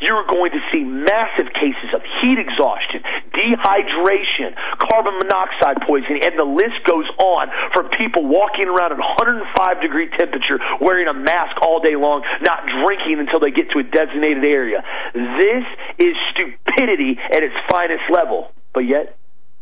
You're 0.00 0.26
going 0.26 0.52
to 0.52 0.62
see 0.72 0.84
massive 0.84 1.52
cases 1.54 1.90
of 1.94 2.02
heat 2.20 2.38
exhaustion, 2.38 3.02
dehydration, 3.34 4.54
carbon 4.78 5.18
monoxide 5.18 5.82
poisoning, 5.86 6.22
and 6.24 6.38
the 6.38 6.46
list 6.46 6.82
goes 6.84 7.06
on 7.18 7.48
from 7.74 7.90
people 7.96 8.26
walking 8.26 8.68
around 8.68 8.92
at 8.92 8.98
105 8.98 9.82
degree 9.82 10.08
temperature 10.16 10.58
wearing 10.80 11.08
a 11.08 11.14
mask 11.14 11.56
all 11.62 11.80
day 11.80 11.96
long, 11.96 12.22
not 12.42 12.66
drinking 12.66 13.20
until 13.20 13.40
they 13.40 13.50
get 13.50 13.70
to 13.70 13.78
a 13.78 13.86
designated 13.86 14.44
area. 14.44 14.82
This 15.14 15.64
is 15.98 16.14
stupidity 16.32 17.18
at 17.18 17.42
its 17.42 17.54
finest 17.70 18.04
level, 18.10 18.52
but 18.72 18.86
yet 18.86 19.16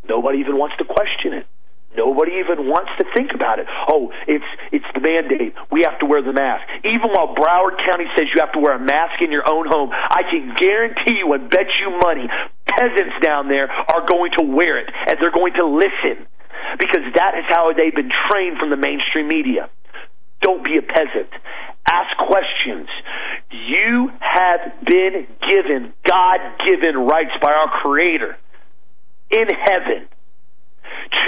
nobody 0.09 0.39
even 0.39 0.57
wants 0.57 0.77
to 0.79 0.85
question 0.85 1.33
it. 1.33 1.47
Nobody 1.97 2.39
even 2.45 2.69
wants 2.69 2.93
to 2.99 3.05
think 3.17 3.33
about 3.35 3.59
it. 3.59 3.67
Oh, 3.89 4.13
it's 4.29 4.45
it's 4.71 4.87
the 4.95 5.01
mandate. 5.01 5.55
We 5.73 5.89
have 5.89 5.99
to 6.01 6.07
wear 6.07 6.23
the 6.23 6.33
mask. 6.33 6.69
Even 6.85 7.11
while 7.11 7.35
Broward 7.35 7.81
County 7.89 8.05
says 8.17 8.29
you 8.29 8.41
have 8.41 8.53
to 8.53 8.61
wear 8.61 8.77
a 8.77 8.83
mask 8.83 9.23
in 9.25 9.33
your 9.33 9.49
own 9.49 9.67
home, 9.67 9.91
I 9.93 10.23
can 10.29 10.55
guarantee 10.55 11.25
you 11.25 11.33
and 11.33 11.49
bet 11.49 11.67
you 11.81 11.97
money 12.05 12.29
peasants 12.67 13.17
down 13.23 13.49
there 13.49 13.71
are 13.71 14.05
going 14.07 14.33
to 14.39 14.45
wear 14.45 14.79
it 14.79 14.93
and 15.09 15.17
they're 15.21 15.33
going 15.33 15.55
to 15.55 15.65
listen 15.65 16.27
because 16.79 17.05
that 17.15 17.33
is 17.39 17.45
how 17.49 17.73
they've 17.73 17.95
been 17.95 18.13
trained 18.29 18.59
from 18.59 18.71
the 18.71 18.77
mainstream 18.77 19.29
media. 19.29 19.71
Don't 20.43 20.63
be 20.63 20.77
a 20.77 20.83
peasant. 20.83 21.33
Ask 21.89 22.17
questions. 22.29 22.89
You 23.51 24.11
have 24.21 24.85
been 24.85 25.27
given 25.41 25.93
God 26.05 26.41
given 26.61 27.07
rights 27.07 27.33
by 27.41 27.53
our 27.53 27.71
Creator 27.83 28.37
in 29.31 29.47
heaven 29.49 30.09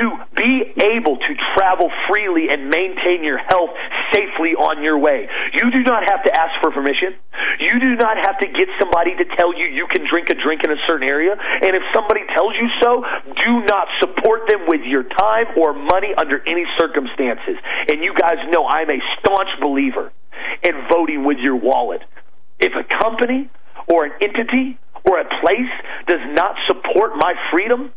to 0.00 0.04
be 0.36 0.74
able 0.94 1.16
to 1.16 1.32
travel 1.54 1.90
freely 2.08 2.48
and 2.50 2.70
maintain 2.70 3.22
your 3.22 3.38
health 3.38 3.70
safely 4.14 4.54
on 4.54 4.82
your 4.82 4.98
way. 4.98 5.28
You 5.54 5.70
do 5.70 5.82
not 5.82 6.04
have 6.08 6.22
to 6.24 6.32
ask 6.34 6.54
for 6.62 6.70
permission. 6.70 7.14
You 7.58 7.78
do 7.80 7.96
not 7.96 8.16
have 8.26 8.38
to 8.40 8.46
get 8.46 8.68
somebody 8.78 9.14
to 9.16 9.24
tell 9.36 9.56
you 9.56 9.66
you 9.66 9.86
can 9.90 10.06
drink 10.08 10.30
a 10.30 10.34
drink 10.34 10.62
in 10.64 10.70
a 10.70 10.80
certain 10.86 11.08
area. 11.08 11.34
And 11.34 11.74
if 11.74 11.82
somebody 11.94 12.22
tells 12.34 12.54
you 12.54 12.68
so, 12.80 13.02
do 13.26 13.52
not 13.66 13.88
support 14.00 14.48
them 14.48 14.66
with 14.66 14.82
your 14.82 15.02
time 15.04 15.46
or 15.56 15.72
money 15.72 16.14
under 16.16 16.40
any 16.46 16.64
circumstances. 16.78 17.56
And 17.90 18.02
you 18.02 18.14
guys 18.14 18.38
know 18.50 18.66
I'm 18.66 18.90
a 18.90 19.00
staunch 19.18 19.48
believer 19.60 20.12
in 20.62 20.74
voting 20.88 21.24
with 21.24 21.38
your 21.38 21.56
wallet. 21.56 22.02
If 22.58 22.72
a 22.74 22.84
company 22.98 23.50
or 23.86 24.04
an 24.04 24.12
entity 24.20 24.78
or 25.04 25.20
a 25.20 25.24
place 25.40 25.70
does 26.06 26.20
not 26.34 26.56
support 26.66 27.16
my 27.16 27.34
freedom, 27.50 27.92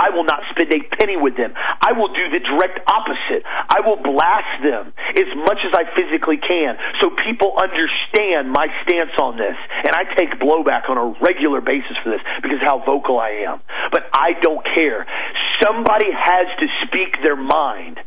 I 0.00 0.08
will 0.16 0.24
not 0.24 0.40
spend 0.48 0.72
a 0.72 0.80
penny 0.96 1.20
with 1.20 1.36
them. 1.36 1.52
I 1.54 1.92
will 1.92 2.08
do 2.08 2.24
the 2.32 2.40
direct 2.40 2.80
opposite. 2.88 3.44
I 3.44 3.84
will 3.84 4.00
blast 4.00 4.64
them 4.64 4.96
as 5.12 5.28
much 5.44 5.60
as 5.60 5.76
I 5.76 5.84
physically 5.92 6.40
can 6.40 6.80
so 7.04 7.12
people 7.20 7.60
understand 7.60 8.48
my 8.48 8.72
stance 8.82 9.12
on 9.20 9.36
this. 9.36 9.56
And 9.84 9.92
I 9.92 10.08
take 10.16 10.40
blowback 10.40 10.88
on 10.88 10.96
a 10.96 11.12
regular 11.20 11.60
basis 11.60 12.00
for 12.02 12.08
this 12.16 12.24
because 12.40 12.64
how 12.64 12.80
vocal 12.80 13.20
I 13.20 13.44
am. 13.44 13.60
But 13.92 14.08
I 14.16 14.40
don't 14.40 14.64
care. 14.64 15.04
Somebody 15.60 16.08
has 16.08 16.48
to 16.64 16.66
speak 16.88 17.20
their 17.22 17.36
mind. 17.36 18.00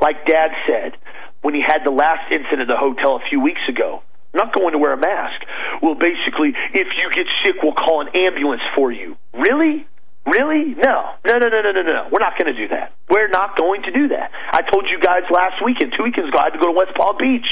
Like 0.00 0.26
Dad 0.26 0.52
said 0.68 1.00
when 1.40 1.54
he 1.54 1.62
had 1.64 1.84
the 1.84 1.90
last 1.90 2.30
incident 2.30 2.68
at 2.68 2.68
the 2.68 2.76
hotel 2.76 3.16
a 3.16 3.24
few 3.28 3.40
weeks 3.40 3.64
ago. 3.68 4.02
Not 4.32 4.54
going 4.54 4.72
to 4.72 4.78
wear 4.78 4.92
a 4.92 5.00
mask. 5.00 5.42
Well, 5.82 5.96
basically, 5.96 6.52
if 6.72 6.86
you 6.94 7.10
get 7.12 7.26
sick, 7.44 7.56
we'll 7.62 7.74
call 7.74 8.00
an 8.00 8.08
ambulance 8.14 8.62
for 8.76 8.92
you. 8.92 9.16
Really? 9.34 9.86
Really? 10.26 10.76
No. 10.76 11.16
No, 11.24 11.38
no, 11.38 11.48
no, 11.48 11.60
no, 11.62 11.72
no, 11.72 11.82
no. 11.82 12.02
We're 12.12 12.22
not 12.22 12.36
going 12.38 12.52
to 12.52 12.58
do 12.58 12.68
that. 12.68 12.92
We're 13.08 13.28
not 13.28 13.56
going 13.56 13.82
to 13.82 13.92
do 13.92 14.08
that. 14.08 14.30
I 14.52 14.62
told 14.70 14.86
you 14.90 15.00
guys 15.00 15.24
last 15.30 15.64
weekend, 15.64 15.94
two 15.96 16.04
weekends 16.04 16.28
ago, 16.28 16.38
I 16.38 16.52
had 16.52 16.56
to 16.56 16.60
go 16.60 16.68
to 16.68 16.76
West 16.76 16.94
Palm 16.94 17.16
Beach 17.18 17.48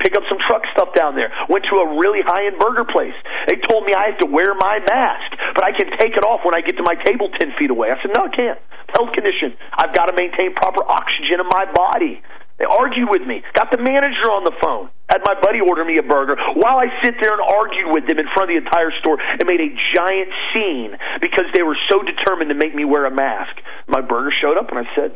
pick 0.00 0.12
up 0.16 0.22
some 0.28 0.38
truck 0.48 0.62
stuff 0.72 0.92
down 0.92 1.16
there. 1.16 1.32
Went 1.48 1.64
to 1.72 1.76
a 1.80 1.86
really 1.96 2.20
high 2.20 2.46
end 2.46 2.60
burger 2.60 2.84
place. 2.84 3.16
They 3.48 3.56
told 3.56 3.84
me 3.88 3.96
I 3.96 4.12
have 4.12 4.20
to 4.20 4.28
wear 4.28 4.52
my 4.54 4.80
mask, 4.84 5.30
but 5.56 5.64
I 5.64 5.72
can 5.72 5.88
take 5.98 6.16
it 6.16 6.24
off 6.24 6.44
when 6.44 6.54
I 6.54 6.60
get 6.60 6.76
to 6.76 6.84
my 6.84 6.96
table 7.08 7.32
10 7.32 7.56
feet 7.58 7.70
away. 7.70 7.88
I 7.88 7.96
said, 8.02 8.12
no, 8.12 8.28
I 8.28 8.32
can't. 8.32 8.60
Health 8.92 9.12
condition. 9.12 9.56
I've 9.74 9.94
got 9.94 10.06
to 10.06 10.14
maintain 10.14 10.54
proper 10.54 10.84
oxygen 10.84 11.40
in 11.40 11.48
my 11.48 11.66
body. 11.72 12.22
They 12.58 12.64
argued 12.64 13.08
with 13.10 13.22
me. 13.22 13.44
Got 13.52 13.70
the 13.70 13.76
manager 13.76 14.32
on 14.32 14.44
the 14.44 14.56
phone. 14.64 14.88
Had 15.12 15.20
my 15.24 15.38
buddy 15.38 15.60
order 15.60 15.84
me 15.84 15.96
a 16.00 16.02
burger 16.02 16.34
while 16.56 16.80
I 16.80 16.88
sit 17.04 17.14
there 17.20 17.32
and 17.32 17.42
argued 17.44 17.92
with 17.92 18.08
them 18.08 18.18
in 18.18 18.26
front 18.34 18.50
of 18.50 18.56
the 18.56 18.60
entire 18.64 18.90
store 18.98 19.20
and 19.20 19.44
made 19.46 19.60
a 19.60 19.70
giant 19.94 20.30
scene 20.50 20.96
because 21.20 21.46
they 21.54 21.62
were 21.62 21.76
so 21.88 22.02
determined 22.02 22.50
to 22.50 22.58
make 22.58 22.74
me 22.74 22.84
wear 22.84 23.06
a 23.06 23.14
mask. 23.14 23.54
My 23.86 24.00
burger 24.00 24.32
showed 24.32 24.58
up 24.58 24.72
and 24.72 24.80
I 24.80 24.88
said, 24.96 25.14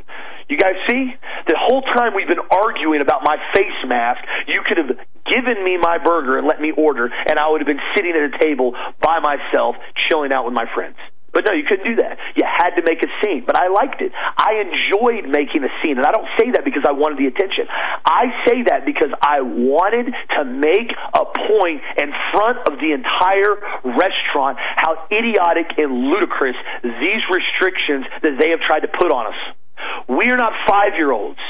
You 0.48 0.58
guys 0.58 0.76
see? 0.88 1.16
The 1.48 1.58
whole 1.58 1.82
time 1.82 2.14
we've 2.14 2.28
been 2.28 2.44
arguing 2.52 3.00
about 3.00 3.24
my 3.24 3.36
face 3.56 3.80
mask, 3.88 4.20
you 4.46 4.62
could 4.62 4.78
have 4.78 4.94
given 5.26 5.64
me 5.64 5.76
my 5.80 5.98
burger 5.98 6.38
and 6.38 6.46
let 6.46 6.60
me 6.60 6.70
order, 6.76 7.08
and 7.08 7.38
I 7.38 7.48
would 7.50 7.60
have 7.60 7.68
been 7.68 7.82
sitting 7.96 8.12
at 8.12 8.30
a 8.30 8.38
table 8.38 8.76
by 9.00 9.18
myself, 9.18 9.76
chilling 10.08 10.32
out 10.32 10.44
with 10.44 10.54
my 10.54 10.66
friends. 10.74 10.96
But 11.32 11.46
no, 11.46 11.52
you 11.52 11.62
couldn't 11.62 11.86
do 11.86 11.96
that. 12.02 12.18
You 12.34 12.42
had 12.42 12.74
to 12.74 12.82
make 12.82 13.02
a 13.02 13.10
scene. 13.22 13.44
But 13.46 13.56
I 13.56 13.68
liked 13.68 14.02
it. 14.02 14.10
I 14.14 14.62
enjoyed 14.66 15.30
making 15.30 15.62
a 15.62 15.72
scene. 15.82 15.98
And 15.98 16.06
I 16.06 16.10
don't 16.10 16.26
say 16.38 16.50
that 16.52 16.64
because 16.64 16.82
I 16.82 16.92
wanted 16.92 17.18
the 17.18 17.30
attention. 17.30 17.70
I 17.70 18.34
say 18.46 18.66
that 18.66 18.84
because 18.84 19.14
I 19.22 19.40
wanted 19.40 20.10
to 20.10 20.42
make 20.44 20.90
a 20.90 21.24
point 21.24 21.82
in 22.02 22.10
front 22.34 22.58
of 22.66 22.82
the 22.82 22.90
entire 22.90 23.54
restaurant 23.86 24.58
how 24.58 25.06
idiotic 25.10 25.78
and 25.78 26.10
ludicrous 26.10 26.58
these 26.82 27.22
restrictions 27.30 28.06
that 28.22 28.34
they 28.42 28.50
have 28.50 28.60
tried 28.66 28.82
to 28.82 28.90
put 28.90 29.14
on 29.14 29.30
us. 29.30 29.38
We 30.08 30.28
are 30.28 30.36
not 30.36 30.52
five 30.68 30.94
year 30.98 31.12
olds. 31.12 31.40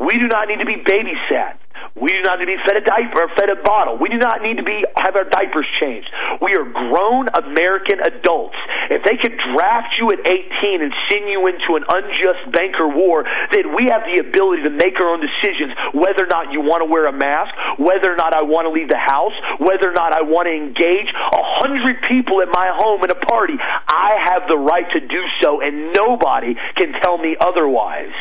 We 0.00 0.18
do 0.18 0.26
not 0.26 0.48
need 0.48 0.58
to 0.58 0.66
be 0.66 0.82
babysat. 0.82 1.56
We 1.98 2.14
do 2.14 2.22
not 2.22 2.38
need 2.38 2.46
to 2.46 2.54
be 2.54 2.62
fed 2.62 2.78
a 2.78 2.84
diaper 2.84 3.26
fed 3.34 3.50
a 3.50 3.58
bottle. 3.62 3.98
We 3.98 4.08
do 4.08 4.18
not 4.18 4.42
need 4.42 4.58
to 4.58 4.66
be 4.66 4.82
have 5.02 5.14
our 5.18 5.26
diapers 5.26 5.66
changed. 5.82 6.08
We 6.40 6.54
are 6.54 6.64
grown 6.64 7.26
American 7.34 7.98
adults. 8.00 8.56
If 8.90 9.02
they 9.02 9.18
could 9.18 9.34
draft 9.52 9.98
you 9.98 10.10
at 10.14 10.22
18 10.22 10.82
and 10.82 10.92
send 11.10 11.26
you 11.28 11.46
into 11.50 11.74
an 11.74 11.84
unjust 11.90 12.54
banker 12.54 12.88
war, 12.88 13.26
then 13.50 13.74
we 13.74 13.90
have 13.90 14.06
the 14.06 14.22
ability 14.22 14.62
to 14.64 14.72
make 14.72 14.94
our 15.02 15.10
own 15.10 15.20
decisions 15.20 15.74
whether 15.92 16.24
or 16.24 16.30
not 16.30 16.54
you 16.54 16.62
want 16.62 16.86
to 16.86 16.88
wear 16.88 17.06
a 17.06 17.14
mask, 17.14 17.52
whether 17.78 18.14
or 18.14 18.16
not 18.16 18.34
I 18.34 18.46
want 18.46 18.66
to 18.66 18.72
leave 18.72 18.88
the 18.88 19.00
house, 19.00 19.34
whether 19.58 19.90
or 19.90 19.96
not 19.96 20.14
I 20.14 20.22
want 20.22 20.46
to 20.46 20.54
engage 20.54 21.10
a 21.10 21.42
hundred 21.60 21.98
people 22.08 22.40
at 22.42 22.48
my 22.54 22.70
home 22.72 23.02
in 23.04 23.10
a 23.10 23.18
party. 23.18 23.58
I 23.58 24.22
have 24.30 24.48
the 24.48 24.58
right 24.58 24.86
to 24.94 25.00
do 25.00 25.22
so, 25.42 25.60
and 25.60 25.92
nobody 25.92 26.54
can 26.76 26.94
tell 27.02 27.18
me 27.18 27.36
otherwise. 27.40 28.14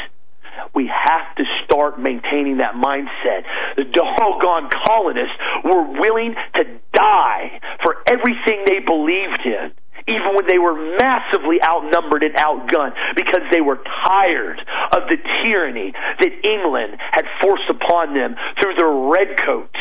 We 0.73 0.87
have 0.87 1.35
to 1.35 1.43
start 1.65 1.99
maintaining 1.99 2.57
that 2.57 2.75
mindset. 2.75 3.43
The 3.75 3.85
doggone 3.85 4.69
colonists 4.85 5.37
were 5.63 5.99
willing 5.99 6.35
to 6.55 6.63
die 6.93 7.59
for 7.83 7.97
everything 8.09 8.65
they 8.65 8.79
believed 8.79 9.45
in 9.45 9.71
even 10.07 10.39
when 10.39 10.47
they 10.47 10.57
were 10.57 10.73
massively 10.73 11.59
outnumbered 11.61 12.23
and 12.23 12.33
outgunned 12.35 12.95
because 13.15 13.43
they 13.51 13.59
were 13.59 13.77
tired 14.07 14.59
of 14.95 15.03
the 15.11 15.17
tyranny 15.43 15.91
that 15.91 16.31
England 16.47 16.95
had 17.11 17.25
forced 17.41 17.67
upon 17.69 18.15
them 18.15 18.35
through 18.59 18.75
their 18.79 18.91
redcoats. 18.91 19.75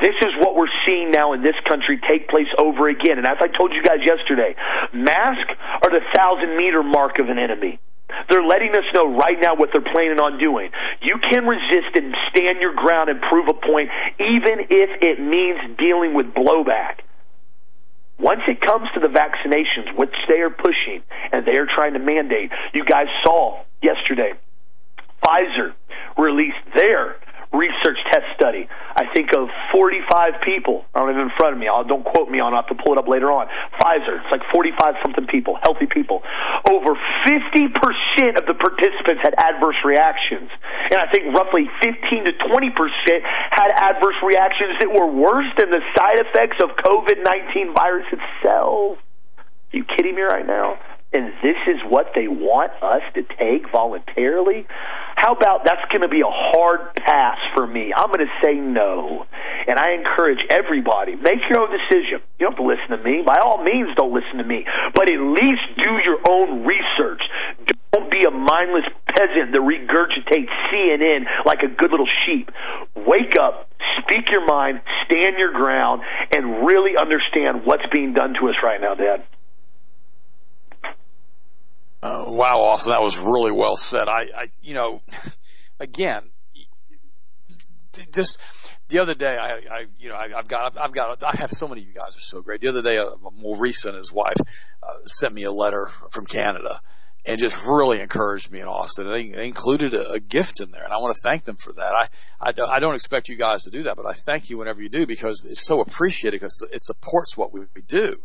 This 0.00 0.16
is 0.22 0.32
what 0.40 0.56
we're 0.56 0.72
seeing 0.86 1.10
now 1.10 1.32
in 1.34 1.42
this 1.42 1.56
country 1.68 2.00
take 2.08 2.28
place 2.28 2.48
over 2.58 2.88
again. 2.88 3.18
And 3.18 3.26
as 3.26 3.36
I 3.40 3.48
told 3.48 3.72
you 3.72 3.82
guys 3.82 4.00
yesterday, 4.04 4.56
masks 4.92 5.52
are 5.82 5.90
the 5.90 6.00
thousand 6.16 6.56
meter 6.56 6.82
mark 6.82 7.18
of 7.18 7.28
an 7.28 7.38
enemy. 7.38 7.78
They're 8.28 8.44
letting 8.44 8.70
us 8.70 8.84
know 8.94 9.16
right 9.16 9.36
now 9.40 9.56
what 9.56 9.70
they're 9.72 9.80
planning 9.80 10.20
on 10.20 10.38
doing. 10.38 10.70
You 11.02 11.16
can 11.18 11.46
resist 11.46 11.96
and 11.96 12.14
stand 12.30 12.60
your 12.60 12.74
ground 12.74 13.08
and 13.10 13.20
prove 13.20 13.48
a 13.48 13.54
point, 13.54 13.90
even 14.20 14.68
if 14.68 14.90
it 15.02 15.20
means 15.20 15.78
dealing 15.78 16.14
with 16.14 16.26
blowback. 16.34 17.00
Once 18.18 18.42
it 18.46 18.60
comes 18.60 18.88
to 18.94 19.00
the 19.00 19.08
vaccinations, 19.08 19.98
which 19.98 20.14
they 20.28 20.40
are 20.40 20.50
pushing 20.50 21.02
and 21.32 21.44
they 21.46 21.58
are 21.58 21.66
trying 21.66 21.94
to 21.94 21.98
mandate, 21.98 22.50
you 22.72 22.84
guys 22.84 23.06
saw 23.24 23.62
yesterday, 23.82 24.32
Pfizer 25.22 25.74
released 26.16 26.62
their 26.76 27.16
research 27.54 27.98
test 28.10 28.26
study. 28.34 28.68
I 28.94 29.06
think 29.14 29.30
of 29.34 29.48
45 29.72 30.42
people. 30.44 30.84
I 30.94 31.00
don't 31.00 31.08
have 31.08 31.18
it 31.18 31.26
in 31.26 31.34
front 31.38 31.54
of 31.54 31.58
me. 31.58 31.68
I'll, 31.70 31.86
don't 31.86 32.04
quote 32.04 32.28
me 32.28 32.38
on. 32.38 32.54
I'll 32.54 32.62
have 32.62 32.70
to 32.74 32.78
pull 32.78 32.94
it 32.94 32.98
up 32.98 33.08
later 33.08 33.30
on. 33.30 33.46
Pfizer. 33.80 34.20
It's 34.20 34.30
like 34.30 34.42
45 34.52 34.94
something 35.02 35.26
people, 35.26 35.58
healthy 35.62 35.86
people. 35.86 36.22
Over 36.70 36.94
50% 37.26 38.38
of 38.38 38.44
the 38.46 38.54
participants 38.54 39.22
had 39.22 39.34
adverse 39.38 39.78
reactions. 39.84 40.50
And 40.90 40.98
I 40.98 41.10
think 41.10 41.30
roughly 41.34 41.70
15 41.82 42.26
to 42.26 42.32
20% 42.50 42.70
had 43.50 43.70
adverse 43.72 44.18
reactions 44.22 44.78
that 44.82 44.90
were 44.90 45.10
worse 45.10 45.48
than 45.58 45.70
the 45.70 45.82
side 45.96 46.18
effects 46.18 46.58
of 46.62 46.76
COVID-19 46.82 47.74
virus 47.74 48.06
itself. 48.10 48.98
Are 49.38 49.76
you 49.76 49.84
kidding 49.96 50.14
me 50.14 50.22
right 50.22 50.46
now? 50.46 50.78
And 51.14 51.32
this 51.42 51.56
is 51.70 51.78
what 51.88 52.10
they 52.14 52.26
want 52.26 52.72
us 52.82 53.02
to 53.14 53.22
take 53.38 53.70
voluntarily, 53.70 54.66
how 55.14 55.32
about 55.32 55.64
that's 55.64 55.86
going 55.90 56.02
to 56.02 56.08
be 56.08 56.20
a 56.20 56.28
hard 56.28 56.92
pass 56.96 57.38
for 57.54 57.66
me? 57.66 57.94
I'm 57.94 58.08
going 58.08 58.26
to 58.26 58.34
say 58.42 58.54
no. 58.54 59.24
And 59.66 59.78
I 59.78 59.94
encourage 59.94 60.42
everybody, 60.50 61.14
make 61.14 61.48
your 61.48 61.60
own 61.60 61.70
decision. 61.70 62.18
You 62.38 62.50
don't 62.50 62.58
have 62.58 62.60
to 62.60 62.66
listen 62.66 62.98
to 62.98 63.02
me. 63.02 63.22
By 63.24 63.38
all 63.38 63.62
means, 63.62 63.94
don't 63.96 64.12
listen 64.12 64.38
to 64.38 64.44
me. 64.44 64.66
But 64.94 65.06
at 65.06 65.20
least 65.20 65.62
do 65.78 65.90
your 66.02 66.18
own 66.28 66.66
research. 66.66 67.22
Don't 67.92 68.10
be 68.10 68.26
a 68.26 68.34
mindless 68.34 68.84
peasant 69.06 69.54
that 69.54 69.62
regurgitates 69.62 70.50
CNN 70.68 71.24
like 71.46 71.62
a 71.62 71.68
good 71.68 71.92
little 71.92 72.10
sheep. 72.26 72.50
Wake 73.06 73.38
up, 73.40 73.70
speak 74.02 74.30
your 74.32 74.44
mind, 74.44 74.82
stand 75.06 75.38
your 75.38 75.52
ground, 75.52 76.02
and 76.34 76.66
really 76.66 76.98
understand 76.98 77.62
what's 77.64 77.86
being 77.92 78.12
done 78.12 78.34
to 78.34 78.48
us 78.48 78.56
right 78.64 78.80
now, 78.80 78.94
Dad. 78.94 79.22
Uh, 82.04 82.26
wow, 82.28 82.60
Austin, 82.60 82.92
that 82.92 83.00
was 83.00 83.18
really 83.18 83.50
well 83.50 83.78
said. 83.78 84.10
I, 84.10 84.28
I, 84.36 84.46
you 84.60 84.74
know, 84.74 85.00
again, 85.80 86.22
just 88.12 88.38
the 88.88 88.98
other 88.98 89.14
day, 89.14 89.38
I, 89.38 89.52
I 89.70 89.86
you 89.98 90.10
know, 90.10 90.14
I, 90.14 90.28
have 90.28 90.46
got, 90.46 90.78
I've 90.78 90.92
got, 90.92 91.22
I 91.22 91.34
have 91.38 91.50
so 91.50 91.66
many 91.66 91.80
of 91.80 91.88
you 91.88 91.94
guys 91.94 92.14
are 92.14 92.20
so 92.20 92.42
great. 92.42 92.60
The 92.60 92.68
other 92.68 92.82
day, 92.82 92.98
uh, 92.98 93.06
Maurice 93.32 93.86
and 93.86 93.96
his 93.96 94.12
wife 94.12 94.36
uh, 94.82 95.06
sent 95.06 95.32
me 95.32 95.44
a 95.44 95.50
letter 95.50 95.86
from 96.10 96.26
Canada 96.26 96.78
and 97.24 97.40
just 97.40 97.66
really 97.66 98.02
encouraged 98.02 98.52
me 98.52 98.60
in 98.60 98.68
Austin. 98.68 99.08
They, 99.08 99.30
they 99.30 99.46
included 99.46 99.94
a, 99.94 100.10
a, 100.10 100.20
gift 100.20 100.60
in 100.60 100.72
there, 100.72 100.84
and 100.84 100.92
I 100.92 100.98
want 100.98 101.16
to 101.16 101.22
thank 101.22 101.44
them 101.44 101.56
for 101.56 101.72
that. 101.72 102.10
I, 102.38 102.48
I, 102.50 102.76
I, 102.76 102.80
don't 102.80 102.96
expect 102.96 103.30
you 103.30 103.36
guys 103.36 103.64
to 103.64 103.70
do 103.70 103.84
that, 103.84 103.96
but 103.96 104.04
I 104.04 104.12
thank 104.12 104.50
you 104.50 104.58
whenever 104.58 104.82
you 104.82 104.90
do 104.90 105.06
because 105.06 105.46
it's 105.46 105.66
so 105.66 105.80
appreciated 105.80 106.38
because 106.38 106.62
it 106.70 106.84
supports 106.84 107.34
what 107.34 107.50
we, 107.50 107.60
we 107.74 107.80
do 107.80 108.18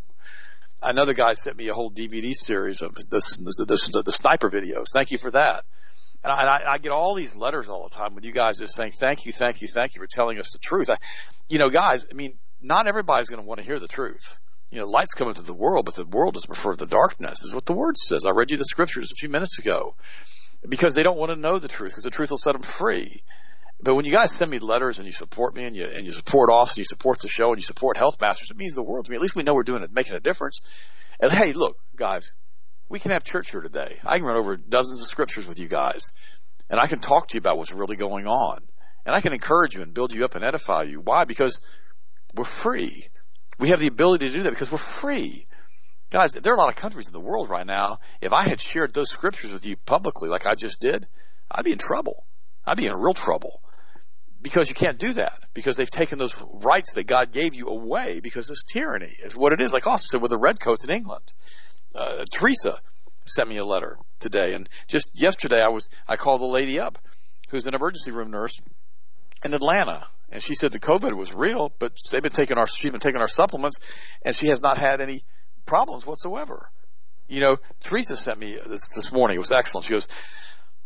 another 0.81 1.13
guy 1.13 1.33
sent 1.33 1.57
me 1.57 1.67
a 1.67 1.73
whole 1.73 1.91
DVD 1.91 2.33
series 2.33 2.81
of 2.81 2.95
this, 3.09 3.37
this, 3.37 3.63
this 3.65 3.89
the 3.89 4.11
sniper 4.11 4.49
videos. 4.49 4.87
Thank 4.93 5.11
you 5.11 5.17
for 5.17 5.31
that. 5.31 5.63
And 6.23 6.33
I, 6.33 6.73
I, 6.73 6.77
get 6.79 6.91
all 6.91 7.15
these 7.15 7.37
letters 7.37 7.69
all 7.69 7.87
the 7.87 7.95
time 7.95 8.13
with 8.13 8.25
you 8.25 8.33
guys 8.33 8.59
just 8.59 8.75
saying 8.75 8.91
thank 8.91 9.25
you, 9.25 9.31
thank 9.31 9.61
you, 9.61 9.69
thank 9.69 9.95
you 9.95 10.01
for 10.01 10.07
telling 10.07 10.37
us 10.37 10.51
the 10.51 10.59
truth. 10.59 10.89
I, 10.89 10.97
you 11.47 11.59
know, 11.59 11.69
guys, 11.69 12.05
I 12.11 12.13
mean, 12.13 12.37
not 12.61 12.87
everybody's 12.87 13.29
going 13.29 13.41
to 13.41 13.47
want 13.47 13.59
to 13.61 13.65
hear 13.65 13.79
the 13.79 13.87
truth. 13.87 14.37
You 14.69 14.79
know, 14.79 14.85
light's 14.85 15.13
coming 15.13 15.33
to 15.33 15.41
the 15.41 15.53
world, 15.53 15.85
but 15.85 15.95
the 15.95 16.05
world 16.05 16.33
does 16.33 16.45
prefer 16.45 16.75
the 16.75 16.85
darkness, 16.85 17.43
is 17.43 17.55
what 17.55 17.65
the 17.65 17.73
word 17.73 17.97
says. 17.97 18.25
I 18.25 18.31
read 18.31 18.51
you 18.51 18.57
the 18.57 18.65
scriptures 18.65 19.11
a 19.13 19.15
few 19.15 19.29
minutes 19.29 19.59
ago 19.59 19.95
because 20.67 20.95
they 20.95 21.03
don't 21.03 21.17
want 21.17 21.31
to 21.31 21.37
know 21.37 21.57
the 21.57 21.69
truth 21.69 21.93
because 21.93 22.03
the 22.03 22.09
truth 22.09 22.31
will 22.31 22.37
set 22.37 22.51
them 22.51 22.61
free. 22.61 23.23
But 23.81 23.95
when 23.95 24.03
you 24.03 24.11
guys 24.11 24.33
send 24.33 24.51
me 24.51 24.59
letters 24.59 24.99
and 24.99 25.05
you 25.05 25.13
support 25.13 25.55
me 25.55 25.63
and 25.63 25.75
you 25.75 25.85
and 25.85 26.05
you 26.05 26.11
support 26.11 26.49
Austin, 26.49 26.81
you 26.81 26.85
support 26.85 27.21
the 27.21 27.29
show 27.29 27.51
and 27.51 27.59
you 27.59 27.63
support 27.63 27.95
Health 27.95 28.19
Masters, 28.19 28.51
it 28.51 28.57
means 28.57 28.75
the 28.75 28.83
world 28.83 29.05
to 29.05 29.11
me. 29.11 29.15
At 29.15 29.21
least 29.21 29.37
we 29.37 29.43
know 29.43 29.53
we're 29.53 29.63
doing 29.63 29.83
it, 29.83 29.93
making 29.93 30.15
a 30.15 30.19
difference. 30.19 30.59
And 31.19 31.31
hey, 31.31 31.53
look, 31.53 31.77
guys, 31.95 32.33
we 32.89 32.99
can 32.99 33.11
have 33.11 33.23
church 33.23 33.51
here 33.51 33.61
today. 33.61 33.97
I 34.05 34.17
can 34.17 34.25
run 34.25 34.35
over 34.35 34.57
dozens 34.57 35.01
of 35.01 35.07
scriptures 35.07 35.47
with 35.47 35.59
you 35.59 35.69
guys, 35.69 36.11
and 36.69 36.77
I 36.77 36.87
can 36.87 36.99
talk 36.99 37.29
to 37.29 37.35
you 37.35 37.39
about 37.39 37.57
what's 37.57 37.71
really 37.71 37.95
going 37.95 38.27
on, 38.27 38.59
and 39.05 39.15
I 39.15 39.21
can 39.21 39.31
encourage 39.31 39.75
you 39.75 39.81
and 39.81 39.93
build 39.93 40.13
you 40.13 40.25
up 40.25 40.35
and 40.35 40.43
edify 40.43 40.83
you. 40.83 40.99
Why? 40.99 41.23
Because 41.23 41.61
we're 42.35 42.43
free. 42.43 43.07
We 43.59 43.69
have 43.69 43.79
the 43.79 43.87
ability 43.87 44.27
to 44.27 44.33
do 44.33 44.43
that 44.43 44.49
because 44.49 44.71
we're 44.71 44.77
free. 44.77 45.45
Guys, 46.09 46.33
there 46.33 46.51
are 46.51 46.57
a 46.57 46.59
lot 46.59 46.69
of 46.69 46.75
countries 46.75 47.07
in 47.07 47.13
the 47.13 47.19
world 47.21 47.49
right 47.49 47.65
now. 47.65 47.99
If 48.19 48.33
I 48.33 48.43
had 48.43 48.59
shared 48.59 48.93
those 48.93 49.09
scriptures 49.09 49.53
with 49.53 49.65
you 49.65 49.77
publicly, 49.77 50.27
like 50.27 50.47
I 50.47 50.55
just 50.55 50.81
did, 50.81 51.07
I'd 51.49 51.65
be 51.65 51.71
in 51.71 51.77
trouble. 51.77 52.25
I'd 52.65 52.77
be 52.77 52.87
in 52.87 52.95
real 52.95 53.13
trouble 53.13 53.61
because 54.41 54.69
you 54.69 54.75
can't 54.75 54.97
do 54.97 55.13
that 55.13 55.37
because 55.53 55.77
they've 55.77 55.89
taken 55.89 56.17
those 56.17 56.41
rights 56.53 56.93
that 56.95 57.07
God 57.07 57.31
gave 57.31 57.55
you 57.55 57.67
away 57.67 58.19
because 58.21 58.49
it's 58.49 58.63
tyranny 58.63 59.15
is 59.23 59.35
what 59.35 59.53
it 59.53 59.61
is. 59.61 59.73
Like 59.73 59.87
Austin 59.87 60.07
said 60.09 60.21
with 60.21 60.31
the 60.31 60.37
redcoats 60.37 60.83
in 60.83 60.91
England. 60.91 61.33
Uh, 61.93 62.23
Teresa 62.31 62.77
sent 63.25 63.49
me 63.49 63.57
a 63.57 63.65
letter 63.65 63.97
today, 64.19 64.53
and 64.53 64.69
just 64.87 65.19
yesterday 65.19 65.61
I 65.61 65.69
was 65.69 65.89
I 66.07 66.15
called 66.15 66.41
the 66.41 66.45
lady 66.45 66.79
up 66.79 66.97
who's 67.49 67.67
an 67.67 67.73
emergency 67.73 68.11
room 68.11 68.31
nurse 68.31 68.59
in 69.43 69.53
Atlanta, 69.53 70.05
and 70.31 70.41
she 70.41 70.55
said 70.55 70.71
the 70.71 70.79
COVID 70.79 71.13
was 71.13 71.33
real, 71.33 71.71
but 71.79 71.93
they've 72.11 72.21
been 72.21 72.31
taking 72.31 72.57
our 72.57 72.67
she's 72.67 72.91
been 72.91 72.99
taking 72.99 73.21
our 73.21 73.27
supplements, 73.27 73.79
and 74.21 74.35
she 74.35 74.47
has 74.47 74.61
not 74.61 74.77
had 74.77 75.01
any 75.01 75.21
problems 75.65 76.05
whatsoever. 76.05 76.69
You 77.27 77.41
know, 77.41 77.57
Teresa 77.81 78.17
sent 78.17 78.39
me 78.39 78.53
this 78.53 78.87
this 78.95 79.11
morning. 79.11 79.35
It 79.35 79.39
was 79.39 79.51
excellent. 79.51 79.85
She 79.85 79.93
goes, 79.93 80.07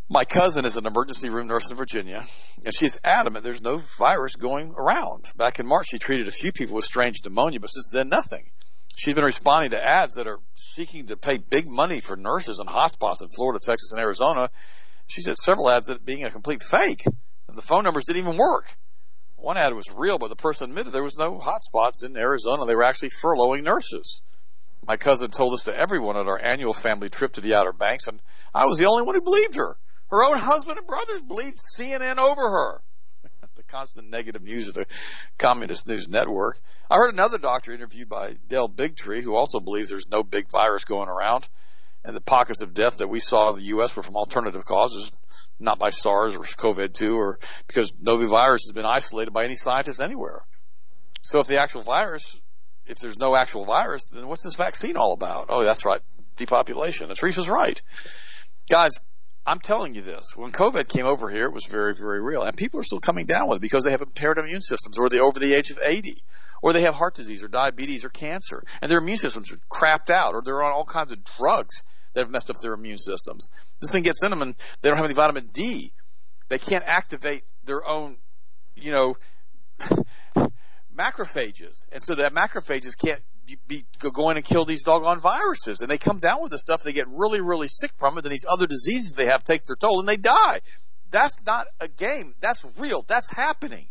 my 0.10 0.26
cousin 0.26 0.66
is 0.66 0.78
an 0.78 0.86
emergency 0.86 1.30
room 1.30 1.48
nurse 1.48 1.72
in 1.72 1.78
Virginia, 1.78 2.24
and 2.66 2.74
she's 2.74 3.00
adamant 3.04 3.44
there's 3.44 3.62
no 3.62 3.78
virus 3.98 4.36
going 4.36 4.74
around. 4.78 5.32
Back 5.36 5.60
in 5.60 5.68
March, 5.68 5.88
she 5.90 6.00
treated 6.00 6.28
a 6.28 6.32
few 6.32 6.52
people 6.52 6.76
with 6.76 6.86
strange 6.86 7.24
pneumonia, 7.24 7.60
but 7.60 7.70
since 7.70 7.92
then, 7.92 8.10
nothing. 8.10 8.52
She's 8.96 9.14
been 9.14 9.24
responding 9.24 9.72
to 9.72 9.84
ads 9.84 10.16
that 10.16 10.28
are 10.28 10.40
seeking 10.56 11.08
to 11.08 11.18
pay 11.18 11.38
big 11.38 11.68
money 11.68 12.00
for 12.00 12.16
nurses 12.16 12.60
in 12.60 12.68
hotspots 12.68 13.22
in 13.22 13.30
Florida, 13.30 13.60
Texas, 13.64 13.92
and 13.92 14.00
Arizona. 14.00 14.50
She 15.08 15.22
said 15.22 15.38
several 15.38 15.70
ads 15.70 15.88
that 15.88 16.06
being 16.06 16.24
a 16.26 16.30
complete 16.30 16.62
fake, 16.62 17.04
and 17.48 17.58
the 17.58 17.62
phone 17.62 17.84
numbers 17.84 18.06
didn't 18.06 18.22
even 18.22 18.38
work. 18.38 18.66
One 19.36 19.58
ad 19.58 19.74
was 19.74 19.92
real, 19.92 20.20
but 20.20 20.30
the 20.30 20.36
person 20.36 20.70
admitted 20.70 20.94
there 20.94 21.04
was 21.04 21.18
no 21.18 21.40
hotspots 21.40 22.06
in 22.06 22.16
Arizona. 22.16 22.66
They 22.66 22.76
were 22.76 22.84
actually 22.84 23.10
furloughing 23.10 23.64
nurses. 23.64 24.22
My 24.86 24.98
cousin 24.98 25.32
told 25.32 25.54
this 25.54 25.64
to 25.64 25.76
everyone 25.76 26.18
at 26.18 26.28
our 26.28 26.40
annual 26.40 26.74
family 26.74 27.10
trip 27.10 27.34
to 27.34 27.42
the 27.42 27.56
Outer 27.56 27.74
Banks, 27.74 28.08
and 28.08 28.20
I 28.54 28.66
was 28.66 28.78
the 28.80 28.86
only 28.86 29.04
one 29.04 29.16
who 29.16 29.22
believed 29.22 29.56
her. 29.56 29.78
Her 30.14 30.24
own 30.24 30.38
husband 30.38 30.78
and 30.78 30.86
brothers 30.86 31.24
believed 31.24 31.58
CNN 31.58 32.20
over 32.20 32.48
her. 32.48 32.82
the 33.56 33.64
constant 33.64 34.12
negative 34.12 34.44
news 34.44 34.68
of 34.68 34.76
the 34.76 34.86
Communist 35.40 35.88
News 35.88 36.08
Network. 36.08 36.60
I 36.88 36.98
heard 36.98 37.12
another 37.12 37.40
doctor 37.40 37.72
interviewed 37.72 38.10
by 38.10 38.36
Del 38.48 38.70
Bigtree 38.70 39.24
who 39.24 39.36
also 39.36 39.60
believes 39.60 39.90
there's 39.90 40.08
no 40.08 40.22
big 40.22 40.52
virus 40.52 40.86
going 40.86 41.10
around, 41.10 41.50
and 42.06 42.16
the 42.16 42.22
pockets 42.22 42.62
of 42.62 42.76
death 42.76 43.00
that 43.00 43.08
we 43.08 43.20
saw 43.20 43.50
in 43.50 43.56
the 43.56 43.66
U.S. 43.66 43.96
were 43.96 44.04
from 44.04 44.16
alternative 44.16 44.66
causes, 44.66 45.12
not 45.60 45.80
by 45.80 45.90
SARS 45.90 46.36
or 46.36 46.42
COVID-2 46.42 47.16
or 47.16 47.40
because 47.66 47.92
no 48.00 48.18
virus 48.28 48.66
has 48.66 48.74
been 48.74 48.86
isolated 48.86 49.32
by 49.32 49.46
any 49.46 49.56
scientist 49.56 50.00
anywhere. 50.00 50.44
So 51.24 51.40
if 51.40 51.48
the 51.48 51.60
actual 51.60 51.82
virus, 51.82 52.40
if 52.86 53.00
there's 53.00 53.18
no 53.18 53.36
actual 53.36 53.66
virus, 53.66 54.10
then 54.10 54.28
what's 54.28 54.44
this 54.44 54.58
vaccine 54.58 54.96
all 54.96 55.14
about? 55.14 55.48
Oh, 55.50 55.64
that's 55.64 55.86
right. 55.86 56.02
Depopulation. 56.38 57.10
And 57.10 57.18
Teresa's 57.18 57.50
right. 57.50 57.82
Guys, 58.70 58.92
I'm 59.46 59.60
telling 59.60 59.94
you 59.94 60.02
this. 60.02 60.38
When 60.38 60.52
COVID 60.52 60.88
came 60.88 61.06
over 61.06 61.30
here, 61.30 61.46
it 61.46 61.54
was 61.54 61.66
very, 61.66 61.94
very 61.94 62.22
real. 62.22 62.44
And 62.44 62.56
people 62.56 62.80
are 62.80 62.84
still 62.84 63.02
coming 63.02 63.26
down 63.26 63.50
with 63.50 63.58
it 63.58 63.62
because 63.62 63.84
they 63.84 63.92
have 63.92 64.02
impaired 64.02 64.38
immune 64.38 64.62
systems 64.62 64.98
or 64.98 65.10
they're 65.10 65.24
over 65.24 65.40
the 65.40 65.54
age 65.54 65.70
of 65.70 65.80
80 65.84 66.16
or 66.62 66.72
they 66.72 66.82
have 66.82 66.96
heart 66.96 67.16
disease 67.16 67.44
or 67.44 67.50
diabetes 67.50 68.06
or 68.06 68.10
cancer 68.10 68.64
and 68.82 68.90
their 68.90 69.00
immune 69.00 69.18
systems 69.18 69.52
are 69.52 69.58
crapped 69.70 70.10
out 70.10 70.34
or 70.34 70.42
they're 70.42 70.64
on 70.64 70.72
all 70.72 70.86
kinds 70.86 71.12
of 71.12 71.24
drugs 71.24 71.84
that 72.14 72.22
have 72.22 72.30
messed 72.30 72.50
up 72.50 72.58
their 72.62 72.74
immune 72.74 72.98
systems. 72.98 73.50
This 73.82 73.92
thing 73.92 74.04
gets 74.04 74.24
in 74.24 74.30
them 74.30 74.42
and 74.42 74.56
they 74.82 74.90
don't 74.90 74.98
have 74.98 75.06
any 75.06 75.14
vitamin 75.14 75.48
D. 75.52 75.92
They 76.48 76.60
can't 76.60 76.84
activate 76.86 77.44
their 77.66 77.86
own, 77.86 78.18
you 78.76 78.92
know, 78.92 79.18
macrophages. 80.96 81.86
And 81.92 82.02
so 82.02 82.16
that 82.16 82.34
macrophages 82.34 82.98
can't 82.98 83.22
be, 83.68 83.86
go 84.00 84.30
in 84.30 84.38
and 84.38 84.46
kill 84.46 84.66
these 84.66 84.84
doggone 84.84 85.20
viruses. 85.20 85.82
And 85.82 85.90
they 85.90 85.98
come 85.98 86.20
down 86.20 86.42
with 86.42 86.52
this 86.52 86.62
stuff. 86.62 86.84
They 86.84 86.94
get 86.94 87.08
really, 87.10 87.42
really 87.42 87.68
sick 87.68 87.92
from 87.98 88.18
it. 88.18 88.26
And 88.26 88.32
these 88.32 88.46
other 88.50 88.68
diseases 88.68 89.16
they 89.16 89.26
have 89.26 89.44
take 89.44 89.64
their 89.64 89.76
toll 89.76 90.00
and 90.00 90.08
they 90.08 90.18
die. 90.18 90.62
That's 91.12 91.38
not 91.46 91.68
a 91.80 91.88
game. 91.88 92.34
That's 92.40 92.66
real. 92.78 93.04
That's 93.08 93.32
happening. 93.32 93.88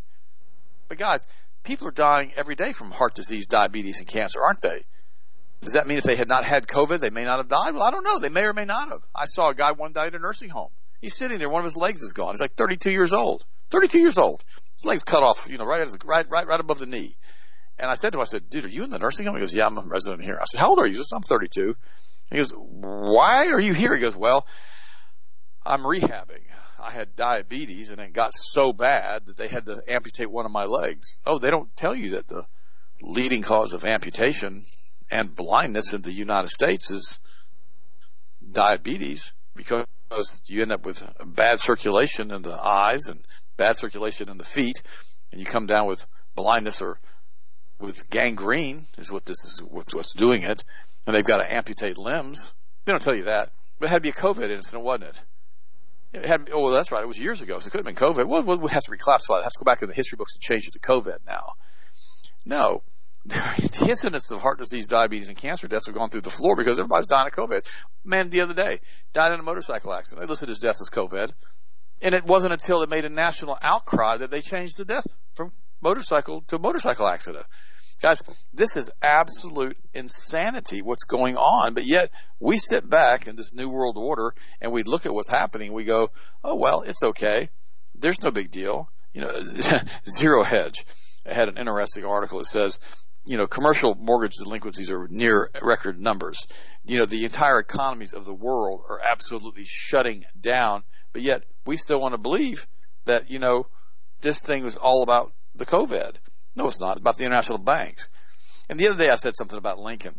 But 0.89 0.99
guys, 0.99 1.27
people 1.63 1.89
are 1.89 1.93
dying 1.93 2.33
every 2.37 2.55
day 2.55 2.73
from 2.73 2.91
heart 2.91 3.15
disease, 3.15 3.47
diabetes, 3.47 4.01
and 4.01 4.09
cancer, 4.09 4.41
aren't 4.43 4.63
they? 4.63 4.85
Does 5.63 5.75
that 5.75 5.87
mean 5.87 5.99
if 5.99 6.05
they 6.05 6.17
had 6.17 6.29
not 6.29 6.45
had 6.45 6.67
COVID, 6.67 6.99
they 6.99 7.11
may 7.11 7.25
not 7.25 7.39
have 7.39 7.49
died? 7.49 7.75
Well, 7.75 7.85
I 7.85 7.93
don't 7.93 8.03
know. 8.03 8.19
They 8.19 8.29
may 8.29 8.45
or 8.45 8.53
may 8.53 8.65
not 8.65 8.89
have. 8.89 9.03
I 9.15 9.27
saw 9.27 9.51
a 9.51 9.55
guy 9.55 9.73
one 9.73 9.93
day 9.93 10.09
in 10.09 10.15
a 10.15 10.19
nursing 10.19 10.51
home. 10.51 10.71
He's 11.01 11.17
sitting 11.17 11.39
there. 11.39 11.49
One 11.49 11.61
of 11.61 11.65
his 11.65 11.77
legs 11.77 12.03
is 12.03 12.13
gone. 12.13 12.33
He's 12.33 12.41
like 12.41 12.55
32 12.55 12.91
years 12.91 13.13
old. 13.13 13.45
32 13.71 14.01
years 14.01 14.19
old. 14.19 14.43
His 14.77 14.85
legs 14.85 15.05
cut 15.05 15.23
off, 15.23 15.47
you 15.49 15.59
know, 15.59 15.65
right, 15.65 15.87
right, 16.05 16.27
right, 16.29 16.47
right 16.47 16.61
above 16.61 16.81
the 16.81 16.87
knee. 16.87 17.15
And 17.83 17.91
I 17.91 17.95
said 17.95 18.13
to 18.13 18.19
him, 18.19 18.23
I 18.23 18.27
said, 18.27 18.49
dude, 18.49 18.65
are 18.65 18.69
you 18.69 18.85
in 18.85 18.91
the 18.91 19.01
nursing 19.01 19.27
home? 19.27 19.35
He 19.35 19.41
goes, 19.41 19.53
yeah, 19.53 19.67
I'm 19.67 19.77
a 19.77 19.83
resident 19.83 20.23
here. 20.23 20.39
I 20.41 20.45
said, 20.45 20.61
how 20.61 20.69
old 20.69 20.79
are 20.79 20.87
you? 20.87 20.93
He 20.93 20.97
says, 20.99 21.11
I'm 21.13 21.23
32. 21.23 21.77
He 22.31 22.37
goes, 22.37 22.53
why 22.55 23.49
are 23.49 23.61
you 23.61 23.75
here? 23.75 23.93
He 23.93 24.01
goes, 24.01 24.15
well, 24.15 24.47
I'm 25.67 25.81
rehabbing. 25.81 26.45
I 26.81 26.93
had 26.93 27.17
diabetes 27.17 27.91
and 27.91 28.01
it 28.01 28.13
got 28.13 28.35
so 28.35 28.73
bad 28.73 29.27
that 29.27 29.37
they 29.37 29.49
had 29.49 29.67
to 29.67 29.83
amputate 29.89 30.31
one 30.31 30.47
of 30.47 30.53
my 30.53 30.63
legs. 30.63 31.19
Oh, 31.27 31.41
they 31.41 31.51
don't 31.51 31.75
tell 31.77 31.93
you 31.93 32.11
that 32.11 32.29
the 32.29 32.45
leading 33.03 33.43
cause 33.43 33.73
of 33.73 33.85
amputation 33.85 34.63
and 35.11 35.35
blindness 35.35 35.93
in 35.93 36.03
the 36.03 36.13
United 36.13 36.51
States 36.51 36.89
is 36.93 37.19
diabetes 38.49 39.33
because 39.57 39.87
you 40.47 40.63
end 40.63 40.71
up 40.71 40.87
with 40.87 41.05
bad 41.27 41.59
circulation 41.59 42.31
in 42.31 42.43
the 42.43 42.55
eyes 42.55 43.09
and 43.09 43.25
bad 43.57 43.77
circulation 43.77 44.29
in 44.29 44.39
the 44.39 44.45
feet 44.45 44.83
and 45.33 45.41
you 45.41 45.47
come 45.47 45.67
down 45.67 45.89
with 45.89 46.07
blindness 46.37 46.81
or 46.81 47.01
with 47.83 48.09
gangrene 48.09 48.85
is 48.97 49.11
what 49.11 49.27
this 49.27 49.45
is 49.45 49.63
what's 49.63 50.15
doing 50.15 50.43
it, 50.43 50.65
and 51.07 51.15
they've 51.15 51.25
got 51.25 51.39
to 51.39 51.53
amputate 51.53 51.99
limbs. 51.99 52.55
They 52.85 52.93
don't 52.93 53.03
tell 53.03 53.15
you 53.15 53.25
that, 53.25 53.51
but 53.79 53.87
it 53.87 53.89
had 53.91 53.97
to 53.97 54.03
be 54.03 54.09
a 54.11 54.13
COVID 54.13 54.49
incident, 54.49 54.85
wasn't 54.85 55.11
it? 55.11 55.25
It 56.13 56.27
had, 56.27 56.49
oh, 56.53 56.61
well, 56.61 56.73
that's 56.73 56.93
right. 56.93 57.03
It 57.03 57.09
was 57.09 57.19
years 57.19 57.41
ago, 57.41 57.59
so 57.59 57.67
it 57.67 57.71
could 57.71 57.85
have 57.85 57.87
been 57.87 57.95
COVID. 57.95 58.27
Well, 58.27 58.43
we'll 58.43 58.69
have 58.69 58.85
to 58.85 58.91
reclassify 58.91 59.41
it. 59.41 59.45
Have 59.45 59.53
to 59.53 59.59
go 59.59 59.65
back 59.65 59.83
in 59.83 59.89
the 59.89 59.95
history 59.95 60.17
books 60.17 60.35
and 60.35 60.43
change 60.43 60.69
it 60.69 60.73
to 60.75 60.79
COVID 60.79 61.19
now. 61.27 61.55
No. 62.45 62.83
the 63.25 63.87
incidence 63.89 64.31
of 64.31 64.41
heart 64.41 64.59
disease, 64.59 64.87
diabetes, 64.87 65.29
and 65.29 65.37
cancer 65.37 65.69
deaths 65.69 65.87
have 65.87 65.95
gone 65.95 66.11
through 66.11 66.21
the 66.21 66.31
floor 66.31 66.55
because 66.55 66.79
everybody's 66.79 67.07
dying 67.07 67.29
of 67.29 67.33
COVID. 67.33 67.67
Man, 68.05 68.31
the 68.31 68.43
other 68.43 68.53
day, 68.55 68.81
died 69.13 69.33
in 69.33 69.41
a 69.41 69.43
motorcycle 69.43 69.93
accident. 69.93 70.27
They 70.27 70.31
listed 70.31 70.51
his 70.51 70.59
death 70.59 70.81
as 70.81 70.91
COVID. 70.91 71.33
And 72.03 72.15
it 72.15 72.25
wasn't 72.25 72.53
until 72.53 72.83
it 72.83 72.91
made 72.91 73.05
a 73.05 73.09
national 73.09 73.57
outcry 73.63 74.19
that 74.19 74.31
they 74.31 74.43
changed 74.43 74.77
the 74.77 74.85
death 74.85 75.07
from 75.35 75.53
motorcycle 75.81 76.43
to 76.49 76.59
motorcycle 76.59 77.07
accident. 77.07 77.47
Guys, 78.03 78.21
this 78.53 78.77
is 78.77 78.91
absolute 79.01 79.77
insanity 79.95 80.83
what's 80.83 81.05
going 81.05 81.37
on, 81.37 81.73
but 81.73 81.85
yet 81.85 82.13
we 82.41 82.59
sit 82.59 82.91
back 82.91 83.29
in 83.29 83.37
this 83.37 83.55
new 83.55 83.71
world 83.71 83.97
order 83.97 84.35
and 84.61 84.73
we 84.73 84.83
look 84.83 85.07
at 85.07 85.15
what's 85.15 85.29
happening 85.29 85.73
we 85.73 85.85
go, 85.85 86.11
oh 86.43 86.57
well, 86.57 86.81
it's 86.81 87.05
okay. 87.05 87.49
There's 87.95 88.21
no 88.25 88.33
big 88.33 88.51
deal. 88.51 88.89
You 89.15 89.21
know, 89.21 89.43
zero 90.09 90.43
hedge. 90.43 90.85
Had 91.25 91.49
an 91.49 91.59
interesting 91.59 92.05
article 92.05 92.39
that 92.39 92.47
says, 92.47 92.81
you 93.25 93.37
know, 93.37 93.47
commercial 93.47 93.95
mortgage 93.95 94.35
delinquencies 94.35 94.91
are 94.91 95.07
near 95.07 95.49
record 95.63 96.01
numbers. 96.01 96.49
You 96.85 96.99
know, 96.99 97.05
the 97.05 97.25
entire 97.25 97.61
economies 97.61 98.15
of 98.15 98.25
the 98.25 98.35
world 98.35 98.83
are 98.89 99.01
absolutely 99.01 99.65
shutting 99.65 100.25
down, 100.41 100.83
but 101.13 101.23
yet 101.23 101.45
we 101.67 101.77
still 101.77 102.01
want 102.01 102.15
to 102.15 102.19
believe 102.19 102.67
that, 103.05 103.31
you 103.31 103.39
know, 103.39 103.69
this 104.23 104.41
thing 104.41 104.65
was 104.65 104.75
all 104.75 105.05
about 105.05 105.33
the 105.55 105.67
COVID. 105.67 106.17
No, 106.55 106.69
it's 106.69 106.81
not. 106.81 106.93
It's 106.93 107.01
about 107.01 107.17
the 107.17 107.25
international 107.25 107.59
banks. 107.59 108.11
And 108.69 108.79
the 108.79 108.89
other 108.89 108.99
day 108.99 109.11
I 109.11 109.17
said 109.17 109.37
something 109.37 109.59
about 109.59 109.79
Lincoln. 109.79 110.15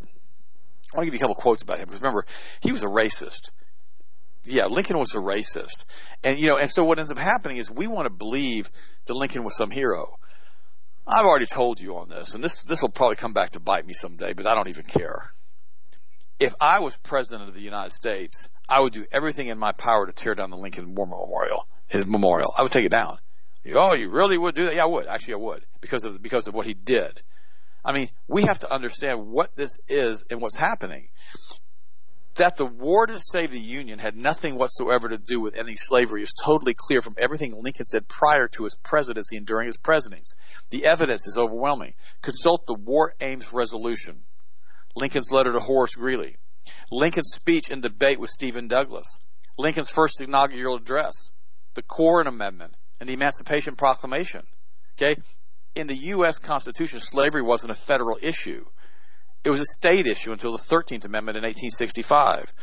I 0.93 0.97
want 0.97 1.05
to 1.05 1.11
give 1.11 1.13
you 1.13 1.19
a 1.19 1.21
couple 1.21 1.35
quotes 1.35 1.63
about 1.63 1.77
him 1.77 1.85
because 1.85 2.01
remember, 2.01 2.25
he 2.61 2.71
was 2.71 2.83
a 2.83 2.87
racist. 2.87 3.51
Yeah, 4.43 4.65
Lincoln 4.65 4.97
was 4.97 5.15
a 5.15 5.19
racist. 5.19 5.85
And, 6.23 6.37
you 6.37 6.47
know, 6.47 6.57
and 6.57 6.69
so 6.69 6.83
what 6.83 6.99
ends 6.99 7.11
up 7.11 7.17
happening 7.17 7.57
is 7.57 7.71
we 7.71 7.87
want 7.87 8.05
to 8.05 8.13
believe 8.13 8.69
that 9.05 9.13
Lincoln 9.13 9.43
was 9.43 9.55
some 9.55 9.71
hero. 9.71 10.17
I've 11.07 11.25
already 11.25 11.45
told 11.45 11.81
you 11.81 11.97
on 11.97 12.09
this, 12.09 12.33
and 12.33 12.43
this, 12.43 12.63
this 12.63 12.81
will 12.81 12.89
probably 12.89 13.17
come 13.17 13.33
back 13.33 13.51
to 13.51 13.59
bite 13.59 13.85
me 13.85 13.93
someday, 13.93 14.33
but 14.33 14.47
I 14.47 14.55
don't 14.55 14.69
even 14.69 14.85
care. 14.85 15.29
If 16.39 16.53
I 16.61 16.79
was 16.79 16.97
president 16.97 17.49
of 17.49 17.55
the 17.55 17.61
United 17.61 17.91
States, 17.91 18.49
I 18.69 18.79
would 18.79 18.93
do 18.93 19.05
everything 19.11 19.47
in 19.47 19.57
my 19.57 19.71
power 19.73 20.05
to 20.05 20.13
tear 20.13 20.35
down 20.35 20.49
the 20.49 20.57
Lincoln 20.57 20.95
War 20.95 21.05
Memorial, 21.05 21.67
his 21.87 22.05
memorial. 22.07 22.53
I 22.57 22.63
would 22.63 22.71
take 22.71 22.85
it 22.85 22.91
down. 22.91 23.17
Oh, 23.71 23.95
you 23.95 24.09
really 24.09 24.37
would 24.37 24.55
do 24.55 24.65
that? 24.65 24.75
Yeah, 24.75 24.83
I 24.83 24.87
would. 24.87 25.07
Actually, 25.07 25.35
I 25.35 25.37
would 25.37 25.65
because 25.79 26.03
of 26.03 26.21
because 26.21 26.47
of 26.47 26.53
what 26.53 26.65
he 26.65 26.73
did. 26.73 27.21
I 27.85 27.93
mean, 27.93 28.09
we 28.27 28.43
have 28.43 28.59
to 28.59 28.71
understand 28.71 29.27
what 29.27 29.55
this 29.55 29.77
is 29.87 30.23
and 30.29 30.41
what's 30.41 30.55
happening. 30.55 31.09
That 32.35 32.57
the 32.57 32.65
war 32.65 33.05
to 33.05 33.19
save 33.19 33.51
the 33.51 33.59
Union 33.59 33.99
had 33.99 34.17
nothing 34.17 34.55
whatsoever 34.55 35.07
to 35.09 35.17
do 35.19 35.39
with 35.39 35.55
any 35.55 35.75
slavery 35.75 36.23
is 36.23 36.33
totally 36.33 36.73
clear 36.73 37.01
from 37.01 37.15
everything 37.17 37.53
Lincoln 37.55 37.85
said 37.85 38.07
prior 38.07 38.47
to 38.49 38.63
his 38.63 38.75
presidency 38.83 39.37
and 39.37 39.45
during 39.45 39.67
his 39.67 39.77
presidency. 39.77 40.35
The 40.71 40.85
evidence 40.85 41.27
is 41.27 41.37
overwhelming. 41.37 41.93
Consult 42.21 42.65
the 42.65 42.73
War 42.73 43.13
Aims 43.21 43.53
Resolution, 43.53 44.23
Lincoln's 44.95 45.31
letter 45.31 45.51
to 45.51 45.59
Horace 45.59 45.95
Greeley, 45.95 46.37
Lincoln's 46.91 47.33
speech 47.33 47.69
and 47.69 47.83
debate 47.83 48.19
with 48.19 48.31
Stephen 48.31 48.67
Douglas, 48.67 49.19
Lincoln's 49.59 49.91
first 49.91 50.19
inaugural 50.19 50.75
address, 50.75 51.29
the 51.75 51.83
Corwin 51.83 52.25
Amendment, 52.25 52.75
and 53.03 53.09
the 53.09 53.15
Emancipation 53.15 53.75
Proclamation. 53.75 54.43
Okay? 54.95 55.17
In 55.75 55.87
the 55.87 55.95
U.S. 56.15 56.39
Constitution, 56.39 57.01
slavery 57.01 57.41
wasn't 57.41 57.71
a 57.71 57.75
federal 57.75 58.17
issue. 58.21 58.65
It 59.43 59.49
was 59.49 59.59
a 59.59 59.65
state 59.65 60.07
issue 60.07 60.31
until 60.31 60.53
the 60.53 60.57
13th 60.57 61.03
Amendment 61.03 61.35
in 61.35 61.43
1865. 61.43 62.53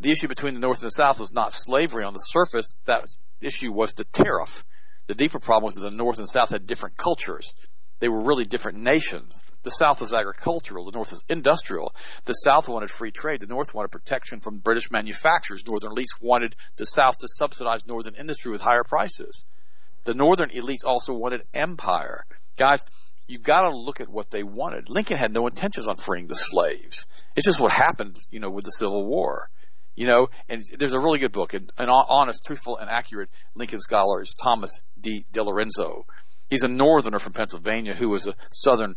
The 0.00 0.10
issue 0.10 0.26
between 0.26 0.54
the 0.54 0.60
North 0.60 0.80
and 0.82 0.88
the 0.88 0.90
South 0.90 1.20
was 1.20 1.32
not 1.32 1.52
slavery 1.52 2.02
on 2.02 2.14
the 2.14 2.18
surface. 2.18 2.74
That 2.86 3.04
issue 3.40 3.70
was 3.70 3.92
the 3.92 4.02
tariff. 4.06 4.64
The 5.06 5.14
deeper 5.14 5.38
problem 5.38 5.66
was 5.66 5.76
that 5.76 5.88
the 5.88 5.96
North 5.96 6.18
and 6.18 6.26
South 6.26 6.50
had 6.50 6.66
different 6.66 6.96
cultures. 6.96 7.54
They 8.00 8.08
were 8.08 8.22
really 8.22 8.44
different 8.44 8.78
nations. 8.78 9.40
The 9.62 9.70
South 9.70 10.00
was 10.00 10.12
agricultural, 10.12 10.86
the 10.86 10.98
North 10.98 11.12
was 11.12 11.22
industrial. 11.28 11.94
The 12.24 12.32
South 12.32 12.68
wanted 12.68 12.90
free 12.90 13.12
trade, 13.12 13.40
the 13.40 13.46
North 13.46 13.72
wanted 13.72 13.92
protection 13.92 14.40
from 14.40 14.58
British 14.58 14.90
manufacturers. 14.90 15.64
Northern 15.64 15.92
elites 15.92 16.20
wanted 16.20 16.56
the 16.74 16.86
South 16.86 17.18
to 17.18 17.28
subsidize 17.28 17.86
Northern 17.86 18.16
industry 18.16 18.50
with 18.50 18.62
higher 18.62 18.82
prices. 18.82 19.44
The 20.06 20.14
northern 20.14 20.50
elites 20.50 20.84
also 20.86 21.14
wanted 21.14 21.42
empire. 21.52 22.24
Guys, 22.56 22.84
you've 23.26 23.42
got 23.42 23.68
to 23.68 23.76
look 23.76 24.00
at 24.00 24.08
what 24.08 24.30
they 24.30 24.44
wanted. 24.44 24.88
Lincoln 24.88 25.16
had 25.16 25.32
no 25.32 25.48
intentions 25.48 25.88
on 25.88 25.96
freeing 25.96 26.28
the 26.28 26.36
slaves. 26.36 27.08
It's 27.34 27.44
just 27.44 27.60
what 27.60 27.72
happened, 27.72 28.16
you 28.30 28.38
know, 28.38 28.48
with 28.48 28.64
the 28.64 28.70
Civil 28.70 29.04
War. 29.04 29.50
You 29.96 30.06
know, 30.06 30.28
and 30.48 30.62
there's 30.78 30.92
a 30.92 31.00
really 31.00 31.18
good 31.18 31.32
book, 31.32 31.54
and 31.54 31.72
an 31.76 31.90
honest, 31.90 32.44
truthful, 32.44 32.76
and 32.76 32.88
accurate 32.88 33.30
Lincoln 33.56 33.80
scholar 33.80 34.22
is 34.22 34.32
Thomas 34.34 34.80
D. 35.00 35.24
DiLorenzo. 35.32 36.04
He's 36.48 36.62
a 36.62 36.68
northerner 36.68 37.18
from 37.18 37.32
Pennsylvania 37.32 37.92
who 37.92 38.08
was 38.08 38.28
a 38.28 38.36
southern, 38.52 38.94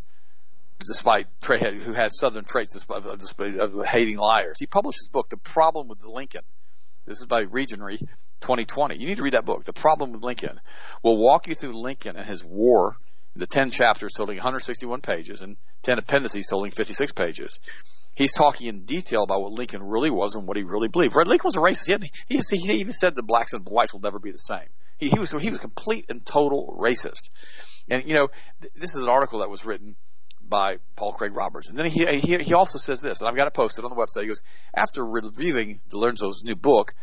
despite 0.78 1.26
who 1.42 1.94
has 1.94 2.20
southern 2.20 2.44
traits 2.44 2.74
despite, 2.74 3.02
despite 3.18 3.56
of 3.56 3.84
hating 3.84 4.18
liars. 4.18 4.58
He 4.60 4.68
published 4.68 5.00
his 5.00 5.10
book, 5.10 5.30
The 5.30 5.38
Problem 5.38 5.88
with 5.88 6.06
Lincoln. 6.06 6.44
This 7.08 7.20
is 7.20 7.26
by 7.26 7.46
Regnery 7.46 8.00
2020. 8.42 8.98
You 8.98 9.08
need 9.08 9.18
to 9.18 9.24
read 9.24 9.34
that 9.34 9.46
book, 9.46 9.66
The 9.66 9.74
Problem 9.74 10.12
with 10.12 10.24
Lincoln. 10.24 10.60
We'll 11.04 11.18
walk 11.18 11.48
you 11.48 11.56
through 11.56 11.74
Lincoln 11.74 12.16
and 12.16 12.26
his 12.26 12.44
war 12.44 12.98
the 13.36 13.48
10 13.48 13.72
chapters 13.72 14.14
totaling 14.14 14.38
161 14.38 15.02
pages 15.02 15.42
and 15.42 15.58
10 15.84 16.00
appendices 16.00 16.48
totaling 16.48 16.72
56 16.72 17.12
pages. 17.14 17.60
He's 18.16 18.34
talking 18.34 18.68
in 18.68 18.86
detail 18.86 19.24
about 19.24 19.42
what 19.42 19.54
Lincoln 19.54 19.82
really 19.84 20.10
was 20.10 20.36
and 20.36 20.46
what 20.46 20.58
he 20.58 20.64
really 20.64 20.90
believed. 20.90 21.16
Red 21.16 21.28
Lincoln 21.28 21.48
was 21.48 21.56
a 21.56 21.60
racist. 21.60 22.04
He, 22.28 22.36
he, 22.38 22.58
he 22.58 22.74
even 22.80 22.92
said 22.92 23.16
the 23.16 23.24
blacks 23.24 23.54
and 23.54 23.66
whites 23.68 23.94
will 23.94 24.02
never 24.02 24.20
be 24.20 24.32
the 24.32 24.38
same. 24.38 24.68
He, 24.98 25.10
he 25.10 25.20
was 25.20 25.32
he 25.32 25.50
was 25.50 25.60
complete 25.60 26.06
and 26.10 26.26
total 26.26 26.78
racist. 26.80 27.30
And 27.90 28.06
you 28.06 28.16
know, 28.16 28.30
th- 28.62 28.74
this 28.76 28.96
is 28.96 29.04
an 29.04 29.10
article 29.10 29.40
that 29.40 29.50
was 29.50 29.66
written 29.66 29.96
by 30.42 30.78
Paul 30.96 31.14
Craig 31.14 31.36
Roberts. 31.36 31.70
And 31.70 31.78
then 31.78 31.86
he, 31.86 32.06
he, 32.18 32.38
he 32.40 32.54
also 32.54 32.80
says 32.80 33.02
this, 33.02 33.22
and 33.22 33.30
I've 33.30 33.36
got 33.36 33.48
it 33.48 33.54
posted 33.54 33.86
on 33.86 33.92
the 33.92 33.96
website. 33.96 34.24
He 34.24 34.28
goes, 34.28 34.42
after 34.74 35.06
reviewing 35.06 35.80
DiLorenzo's 35.90 36.44
new 36.44 36.56
book, 36.56 36.96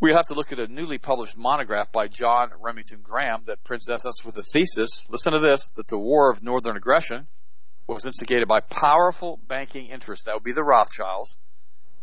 we 0.00 0.12
have 0.12 0.26
to 0.26 0.34
look 0.34 0.52
at 0.52 0.58
a 0.58 0.68
newly 0.68 0.98
published 0.98 1.38
monograph 1.38 1.90
by 1.90 2.08
John 2.08 2.50
Remington 2.60 3.00
Graham 3.02 3.44
that 3.46 3.64
presents 3.64 4.04
us 4.04 4.24
with 4.24 4.36
a 4.36 4.42
thesis. 4.42 5.08
Listen 5.10 5.32
to 5.32 5.38
this: 5.38 5.70
that 5.76 5.88
the 5.88 5.98
War 5.98 6.30
of 6.30 6.42
Northern 6.42 6.76
Aggression 6.76 7.26
was 7.86 8.04
instigated 8.04 8.48
by 8.48 8.60
powerful 8.60 9.38
banking 9.46 9.86
interests, 9.86 10.26
that 10.26 10.34
would 10.34 10.42
be 10.42 10.52
the 10.52 10.64
Rothschilds, 10.64 11.38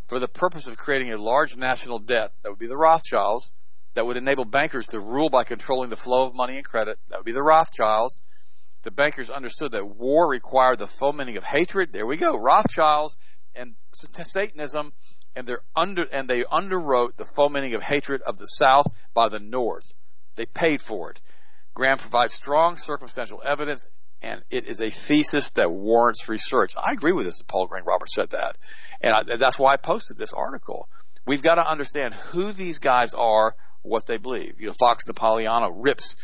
for 0.08 0.18
the 0.18 0.28
purpose 0.28 0.66
of 0.66 0.78
creating 0.78 1.12
a 1.12 1.18
large 1.18 1.58
national 1.58 2.00
debt, 2.00 2.32
that 2.42 2.50
would 2.50 2.60
be 2.60 2.68
the 2.68 2.78
Rothschilds, 2.78 3.52
that 3.94 4.06
would 4.06 4.18
enable 4.18 4.46
bankers 4.46 4.88
to 4.88 5.00
rule 5.00 5.30
by 5.30 5.44
controlling 5.44 5.90
the 5.90 5.98
flow 5.98 6.26
of 6.26 6.34
money 6.34 6.56
and 6.56 6.66
credit, 6.66 6.98
that 7.10 7.20
would 7.20 7.26
be 7.26 7.32
the 7.32 7.44
Rothschilds. 7.44 8.22
The 8.84 8.92
bankers 8.92 9.30
understood 9.30 9.74
that 9.74 9.86
war 9.86 10.28
required 10.28 10.80
the 10.80 10.88
fomenting 10.88 11.38
of 11.38 11.44
hatred, 11.44 11.94
there 11.94 12.08
we 12.08 12.18
go, 12.18 12.38
Rothschilds, 12.38 13.18
and 13.56 13.76
Satanism 13.94 14.94
and 15.36 15.48
they 15.48 15.56
under 15.76 16.04
and 16.04 16.30
they 16.30 16.44
underwrote 16.44 17.16
the 17.16 17.26
fomenting 17.26 17.74
of 17.74 17.84
hatred 17.84 18.22
of 18.22 18.38
the 18.38 18.46
South 18.46 18.88
by 19.14 19.30
the 19.30 19.40
North. 19.40 19.94
They 20.36 20.46
paid 20.46 20.82
for 20.82 21.12
it. 21.12 21.20
Graham 21.74 21.98
provides 21.98 22.34
strong 22.34 22.78
circumstantial 22.78 23.42
evidence, 23.44 23.86
and 24.22 24.44
it 24.50 24.68
is 24.68 24.80
a 24.82 24.90
thesis 24.90 25.52
that 25.52 25.72
warrants 25.72 26.30
research. 26.30 26.74
I 26.78 26.92
agree 26.92 27.12
with 27.12 27.26
this. 27.26 27.42
Paul 27.42 27.68
Craig 27.68 27.86
Roberts 27.86 28.14
said 28.14 28.32
that, 28.32 28.58
and 29.02 29.14
I, 29.14 29.38
that's 29.38 29.58
why 29.58 29.74
I 29.74 29.78
posted 29.78 30.18
this 30.18 30.34
article. 30.34 30.88
We've 31.26 31.42
got 31.42 31.56
to 31.56 31.68
understand 31.68 32.14
who 32.14 32.52
these 32.52 32.80
guys 32.80 33.14
are, 33.14 33.56
what 33.82 34.06
they 34.06 34.18
believe. 34.18 34.60
You 34.60 34.68
know, 34.68 34.74
Fox 34.74 35.06
Napolitano 35.06 35.74
rips 35.76 36.16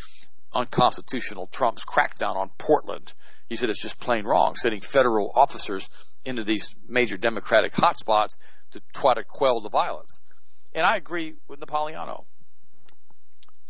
unconstitutional 0.54 1.48
Trump's 1.48 1.86
crackdown 1.86 2.36
on 2.36 2.50
Portland. 2.58 3.14
He 3.48 3.56
said 3.56 3.70
it's 3.70 3.82
just 3.82 4.00
plain 4.00 4.26
wrong, 4.26 4.56
sending 4.56 4.82
federal 4.82 5.32
officers 5.34 5.90
into 6.26 6.44
these 6.44 6.76
major 6.88 7.18
Democratic 7.18 7.74
hotspots 7.74 8.38
to 8.72 8.82
try 8.94 9.14
to 9.14 9.24
quell 9.24 9.62
the 9.62 9.70
violence. 9.70 10.22
And 10.74 10.86
I 10.86 10.96
agree 10.98 11.36
with 11.48 11.60
Napolitano. 11.60 12.26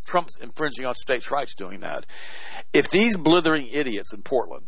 Trump's 0.05 0.39
infringing 0.39 0.85
on 0.85 0.95
states' 0.95 1.31
rights 1.31 1.55
doing 1.55 1.81
that. 1.81 2.05
If 2.73 2.89
these 2.89 3.15
blithering 3.15 3.67
idiots 3.71 4.13
in 4.13 4.23
Portland, 4.23 4.67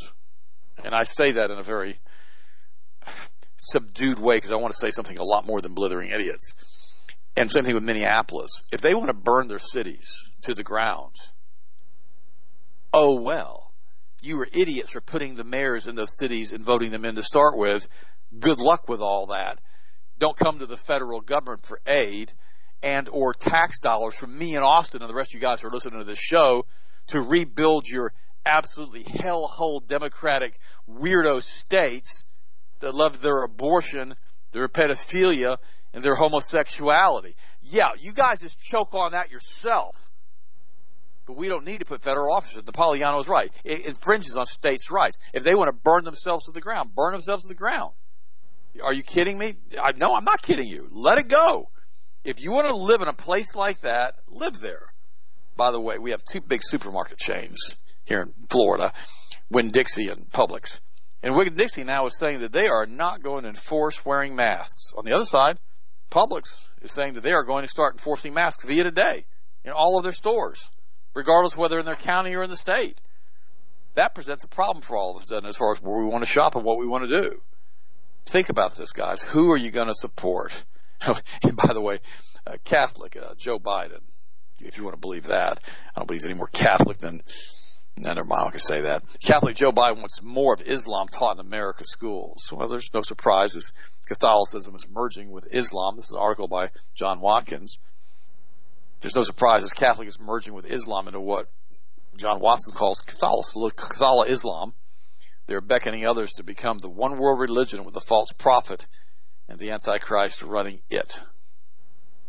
and 0.84 0.94
I 0.94 1.04
say 1.04 1.32
that 1.34 1.52
in 1.52 1.58
a 1.58 1.64
very 1.64 2.00
subdued 3.58 4.20
way 4.20 4.38
because 4.38 4.52
I 4.52 4.58
want 4.58 4.74
to 4.74 4.80
say 4.80 4.92
something 4.92 5.18
a 5.18 5.24
lot 5.24 5.48
more 5.48 5.60
than 5.60 5.74
blithering 5.74 6.12
idiots, 6.12 7.04
and 7.36 7.52
same 7.52 7.64
thing 7.64 7.74
with 7.74 7.84
Minneapolis, 7.84 8.62
if 8.72 8.82
they 8.82 8.94
want 8.94 9.08
to 9.08 9.16
burn 9.16 9.48
their 9.48 9.60
cities 9.60 10.30
to 10.44 10.54
the 10.54 10.64
ground, 10.64 11.16
oh 12.94 13.20
well. 13.22 13.72
You 14.24 14.38
were 14.38 14.48
idiots 14.54 14.92
for 14.92 15.02
putting 15.02 15.34
the 15.34 15.44
mayors 15.44 15.88
in 15.88 15.96
those 15.96 16.16
cities 16.16 16.54
and 16.54 16.64
voting 16.64 16.92
them 16.92 17.06
in 17.06 17.16
to 17.16 17.24
start 17.24 17.58
with. 17.58 17.88
Good 18.40 18.60
luck 18.60 18.88
with 18.88 19.02
all 19.02 19.28
that 19.28 19.60
don't 20.22 20.38
come 20.38 20.60
to 20.60 20.68
the 20.68 20.78
federal 20.78 21.20
government 21.20 21.66
for 21.66 21.82
aid 21.88 22.32
and 22.84 23.10
or 23.10 23.34
tax 23.34 23.80
dollars 23.80 24.16
from 24.16 24.38
me 24.38 24.56
and 24.56 24.64
Austin 24.64 25.02
and 25.02 25.10
the 25.10 25.16
rest 25.16 25.32
of 25.32 25.34
you 25.34 25.42
guys 25.42 25.62
who 25.62 25.68
are 25.68 25.72
listening 25.72 26.00
to 26.00 26.06
this 26.06 26.20
show 26.20 26.64
to 27.08 27.20
rebuild 27.20 27.88
your 27.88 28.14
absolutely 28.46 29.04
hellhole 29.04 29.86
democratic 29.86 30.56
weirdo 30.88 31.42
states 31.42 32.24
that 32.82 32.94
love 32.94 33.22
their 33.22 33.44
abortion, 33.44 34.14
their 34.52 34.68
pedophilia, 34.68 35.58
and 35.92 36.04
their 36.04 36.16
homosexuality. 36.16 37.36
Yeah, 37.64 37.90
you 38.00 38.14
guys 38.14 38.42
just 38.42 38.62
choke 38.62 38.94
on 38.94 39.14
that 39.14 39.32
yourself. 39.32 40.12
But 41.26 41.36
we 41.36 41.48
don't 41.48 41.66
need 41.66 41.80
to 41.80 41.86
put 41.86 42.04
federal 42.04 42.32
officers. 42.32 42.62
Napolitano 42.62 43.22
is 43.22 43.28
right. 43.28 43.50
It 43.64 43.88
infringes 43.88 44.38
on 44.38 44.46
states' 44.46 44.92
rights. 44.92 45.18
If 45.34 45.44
they 45.44 45.56
want 45.56 45.70
to 45.70 45.74
burn 45.74 46.04
themselves 46.04 46.46
to 46.46 46.52
the 46.52 46.62
ground, 46.62 46.94
burn 46.94 47.12
themselves 47.12 47.44
to 47.44 47.50
the 47.50 47.58
ground. 47.58 47.94
Are 48.84 48.94
you 48.94 49.04
kidding 49.04 49.38
me? 49.38 49.54
I, 49.82 49.92
no, 49.94 50.16
I'm 50.16 50.24
not 50.24 50.42
kidding 50.42 50.68
you. 50.68 50.88
Let 50.92 51.18
it 51.18 51.28
go. 51.28 51.70
If 52.24 52.44
you 52.44 52.52
want 52.52 52.68
to 52.68 52.76
live 52.76 53.02
in 53.02 53.08
a 53.08 53.14
place 53.14 53.56
like 53.56 53.80
that, 53.82 54.14
live 54.30 54.60
there. 54.60 54.94
By 55.58 55.72
the 55.72 55.82
way, 55.82 55.98
we 55.98 56.12
have 56.12 56.24
two 56.24 56.42
big 56.42 56.62
supermarket 56.64 57.18
chains 57.18 57.76
here 58.06 58.22
in 58.22 58.34
Florida, 58.50 58.94
Winn-Dixie 59.50 60.08
and 60.08 60.30
Publix. 60.32 60.80
And 61.24 61.36
Winn-Dixie 61.36 61.84
now 61.84 62.06
is 62.06 62.18
saying 62.18 62.40
that 62.40 62.54
they 62.54 62.68
are 62.68 62.86
not 62.86 63.22
going 63.22 63.44
to 63.44 63.50
enforce 63.50 64.06
wearing 64.06 64.36
masks. 64.36 64.94
On 64.98 65.06
the 65.06 65.14
other 65.14 65.26
side, 65.26 65.58
Publix 66.10 66.68
is 66.82 66.92
saying 66.92 67.14
that 67.16 67.24
they 67.24 67.34
are 67.34 67.44
going 67.44 67.64
to 67.64 67.68
start 67.68 67.96
enforcing 67.96 68.34
masks 68.34 68.66
via 68.66 68.84
today 68.84 69.26
in 69.64 69.72
all 69.72 69.98
of 69.98 70.04
their 70.04 70.14
stores, 70.14 70.72
regardless 71.14 71.58
whether 71.58 71.80
in 71.80 71.86
their 71.86 71.96
county 71.96 72.36
or 72.36 72.44
in 72.44 72.50
the 72.50 72.58
state. 72.58 73.00
That 73.96 74.16
presents 74.16 74.44
a 74.44 74.48
problem 74.48 74.82
for 74.82 74.96
all 74.96 75.12
of 75.12 75.22
us, 75.22 75.28
doesn't 75.28 75.46
it, 75.46 75.50
as 75.50 75.58
far 75.58 75.74
as 75.74 75.82
where 75.82 76.04
we 76.04 76.10
want 76.10 76.24
to 76.24 76.30
shop 76.30 76.56
and 76.56 76.64
what 76.64 76.80
we 76.80 76.88
want 76.88 77.08
to 77.08 77.22
do. 77.22 77.42
Think 78.26 78.50
about 78.50 78.76
this, 78.76 78.94
guys. 78.94 79.22
Who 79.22 79.52
are 79.52 79.58
you 79.58 79.72
going 79.72 79.88
to 79.88 79.96
support? 79.96 80.64
and 81.02 81.56
by 81.56 81.74
the 81.74 81.82
way, 81.82 82.00
uh, 82.46 82.58
Catholic 82.64 83.18
uh, 83.18 83.34
Joe 83.38 83.60
Biden, 83.60 84.02
if 84.60 84.78
you 84.78 84.84
want 84.84 84.96
to 84.96 85.00
believe 85.00 85.26
that. 85.26 85.60
I 85.96 86.00
don't 86.00 86.08
believe 86.08 86.22
he's 86.22 86.26
any 86.26 86.38
more 86.38 86.48
Catholic 86.48 86.98
than. 86.98 87.22
No, 87.98 88.14
never 88.14 88.28
mind. 88.28 88.48
I 88.48 88.52
can 88.52 88.60
say 88.60 88.82
that. 88.82 89.04
Catholic 89.22 89.56
Joe 89.56 89.72
Biden 89.72 89.98
wants 89.98 90.24
more 90.24 90.54
of 90.54 90.62
Islam 90.62 91.08
taught 91.08 91.38
in 91.38 91.46
America's 91.46 91.92
schools. 91.92 92.52
Well, 92.52 92.68
there's 92.68 92.94
no 92.94 93.02
surprise 93.02 93.56
as 93.56 93.74
Catholicism 94.08 94.76
is 94.76 94.88
merging 94.90 95.30
with 95.30 95.48
Islam. 95.52 95.98
This 95.98 96.06
is 96.06 96.16
an 96.16 96.22
article 96.22 96.48
by 96.48 96.70
John 96.96 97.20
Watkins. 97.20 97.80
There's 99.02 99.16
no 99.16 99.24
surprise 99.24 99.64
as 99.64 99.74
Catholic 99.74 100.08
is 100.08 100.20
merging 100.20 100.54
with 100.54 100.72
Islam 100.72 101.08
into 101.08 101.20
what 101.20 101.48
John 102.18 102.40
Watson 102.40 102.74
calls 102.76 103.02
Catholic 103.02 104.30
Islam. 104.30 104.74
They're 105.52 105.60
beckoning 105.60 106.06
others 106.06 106.32
to 106.38 106.46
become 106.46 106.78
the 106.78 106.88
one 106.88 107.18
world 107.18 107.42
religion 107.42 107.84
with 107.84 107.94
the 107.94 108.00
false 108.00 108.32
prophet 108.32 108.88
and 109.50 109.60
the 109.60 109.72
Antichrist 109.72 110.44
running 110.44 110.80
it. 110.90 111.20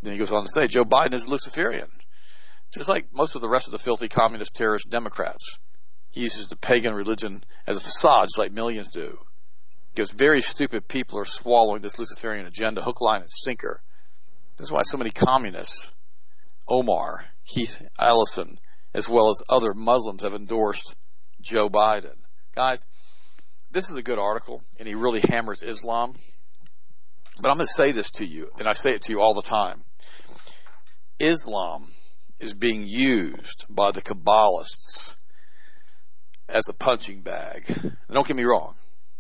Then 0.03 0.14
he 0.14 0.18
goes 0.18 0.33
on 0.33 0.43
to 0.43 0.49
say 0.49 0.66
Joe 0.66 0.85
Biden 0.85 1.12
is 1.12 1.29
Luciferian, 1.29 1.89
just 2.75 2.89
like 2.89 3.14
most 3.14 3.37
of 3.37 3.41
the 3.41 3.49
rest 3.49 3.68
of 3.68 3.73
the 3.75 3.79
filthy 3.79 4.09
communist 4.09 4.57
terrorist 4.57 4.91
Democrats. 4.91 5.61
He 6.11 6.23
uses 6.23 6.49
the 6.49 6.57
pagan 6.57 6.97
religion 6.97 7.45
as 7.64 7.77
a 7.77 7.81
facade, 7.81 8.25
just 8.25 8.39
like 8.39 8.51
millions 8.51 8.91
do. 8.91 9.16
Because 9.95 10.11
very 10.11 10.41
stupid 10.41 10.89
people 10.89 11.20
are 11.20 11.25
swallowing 11.25 11.81
this 11.81 12.01
Luciferian 12.01 12.47
agenda 12.47 12.83
hook, 12.83 13.01
line, 13.01 13.20
and 13.20 13.31
sinker. 13.31 13.81
This 14.57 14.66
is 14.66 14.73
why 14.73 14.83
so 14.83 14.99
many 14.99 15.11
communists, 15.11 15.93
Omar, 16.66 17.27
Keith 17.47 17.87
Ellison, 18.01 18.59
as 18.93 19.09
well 19.09 19.31
as 19.31 19.45
other 19.49 19.75
Muslims 19.75 20.25
have 20.25 20.35
endorsed 20.35 20.97
Joe 21.41 21.70
Biden. 21.70 22.16
Guys, 22.57 22.85
this 23.73 23.91
is 23.91 23.97
a 23.97 24.03
good 24.03 24.18
article, 24.18 24.62
and 24.79 24.87
he 24.87 24.95
really 24.95 25.20
hammers 25.20 25.62
Islam. 25.62 26.14
But 27.41 27.51
I'm 27.51 27.57
going 27.57 27.66
to 27.66 27.73
say 27.73 27.93
this 27.93 28.11
to 28.12 28.27
you, 28.27 28.51
and 28.59 28.68
I 28.68 28.75
say 28.75 28.95
it 28.95 29.03
to 29.03 29.12
you 29.12 29.20
all 29.20 29.35
the 29.35 29.43
time. 29.43 29.83
Islam 31.18 31.87
is 32.39 32.55
being 32.55 32.87
used 32.87 33.66
by 33.70 33.91
the 33.91 34.03
Kabbalists 34.03 35.16
as 36.49 36.68
a 36.68 36.75
punching 36.75 37.23
bag. 37.23 37.64
And 37.68 37.97
don't 38.11 38.27
get 38.27 38.37
me 38.37 38.45
wrong. 38.45 38.75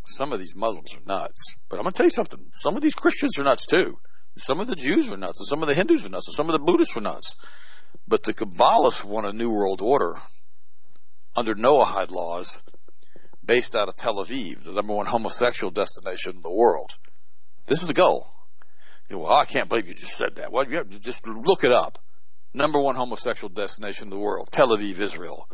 Some 0.04 0.32
of 0.32 0.40
these 0.40 0.56
Muslims 0.56 0.94
are 0.96 1.06
nuts. 1.06 1.56
But 1.70 1.76
I'm 1.76 1.84
going 1.84 1.92
to 1.92 1.96
tell 1.96 2.06
you 2.06 2.10
something. 2.10 2.50
Some 2.52 2.76
of 2.76 2.82
these 2.82 2.94
Christians 2.94 3.38
are 3.38 3.44
nuts 3.44 3.66
too. 3.66 3.96
Some 4.36 4.60
of 4.60 4.66
the 4.66 4.76
Jews 4.76 5.10
are 5.12 5.16
nuts, 5.16 5.40
and 5.40 5.46
some 5.46 5.62
of 5.62 5.68
the 5.68 5.74
Hindus 5.74 6.04
are 6.04 6.10
nuts, 6.10 6.28
and 6.28 6.34
some 6.34 6.48
of 6.48 6.52
the 6.52 6.58
Buddhists 6.58 6.96
are 6.96 7.02
nuts. 7.02 7.34
But 8.08 8.24
the 8.24 8.34
Kabbalists 8.34 9.04
want 9.04 9.26
a 9.26 9.32
new 9.32 9.50
world 9.50 9.80
order 9.80 10.16
under 11.36 11.54
Noahide 11.54 12.10
laws 12.10 12.62
based 13.44 13.74
out 13.74 13.88
of 13.88 13.96
Tel 13.96 14.16
Aviv, 14.16 14.64
the 14.64 14.72
number 14.72 14.92
one 14.92 15.06
homosexual 15.06 15.70
destination 15.70 16.36
in 16.36 16.42
the 16.42 16.50
world. 16.50 16.96
This 17.66 17.82
is 17.82 17.88
the 17.88 17.94
goal. 17.94 18.28
You 19.08 19.16
know, 19.16 19.22
well, 19.22 19.32
I 19.32 19.44
can't 19.44 19.68
believe 19.68 19.88
you 19.88 19.94
just 19.94 20.16
said 20.16 20.36
that. 20.36 20.52
Well, 20.52 20.70
you 20.70 20.84
just 20.84 21.26
look 21.26 21.64
it 21.64 21.72
up. 21.72 21.98
Number 22.54 22.78
one 22.78 22.94
homosexual 22.94 23.48
destination 23.48 24.06
in 24.06 24.10
the 24.10 24.18
world, 24.18 24.48
Tel 24.50 24.68
Aviv, 24.68 25.00
Israel. 25.00 25.48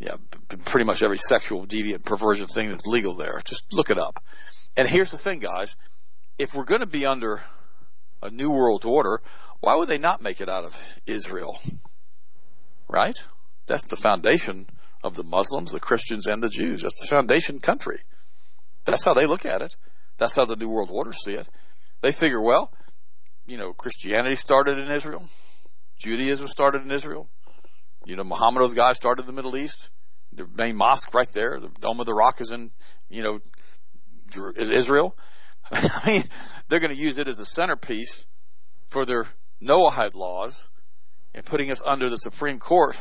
yeah, 0.00 0.16
pretty 0.64 0.84
much 0.84 1.02
every 1.02 1.18
sexual 1.18 1.66
deviant 1.66 2.04
perversion 2.04 2.46
thing 2.46 2.68
that's 2.68 2.86
legal 2.86 3.14
there. 3.14 3.40
Just 3.44 3.72
look 3.72 3.90
it 3.90 3.98
up. 3.98 4.22
And 4.76 4.88
here's 4.88 5.10
the 5.10 5.16
thing, 5.16 5.38
guys. 5.38 5.76
If 6.38 6.54
we're 6.54 6.64
going 6.64 6.80
to 6.80 6.86
be 6.86 7.06
under 7.06 7.40
a 8.22 8.30
new 8.30 8.50
world 8.50 8.84
order, 8.84 9.20
why 9.60 9.76
would 9.76 9.88
they 9.88 9.98
not 9.98 10.22
make 10.22 10.40
it 10.40 10.48
out 10.48 10.64
of 10.64 11.00
Israel? 11.06 11.58
Right? 12.88 13.18
That's 13.66 13.86
the 13.86 13.96
foundation 13.96 14.66
of 15.02 15.14
the 15.14 15.24
Muslims, 15.24 15.72
the 15.72 15.80
Christians, 15.80 16.26
and 16.26 16.42
the 16.42 16.48
Jews. 16.48 16.82
That's 16.82 17.00
the 17.00 17.06
foundation 17.06 17.60
country. 17.60 18.00
That's 18.84 19.04
how 19.04 19.14
they 19.14 19.26
look 19.26 19.46
at 19.46 19.62
it. 19.62 19.76
That's 20.18 20.34
how 20.34 20.44
the 20.44 20.56
New 20.56 20.68
World 20.68 20.90
Order 20.92 21.12
see 21.12 21.34
it. 21.34 21.48
They 22.00 22.12
figure, 22.12 22.42
well, 22.42 22.72
you 23.46 23.56
know, 23.56 23.72
Christianity 23.72 24.36
started 24.36 24.78
in 24.78 24.90
Israel. 24.90 25.24
Judaism 25.98 26.46
started 26.48 26.82
in 26.82 26.90
Israel. 26.90 27.28
You 28.04 28.16
know, 28.16 28.24
Muhammad, 28.24 28.62
those 28.62 28.74
guys 28.74 28.96
started 28.96 29.22
in 29.22 29.26
the 29.26 29.32
Middle 29.32 29.56
East. 29.56 29.90
The 30.32 30.46
main 30.56 30.76
mosque 30.76 31.14
right 31.14 31.28
there, 31.32 31.58
the 31.58 31.68
Dome 31.80 32.00
of 32.00 32.06
the 32.06 32.14
Rock 32.14 32.40
is 32.40 32.50
in, 32.50 32.70
you 33.08 33.22
know, 33.22 33.40
is 34.56 34.70
Israel. 34.70 35.16
I 35.70 36.02
mean, 36.06 36.24
they're 36.68 36.80
going 36.80 36.94
to 36.94 37.00
use 37.00 37.18
it 37.18 37.28
as 37.28 37.40
a 37.40 37.46
centerpiece 37.46 38.26
for 38.88 39.04
their 39.04 39.26
Noahide 39.62 40.14
laws 40.14 40.68
and 41.34 41.44
putting 41.44 41.70
us 41.70 41.82
under 41.84 42.08
the 42.08 42.16
Supreme 42.16 42.58
Court 42.58 42.96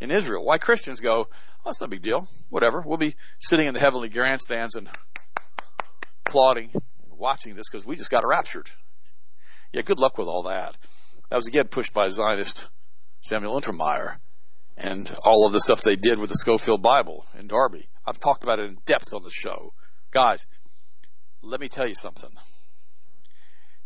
in 0.00 0.10
Israel. 0.10 0.44
Why 0.44 0.58
Christians 0.58 1.00
go, 1.00 1.28
oh, 1.64 1.70
it's 1.70 1.80
no 1.80 1.86
big 1.86 2.02
deal. 2.02 2.28
Whatever. 2.50 2.82
We'll 2.84 2.98
be 2.98 3.16
sitting 3.38 3.66
in 3.66 3.74
the 3.74 3.80
heavenly 3.80 4.08
grandstands 4.08 4.74
and 4.74 4.88
applauding 6.26 6.70
and 6.72 7.18
watching 7.18 7.54
this 7.54 7.68
because 7.70 7.86
we 7.86 7.96
just 7.96 8.10
got 8.10 8.26
raptured. 8.26 8.68
Yeah, 9.72 9.82
good 9.82 9.98
luck 9.98 10.18
with 10.18 10.28
all 10.28 10.44
that. 10.44 10.76
That 11.30 11.36
was 11.36 11.48
again 11.48 11.68
pushed 11.68 11.92
by 11.92 12.08
Zionist 12.10 12.70
Samuel 13.20 13.60
Untermyer 13.60 14.16
and 14.76 15.10
all 15.24 15.46
of 15.46 15.52
the 15.52 15.60
stuff 15.60 15.82
they 15.82 15.96
did 15.96 16.18
with 16.18 16.30
the 16.30 16.36
Scofield 16.36 16.82
Bible 16.82 17.24
in 17.38 17.46
Darby. 17.46 17.88
I've 18.06 18.20
talked 18.20 18.44
about 18.44 18.60
it 18.60 18.66
in 18.66 18.78
depth 18.86 19.14
on 19.14 19.22
the 19.22 19.30
show. 19.30 19.72
Guys, 20.10 20.46
let 21.42 21.60
me 21.60 21.68
tell 21.68 21.86
you 21.86 21.94
something. 21.94 22.30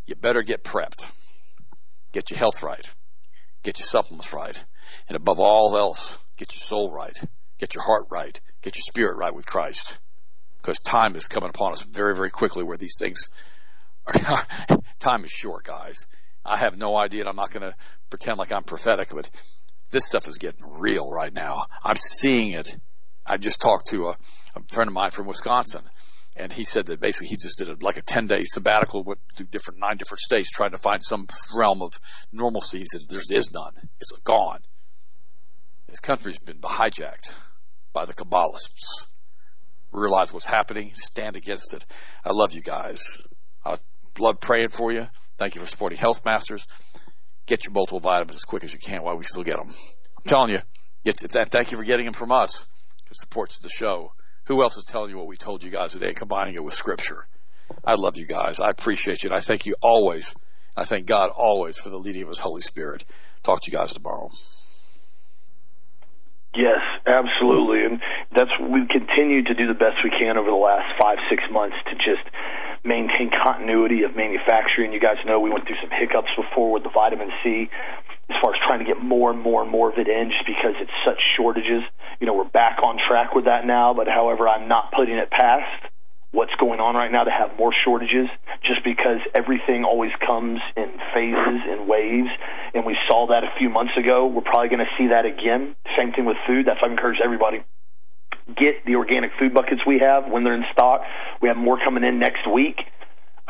You 0.06 0.16
better 0.16 0.42
get 0.42 0.64
prepped. 0.64 1.10
Get 2.12 2.30
your 2.30 2.38
health 2.38 2.62
right. 2.62 2.88
Get 3.62 3.78
your 3.78 3.86
supplements 3.86 4.32
right. 4.32 4.64
And 5.10 5.16
above 5.16 5.40
all 5.40 5.76
else, 5.76 6.16
get 6.36 6.52
your 6.52 6.60
soul 6.60 6.92
right. 6.92 7.20
Get 7.58 7.74
your 7.74 7.82
heart 7.82 8.04
right. 8.12 8.40
Get 8.62 8.76
your 8.76 8.82
spirit 8.82 9.18
right 9.18 9.34
with 9.34 9.44
Christ. 9.44 9.98
Because 10.58 10.78
time 10.78 11.16
is 11.16 11.26
coming 11.26 11.50
upon 11.50 11.72
us 11.72 11.82
very, 11.82 12.14
very 12.14 12.30
quickly 12.30 12.62
where 12.62 12.76
these 12.76 12.94
things 12.96 13.28
are, 14.06 14.46
time 15.00 15.24
is 15.24 15.32
short, 15.32 15.64
guys. 15.64 16.06
I 16.46 16.58
have 16.58 16.78
no 16.78 16.96
idea 16.96 17.22
and 17.22 17.28
I'm 17.28 17.34
not 17.34 17.50
going 17.50 17.62
to 17.62 17.74
pretend 18.08 18.38
like 18.38 18.52
I'm 18.52 18.62
prophetic, 18.62 19.08
but 19.12 19.28
this 19.90 20.06
stuff 20.06 20.28
is 20.28 20.38
getting 20.38 20.78
real 20.78 21.10
right 21.10 21.34
now. 21.34 21.64
I'm 21.82 21.96
seeing 21.96 22.52
it. 22.52 22.76
I 23.26 23.36
just 23.36 23.60
talked 23.60 23.88
to 23.88 24.10
a, 24.10 24.16
a 24.54 24.62
friend 24.68 24.86
of 24.86 24.94
mine 24.94 25.10
from 25.10 25.26
Wisconsin 25.26 25.82
and 26.36 26.52
he 26.52 26.62
said 26.62 26.86
that 26.86 27.00
basically 27.00 27.30
he 27.30 27.36
just 27.36 27.58
did 27.58 27.68
a, 27.68 27.76
like 27.80 27.96
a 27.96 28.02
10 28.02 28.28
day 28.28 28.44
sabbatical, 28.44 29.02
went 29.02 29.18
through 29.34 29.46
different, 29.46 29.80
nine 29.80 29.96
different 29.96 30.20
states 30.20 30.52
trying 30.52 30.70
to 30.70 30.78
find 30.78 31.02
some 31.02 31.26
realm 31.56 31.82
of 31.82 31.98
normalcy. 32.30 32.78
He 32.78 32.86
said, 32.86 33.00
there 33.08 33.18
is 33.18 33.50
none. 33.52 33.72
It's 34.00 34.12
gone. 34.20 34.60
This 35.90 36.00
country's 36.00 36.38
been 36.38 36.60
hijacked 36.60 37.34
by 37.92 38.04
the 38.04 38.14
Kabbalists. 38.14 39.06
Realize 39.90 40.32
what's 40.32 40.46
happening, 40.46 40.92
stand 40.94 41.36
against 41.36 41.74
it. 41.74 41.84
I 42.24 42.30
love 42.32 42.52
you 42.52 42.62
guys. 42.62 43.22
I 43.64 43.76
love 44.18 44.40
praying 44.40 44.68
for 44.68 44.92
you. 44.92 45.08
Thank 45.36 45.56
you 45.56 45.60
for 45.60 45.66
supporting 45.66 45.98
Health 45.98 46.24
Masters. 46.24 46.66
Get 47.46 47.64
your 47.64 47.72
multiple 47.72 47.98
vitamins 47.98 48.36
as 48.36 48.44
quick 48.44 48.62
as 48.62 48.72
you 48.72 48.78
can 48.78 49.02
while 49.02 49.16
we 49.16 49.24
still 49.24 49.42
get 49.42 49.56
them. 49.56 49.66
I'm 49.66 50.24
telling 50.28 50.50
you, 50.50 50.60
thank 51.04 51.72
you 51.72 51.76
for 51.76 51.82
getting 51.82 52.04
them 52.04 52.14
from 52.14 52.30
us. 52.30 52.68
It 53.10 53.16
supports 53.16 53.58
the 53.58 53.68
show. 53.68 54.12
Who 54.44 54.62
else 54.62 54.76
is 54.76 54.84
telling 54.84 55.10
you 55.10 55.18
what 55.18 55.26
we 55.26 55.36
told 55.36 55.64
you 55.64 55.70
guys 55.70 55.92
today, 55.92 56.14
combining 56.14 56.54
it 56.54 56.62
with 56.62 56.74
Scripture? 56.74 57.26
I 57.84 57.96
love 57.96 58.16
you 58.16 58.26
guys. 58.26 58.60
I 58.60 58.70
appreciate 58.70 59.24
you. 59.24 59.30
And 59.30 59.36
I 59.36 59.40
thank 59.40 59.66
you 59.66 59.74
always. 59.82 60.36
I 60.76 60.84
thank 60.84 61.06
God 61.06 61.30
always 61.34 61.78
for 61.78 61.88
the 61.88 61.98
leading 61.98 62.22
of 62.22 62.28
His 62.28 62.38
Holy 62.38 62.60
Spirit. 62.60 63.04
Talk 63.42 63.62
to 63.62 63.72
you 63.72 63.76
guys 63.76 63.94
tomorrow. 63.94 64.28
Yes, 66.54 66.82
absolutely. 67.06 67.84
And 67.86 68.00
that's, 68.34 68.50
we've 68.58 68.88
continued 68.88 69.46
to 69.46 69.54
do 69.54 69.68
the 69.68 69.78
best 69.78 70.02
we 70.02 70.10
can 70.10 70.36
over 70.36 70.50
the 70.50 70.58
last 70.58 70.90
five, 71.00 71.18
six 71.30 71.44
months 71.50 71.76
to 71.86 71.94
just 71.94 72.26
maintain 72.84 73.30
continuity 73.30 74.02
of 74.02 74.16
manufacturing. 74.16 74.92
You 74.92 75.00
guys 75.00 75.22
know 75.26 75.38
we 75.38 75.50
went 75.50 75.66
through 75.66 75.78
some 75.80 75.90
hiccups 75.94 76.30
before 76.34 76.72
with 76.72 76.82
the 76.82 76.90
vitamin 76.90 77.30
C 77.44 77.70
as 78.30 78.36
far 78.42 78.54
as 78.54 78.60
trying 78.66 78.78
to 78.80 78.84
get 78.84 79.02
more 79.02 79.30
and 79.30 79.40
more 79.40 79.62
and 79.62 79.70
more 79.70 79.90
of 79.92 79.98
it 79.98 80.08
in 80.08 80.30
just 80.30 80.46
because 80.46 80.74
it's 80.80 80.94
such 81.04 81.18
shortages. 81.36 81.82
You 82.20 82.26
know, 82.26 82.34
we're 82.34 82.50
back 82.50 82.78
on 82.84 82.98
track 82.98 83.34
with 83.34 83.44
that 83.44 83.66
now, 83.66 83.94
but 83.94 84.08
however, 84.08 84.48
I'm 84.48 84.68
not 84.68 84.92
putting 84.92 85.16
it 85.16 85.30
past 85.30 85.86
what's 86.32 86.54
going 86.60 86.78
on 86.80 86.94
right 86.94 87.10
now 87.10 87.24
to 87.24 87.30
have 87.30 87.56
more 87.58 87.72
shortages 87.84 88.28
just 88.62 88.84
because 88.84 89.18
everything 89.34 89.84
always 89.84 90.12
comes 90.24 90.60
in 90.76 90.90
phases 91.12 91.60
and 91.66 91.88
waves. 91.88 92.30
And 92.74 92.86
we 92.86 92.96
saw 93.08 93.26
that 93.28 93.42
a 93.42 93.50
few 93.58 93.68
months 93.68 93.92
ago. 93.98 94.26
We're 94.26 94.46
probably 94.46 94.68
going 94.68 94.86
to 94.86 94.92
see 94.96 95.08
that 95.08 95.26
again. 95.26 95.74
Same 95.96 96.12
thing 96.12 96.24
with 96.24 96.36
food. 96.46 96.66
That's 96.66 96.80
why 96.80 96.88
i 96.88 96.90
encourage 96.90 97.18
everybody 97.22 97.64
get 98.56 98.84
the 98.84 98.96
organic 98.96 99.30
food 99.38 99.54
buckets 99.54 99.80
we 99.86 100.00
have 100.00 100.28
when 100.28 100.42
they're 100.42 100.54
in 100.54 100.64
stock. 100.72 101.02
We 101.40 101.48
have 101.48 101.56
more 101.56 101.78
coming 101.78 102.02
in 102.02 102.18
next 102.18 102.50
week 102.50 102.80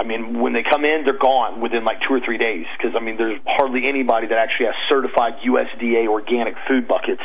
I 0.01 0.03
mean, 0.03 0.41
when 0.41 0.55
they 0.55 0.65
come 0.65 0.87
in, 0.89 1.05
they're 1.05 1.21
gone 1.21 1.61
within 1.61 1.85
like 1.85 2.01
two 2.09 2.15
or 2.15 2.21
three 2.25 2.39
days 2.39 2.65
because 2.73 2.97
I 2.97 3.05
mean, 3.05 3.19
there's 3.21 3.39
hardly 3.45 3.85
anybody 3.85 4.29
that 4.29 4.39
actually 4.39 4.73
has 4.73 4.75
certified 4.89 5.45
USDA 5.45 6.09
organic 6.09 6.55
food 6.67 6.89
buckets 6.89 7.21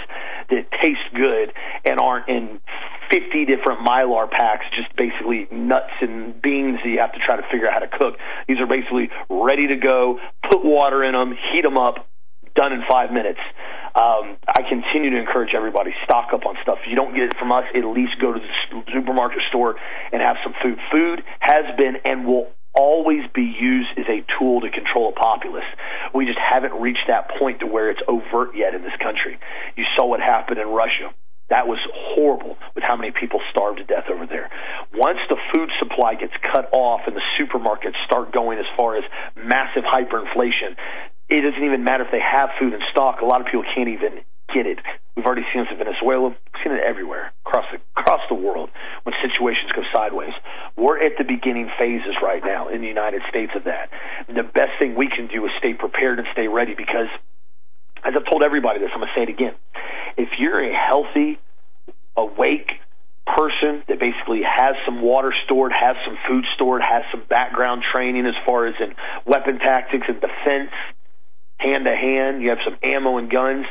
that 0.51 0.67
taste 0.83 1.07
good 1.15 1.55
and 1.87 2.03
aren't 2.03 2.27
in 2.27 2.59
50 3.07 3.45
different 3.45 3.87
mylar 3.87 4.29
packs, 4.29 4.65
just 4.75 4.91
basically 4.99 5.47
nuts 5.55 5.95
and 6.01 6.35
beans 6.41 6.83
that 6.83 6.89
you 6.89 6.99
have 6.99 7.13
to 7.13 7.19
try 7.23 7.37
to 7.39 7.47
figure 7.47 7.71
out 7.71 7.79
how 7.79 7.83
to 7.87 7.91
cook. 7.95 8.19
These 8.47 8.59
are 8.59 8.67
basically 8.67 9.07
ready 9.29 9.67
to 9.71 9.77
go. 9.77 10.19
Put 10.43 10.65
water 10.65 10.99
in 10.99 11.13
them, 11.13 11.31
heat 11.31 11.63
them 11.63 11.77
up, 11.77 12.03
done 12.55 12.73
in 12.73 12.83
five 12.89 13.11
minutes. 13.11 13.39
Um, 13.95 14.35
I 14.43 14.67
continue 14.67 15.11
to 15.11 15.19
encourage 15.19 15.55
everybody 15.55 15.95
stock 16.03 16.33
up 16.33 16.45
on 16.45 16.59
stuff. 16.61 16.79
If 16.83 16.89
you 16.89 16.99
don't 16.99 17.15
get 17.15 17.31
it 17.31 17.37
from 17.39 17.53
us, 17.53 17.63
at 17.71 17.85
least 17.87 18.19
go 18.19 18.33
to 18.33 18.39
the 18.39 18.83
supermarket 18.91 19.39
store 19.47 19.75
and 20.11 20.21
have 20.21 20.35
some 20.43 20.53
food. 20.61 20.77
Food 20.91 21.23
has 21.39 21.63
been 21.77 21.95
and 22.03 22.27
will 22.27 22.51
always 22.75 23.23
be 23.33 23.43
used 23.59 23.89
as 23.97 24.05
a 24.07 24.25
tool 24.37 24.61
to 24.61 24.69
control 24.69 25.09
a 25.09 25.15
populace. 25.19 25.67
We 26.13 26.25
just 26.25 26.39
haven't 26.39 26.73
reached 26.79 27.07
that 27.07 27.31
point 27.39 27.59
to 27.61 27.67
where 27.67 27.89
it's 27.89 28.01
overt 28.07 28.55
yet 28.55 28.75
in 28.75 28.81
this 28.81 28.95
country. 29.01 29.39
You 29.75 29.85
saw 29.95 30.05
what 30.05 30.19
happened 30.19 30.59
in 30.59 30.67
Russia. 30.67 31.13
That 31.49 31.67
was 31.67 31.77
horrible 31.93 32.57
with 32.73 32.83
how 32.83 32.95
many 32.95 33.11
people 33.11 33.39
starved 33.51 33.77
to 33.77 33.85
death 33.85 34.09
over 34.09 34.25
there. 34.25 34.49
Once 34.95 35.19
the 35.29 35.37
food 35.53 35.69
supply 35.77 36.15
gets 36.15 36.33
cut 36.41 36.73
off 36.73 37.01
and 37.05 37.15
the 37.15 37.21
supermarkets 37.37 38.01
start 38.05 38.33
going 38.33 38.57
as 38.57 38.65
far 38.75 38.97
as 38.97 39.03
massive 39.37 39.83
hyperinflation, 39.85 40.73
it 41.29 41.41
doesn't 41.41 41.63
even 41.63 41.83
matter 41.83 42.05
if 42.05 42.11
they 42.11 42.21
have 42.21 42.49
food 42.59 42.73
in 42.73 42.79
stock. 42.91 43.21
A 43.21 43.25
lot 43.25 43.41
of 43.41 43.47
people 43.47 43.63
can't 43.73 43.89
even 43.89 44.21
get 44.53 44.67
it. 44.67 44.79
We've 45.15 45.25
already 45.25 45.45
seen 45.53 45.63
this 45.63 45.71
in 45.71 45.77
Venezuela. 45.77 46.29
We've 46.29 46.37
seen 46.63 46.73
it 46.73 46.83
everywhere 46.85 47.33
across 47.45 47.65
the, 47.71 47.79
across 47.99 48.21
the 48.29 48.35
world 48.35 48.69
when 49.03 49.15
situations 49.23 49.71
go 49.73 49.81
sideways. 49.93 50.33
We're 50.77 51.03
at 51.03 51.17
the 51.17 51.23
beginning 51.23 51.71
phases 51.79 52.15
right 52.21 52.43
now 52.43 52.69
in 52.69 52.81
the 52.81 52.87
United 52.87 53.23
States 53.29 53.51
of 53.55 53.63
that. 53.63 53.89
And 54.27 54.37
the 54.37 54.43
best 54.43 54.77
thing 54.79 54.95
we 54.95 55.09
can 55.09 55.27
do 55.27 55.45
is 55.45 55.51
stay 55.57 55.73
prepared 55.73 56.19
and 56.19 56.27
stay 56.33 56.47
ready 56.47 56.75
because, 56.75 57.07
as 58.03 58.13
I've 58.15 58.29
told 58.29 58.43
everybody 58.43 58.79
this, 58.79 58.89
I'm 58.93 58.99
going 58.99 59.09
to 59.09 59.19
say 59.19 59.23
it 59.23 59.33
again. 59.33 59.55
If 60.17 60.29
you're 60.37 60.61
a 60.61 60.73
healthy, 60.73 61.39
awake 62.15 62.71
person 63.25 63.83
that 63.87 63.99
basically 63.99 64.41
has 64.45 64.75
some 64.85 65.01
water 65.01 65.33
stored, 65.45 65.71
has 65.73 65.95
some 66.05 66.17
food 66.27 66.45
stored, 66.53 66.81
has 66.81 67.03
some 67.11 67.23
background 67.27 67.83
training 67.91 68.25
as 68.25 68.35
far 68.45 68.67
as 68.67 68.75
in 68.79 68.93
weapon 69.25 69.57
tactics 69.59 70.05
and 70.07 70.21
defense, 70.21 70.71
hand 71.57 71.85
to 71.85 71.95
hand, 71.95 72.41
you 72.41 72.49
have 72.49 72.59
some 72.63 72.77
ammo 72.83 73.17
and 73.17 73.31
guns, 73.31 73.65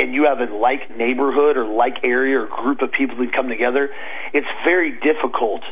and 0.00 0.12
you 0.12 0.26
have 0.26 0.40
a 0.40 0.52
like 0.52 0.96
neighborhood 0.96 1.56
or 1.56 1.64
like 1.64 2.02
area 2.02 2.40
or 2.40 2.46
group 2.46 2.82
of 2.82 2.90
people 2.92 3.16
that 3.18 3.32
come 3.32 3.48
together, 3.48 3.90
it's 4.32 4.46
very 4.64 4.98
difficult 5.00 5.62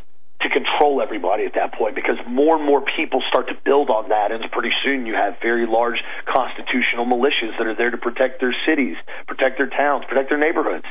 to 0.43 0.49
control 0.49 1.01
everybody 1.01 1.45
at 1.45 1.55
that 1.55 1.75
point 1.75 1.95
because 1.95 2.19
more 2.27 2.57
and 2.57 2.67
more 2.67 2.83
people 2.97 3.23
start 3.29 3.47
to 3.49 3.55
build 3.65 3.91
on 3.91 4.09
that 4.11 4.33
and 4.33 4.43
pretty 4.51 4.75
soon 4.85 5.07
you 5.07 5.15
have 5.15 5.35
very 5.41 5.67
large 5.67 6.03
constitutional 6.27 7.07
militias 7.07 7.57
that 7.59 7.67
are 7.67 7.77
there 7.77 7.91
to 7.91 7.99
protect 7.99 8.41
their 8.41 8.55
cities, 8.67 8.97
protect 9.27 9.59
their 9.59 9.71
towns, 9.71 10.05
protect 10.09 10.29
their 10.31 10.39
neighborhoods. 10.39 10.87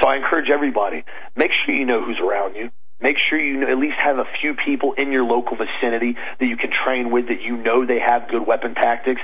So 0.00 0.06
I 0.06 0.16
encourage 0.16 0.50
everybody, 0.50 1.04
make 1.36 1.50
sure 1.64 1.74
you 1.74 1.84
know 1.84 2.04
who's 2.04 2.20
around 2.20 2.54
you. 2.54 2.70
Make 3.00 3.16
sure 3.28 3.38
you 3.38 3.68
at 3.68 3.76
least 3.76 3.96
have 3.98 4.18
a 4.18 4.24
few 4.40 4.54
people 4.54 4.94
in 4.96 5.10
your 5.10 5.24
local 5.24 5.56
vicinity 5.56 6.16
that 6.38 6.46
you 6.46 6.56
can 6.56 6.70
train 6.70 7.10
with 7.10 7.28
that 7.28 7.42
you 7.42 7.56
know 7.56 7.84
they 7.84 7.98
have 7.98 8.30
good 8.30 8.46
weapon 8.46 8.74
tactics. 8.74 9.20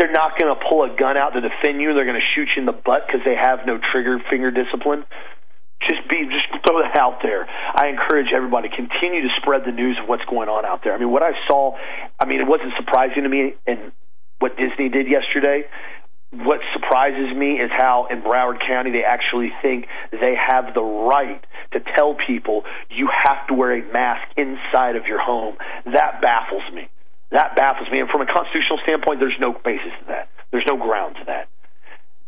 They're 0.00 0.10
not 0.10 0.40
going 0.40 0.48
to 0.48 0.56
pull 0.64 0.88
a 0.88 0.96
gun 0.96 1.20
out 1.20 1.36
to 1.36 1.44
defend 1.44 1.84
you. 1.84 1.92
They're 1.92 2.08
going 2.08 2.16
to 2.16 2.30
shoot 2.32 2.56
you 2.56 2.64
in 2.64 2.66
the 2.66 2.72
butt 2.72 3.04
because 3.04 3.20
they 3.28 3.36
have 3.36 3.68
no 3.68 3.76
trigger 3.76 4.16
finger 4.32 4.48
discipline. 4.48 5.04
Just 5.84 6.08
be, 6.08 6.24
just 6.24 6.48
throw 6.64 6.80
that 6.80 6.96
out 6.96 7.20
there. 7.20 7.44
I 7.44 7.92
encourage 7.92 8.32
everybody 8.32 8.72
continue 8.72 9.20
to 9.20 9.32
spread 9.36 9.68
the 9.68 9.72
news 9.72 10.00
of 10.00 10.08
what's 10.08 10.24
going 10.24 10.48
on 10.48 10.64
out 10.64 10.80
there. 10.84 10.96
I 10.96 10.98
mean, 10.98 11.12
what 11.12 11.22
I 11.22 11.32
saw, 11.46 11.76
I 12.18 12.24
mean, 12.24 12.40
it 12.40 12.48
wasn't 12.48 12.72
surprising 12.80 13.24
to 13.24 13.28
me 13.28 13.52
in 13.66 13.92
what 14.40 14.56
Disney 14.56 14.88
did 14.88 15.04
yesterday 15.04 15.68
what 16.32 16.60
surprises 16.72 17.36
me 17.36 17.58
is 17.58 17.70
how 17.76 18.06
in 18.08 18.22
Broward 18.22 18.60
County 18.66 18.92
they 18.92 19.02
actually 19.02 19.50
think 19.62 19.86
they 20.12 20.34
have 20.38 20.74
the 20.74 20.82
right 20.82 21.44
to 21.72 21.80
tell 21.96 22.16
people 22.26 22.62
you 22.88 23.08
have 23.24 23.46
to 23.48 23.54
wear 23.54 23.76
a 23.76 23.92
mask 23.92 24.22
inside 24.36 24.94
of 24.94 25.06
your 25.06 25.20
home. 25.20 25.56
That 25.86 26.20
baffles 26.22 26.62
me. 26.72 26.88
That 27.30 27.54
baffles 27.54 27.88
me. 27.90 28.00
And 28.00 28.10
from 28.10 28.22
a 28.22 28.26
constitutional 28.26 28.78
standpoint, 28.82 29.20
there's 29.20 29.38
no 29.40 29.52
basis 29.52 29.92
to 30.00 30.04
that. 30.08 30.28
There's 30.50 30.66
no 30.68 30.76
ground 30.76 31.16
to 31.16 31.24
that. 31.26 31.48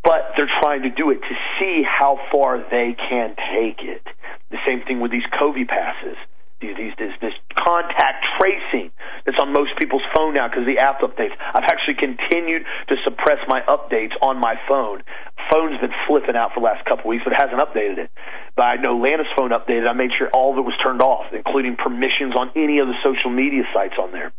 But 0.04 0.34
they're 0.36 0.50
trying 0.60 0.82
to 0.82 0.90
do 0.90 1.10
it 1.10 1.20
to 1.22 1.34
see 1.58 1.82
how 1.82 2.18
far 2.30 2.58
they 2.58 2.94
can 2.94 3.34
take 3.54 3.82
it. 3.82 4.02
The 4.50 4.58
same 4.66 4.82
thing 4.86 5.00
with 5.00 5.10
these 5.10 5.26
COVID 5.38 5.68
passes 5.68 6.18
these, 6.62 6.94
this, 6.98 7.10
this 7.20 7.34
contact 7.58 8.22
tracing 8.38 8.94
that's 9.26 9.38
on 9.42 9.52
most 9.52 9.74
people's 9.78 10.06
phone 10.14 10.34
now 10.34 10.46
because 10.48 10.64
the 10.64 10.78
app 10.78 11.02
updates. 11.02 11.34
I've 11.54 11.66
actually 11.66 11.98
continued 11.98 12.62
to 12.88 12.94
suppress 13.02 13.42
my 13.48 13.60
updates 13.66 14.14
on 14.22 14.38
my 14.38 14.54
phone. 14.68 15.02
Phone's 15.50 15.80
been 15.80 15.94
flipping 16.06 16.36
out 16.36 16.54
for 16.54 16.60
the 16.60 16.66
last 16.66 16.86
couple 16.86 17.10
weeks, 17.10 17.24
but 17.26 17.34
it 17.34 17.40
hasn't 17.42 17.58
updated 17.58 18.06
it. 18.06 18.10
But 18.54 18.62
I 18.62 18.76
know 18.76 18.96
Lana's 18.98 19.30
phone 19.36 19.50
updated. 19.50 19.90
I 19.90 19.92
made 19.92 20.10
sure 20.16 20.30
all 20.30 20.52
of 20.52 20.58
it 20.58 20.66
was 20.66 20.74
turned 20.82 21.02
off, 21.02 21.26
including 21.34 21.76
permissions 21.76 22.34
on 22.38 22.50
any 22.54 22.78
of 22.78 22.86
the 22.86 22.96
social 23.02 23.30
media 23.30 23.62
sites 23.74 23.94
on 23.98 24.12
there. 24.12 24.32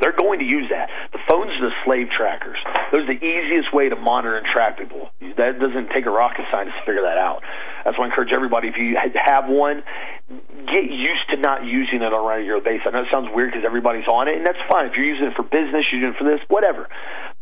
They're 0.00 0.16
going 0.16 0.40
to 0.40 0.44
use 0.44 0.66
that. 0.70 0.90
The 1.12 1.22
phones 1.28 1.54
are 1.54 1.70
the 1.70 1.74
slave 1.86 2.10
trackers. 2.10 2.58
Those 2.90 3.06
are 3.06 3.14
the 3.14 3.22
easiest 3.22 3.72
way 3.72 3.88
to 3.88 3.96
monitor 3.96 4.36
and 4.36 4.46
track 4.46 4.78
people. 4.78 5.10
That 5.38 5.58
doesn't 5.62 5.94
take 5.94 6.06
a 6.06 6.10
rocket 6.10 6.46
scientist 6.50 6.82
to 6.82 6.84
figure 6.84 7.06
that 7.06 7.18
out. 7.18 7.42
That's 7.84 7.98
why 7.98 8.06
I 8.06 8.08
encourage 8.10 8.32
everybody, 8.34 8.68
if 8.68 8.76
you 8.76 8.98
have 8.98 9.46
one, 9.46 9.84
get 10.66 10.90
used 10.90 11.30
to 11.30 11.36
not 11.38 11.64
using 11.64 12.02
it 12.02 12.10
on 12.10 12.16
a 12.16 12.26
regular 12.26 12.60
basis. 12.60 12.88
I 12.88 12.90
know 12.90 13.06
it 13.06 13.12
sounds 13.12 13.30
weird 13.30 13.52
because 13.52 13.62
everybody's 13.62 14.08
on 14.08 14.26
it, 14.26 14.34
and 14.34 14.46
that's 14.46 14.60
fine. 14.66 14.86
If 14.90 14.96
you're 14.96 15.06
using 15.06 15.30
it 15.30 15.36
for 15.36 15.44
business, 15.44 15.86
you're 15.92 16.00
using 16.02 16.16
it 16.16 16.18
for 16.18 16.26
this, 16.26 16.40
whatever. 16.48 16.88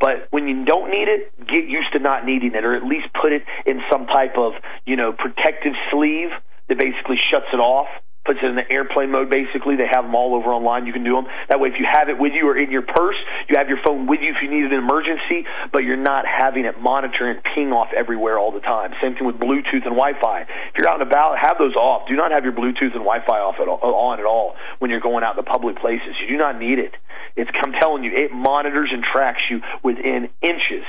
But 0.01 0.29
when 0.31 0.49
you 0.49 0.65
don't 0.67 0.91
need 0.91 1.09
it, 1.09 1.33
get 1.47 1.65
used 1.71 1.95
to 1.95 2.01
not 2.01 2.27
needing 2.27 2.53
it, 2.53 2.65
or 2.65 2.75
at 2.75 2.85
least 2.85 3.07
put 3.17 3.33
it 3.33 3.47
in 3.65 3.81
some 3.91 4.07
type 4.07 4.37
of, 4.37 4.53
you 4.85 4.97
know, 4.97 5.13
protective 5.15 5.73
sleeve 5.91 6.35
that 6.69 6.77
basically 6.77 7.17
shuts 7.31 7.49
it 7.53 7.63
off 7.63 7.89
puts 8.25 8.39
it 8.43 8.47
in 8.47 8.55
the 8.55 8.69
airplane 8.71 9.11
mode 9.11 9.31
basically. 9.31 9.77
They 9.77 9.91
have 9.91 10.05
them 10.05 10.15
all 10.15 10.35
over 10.35 10.55
online. 10.55 10.87
You 10.87 10.93
can 10.93 11.05
do 11.05 11.15
them. 11.15 11.27
That 11.49 11.59
way, 11.59 11.69
if 11.71 11.79
you 11.79 11.87
have 11.91 12.09
it 12.09 12.19
with 12.19 12.33
you 12.35 12.47
or 12.47 12.57
in 12.57 12.71
your 12.71 12.87
purse, 12.87 13.19
you 13.49 13.59
have 13.59 13.69
your 13.69 13.79
phone 13.85 14.07
with 14.07 14.21
you 14.23 14.31
if 14.31 14.39
you 14.43 14.51
need 14.51 14.71
an 14.71 14.79
emergency, 14.79 15.47
but 15.73 15.83
you're 15.83 16.01
not 16.01 16.25
having 16.27 16.65
it 16.65 16.79
monitor 16.81 17.29
and 17.31 17.43
ping 17.55 17.73
off 17.73 17.91
everywhere 17.97 18.39
all 18.39 18.53
the 18.53 18.63
time. 18.63 18.95
Same 19.03 19.15
thing 19.15 19.27
with 19.27 19.37
Bluetooth 19.37 19.83
and 19.83 19.99
Wi 19.99 20.15
Fi. 20.21 20.43
If 20.43 20.79
you're 20.79 20.89
out 20.89 21.01
and 21.01 21.09
about, 21.09 21.39
have 21.39 21.59
those 21.59 21.75
off. 21.75 22.07
Do 22.09 22.15
not 22.15 22.31
have 22.31 22.45
your 22.45 22.55
Bluetooth 22.55 22.95
and 22.95 23.03
Wi 23.03 23.27
Fi 23.27 23.39
off 23.43 23.57
at 23.61 23.67
all, 23.67 23.83
on 23.83 24.21
at 24.21 24.27
all 24.27 24.55
when 24.79 24.91
you're 24.91 25.03
going 25.03 25.25
out 25.25 25.35
to 25.35 25.43
public 25.43 25.79
places. 25.79 26.15
You 26.21 26.29
do 26.29 26.39
not 26.39 26.59
need 26.59 26.79
it. 26.79 26.95
It's, 27.37 27.51
I'm 27.63 27.73
telling 27.73 28.05
you, 28.05 28.13
it 28.15 28.31
monitors 28.33 28.91
and 28.93 29.03
tracks 29.03 29.41
you 29.51 29.61
within 29.83 30.29
inches. 30.43 30.85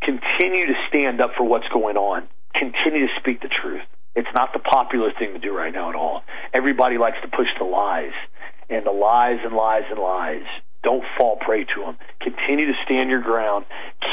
Continue 0.00 0.66
to 0.66 0.74
stand 0.88 1.20
up 1.20 1.32
for 1.36 1.44
what's 1.44 1.68
going 1.68 1.96
on. 1.96 2.28
Continue 2.54 3.06
to 3.06 3.12
speak 3.20 3.42
the 3.42 3.48
truth. 3.48 3.82
It's 4.18 4.34
not 4.34 4.52
the 4.52 4.58
popular 4.58 5.12
thing 5.16 5.34
to 5.34 5.38
do 5.38 5.56
right 5.56 5.72
now 5.72 5.90
at 5.90 5.94
all. 5.94 6.24
Everybody 6.52 6.98
likes 6.98 7.18
to 7.22 7.28
push 7.28 7.46
the 7.56 7.64
lies, 7.64 8.10
and 8.68 8.84
the 8.84 8.90
lies 8.90 9.38
and 9.44 9.54
lies 9.54 9.84
and 9.88 10.00
lies. 10.00 10.42
Don't 10.82 11.04
fall 11.16 11.36
prey 11.36 11.62
to 11.62 11.80
them. 11.86 11.98
Continue 12.20 12.66
to 12.66 12.72
stand 12.84 13.10
your 13.10 13.22
ground. 13.22 13.64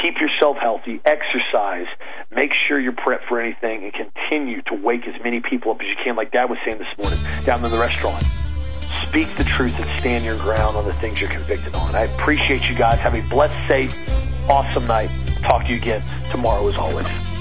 Keep 0.02 0.14
yourself 0.20 0.58
healthy. 0.62 1.00
Exercise. 1.04 1.86
Make 2.30 2.50
sure 2.68 2.78
you're 2.78 2.92
prepped 2.92 3.26
for 3.28 3.40
anything, 3.40 3.82
and 3.82 3.92
continue 3.92 4.62
to 4.62 4.74
wake 4.74 5.08
as 5.08 5.20
many 5.24 5.40
people 5.40 5.72
up 5.72 5.80
as 5.80 5.88
you 5.88 5.96
can, 6.04 6.14
like 6.14 6.30
Dad 6.30 6.48
was 6.50 6.58
saying 6.64 6.78
this 6.78 6.98
morning 6.98 7.18
down 7.44 7.64
in 7.64 7.70
the 7.72 7.78
restaurant. 7.78 8.24
Speak 9.08 9.36
the 9.36 9.44
truth 9.44 9.74
and 9.76 10.00
stand 10.00 10.24
your 10.24 10.38
ground 10.38 10.76
on 10.76 10.84
the 10.84 10.94
things 10.94 11.20
you're 11.20 11.30
convicted 11.30 11.74
on. 11.74 11.96
I 11.96 12.02
appreciate 12.02 12.62
you 12.68 12.76
guys. 12.76 13.00
Have 13.00 13.14
a 13.14 13.28
blessed, 13.28 13.66
safe, 13.66 13.92
awesome 14.48 14.86
night. 14.86 15.10
Talk 15.42 15.64
to 15.64 15.70
you 15.70 15.78
again 15.78 16.04
tomorrow 16.30 16.68
as 16.68 16.76
always. 16.76 17.35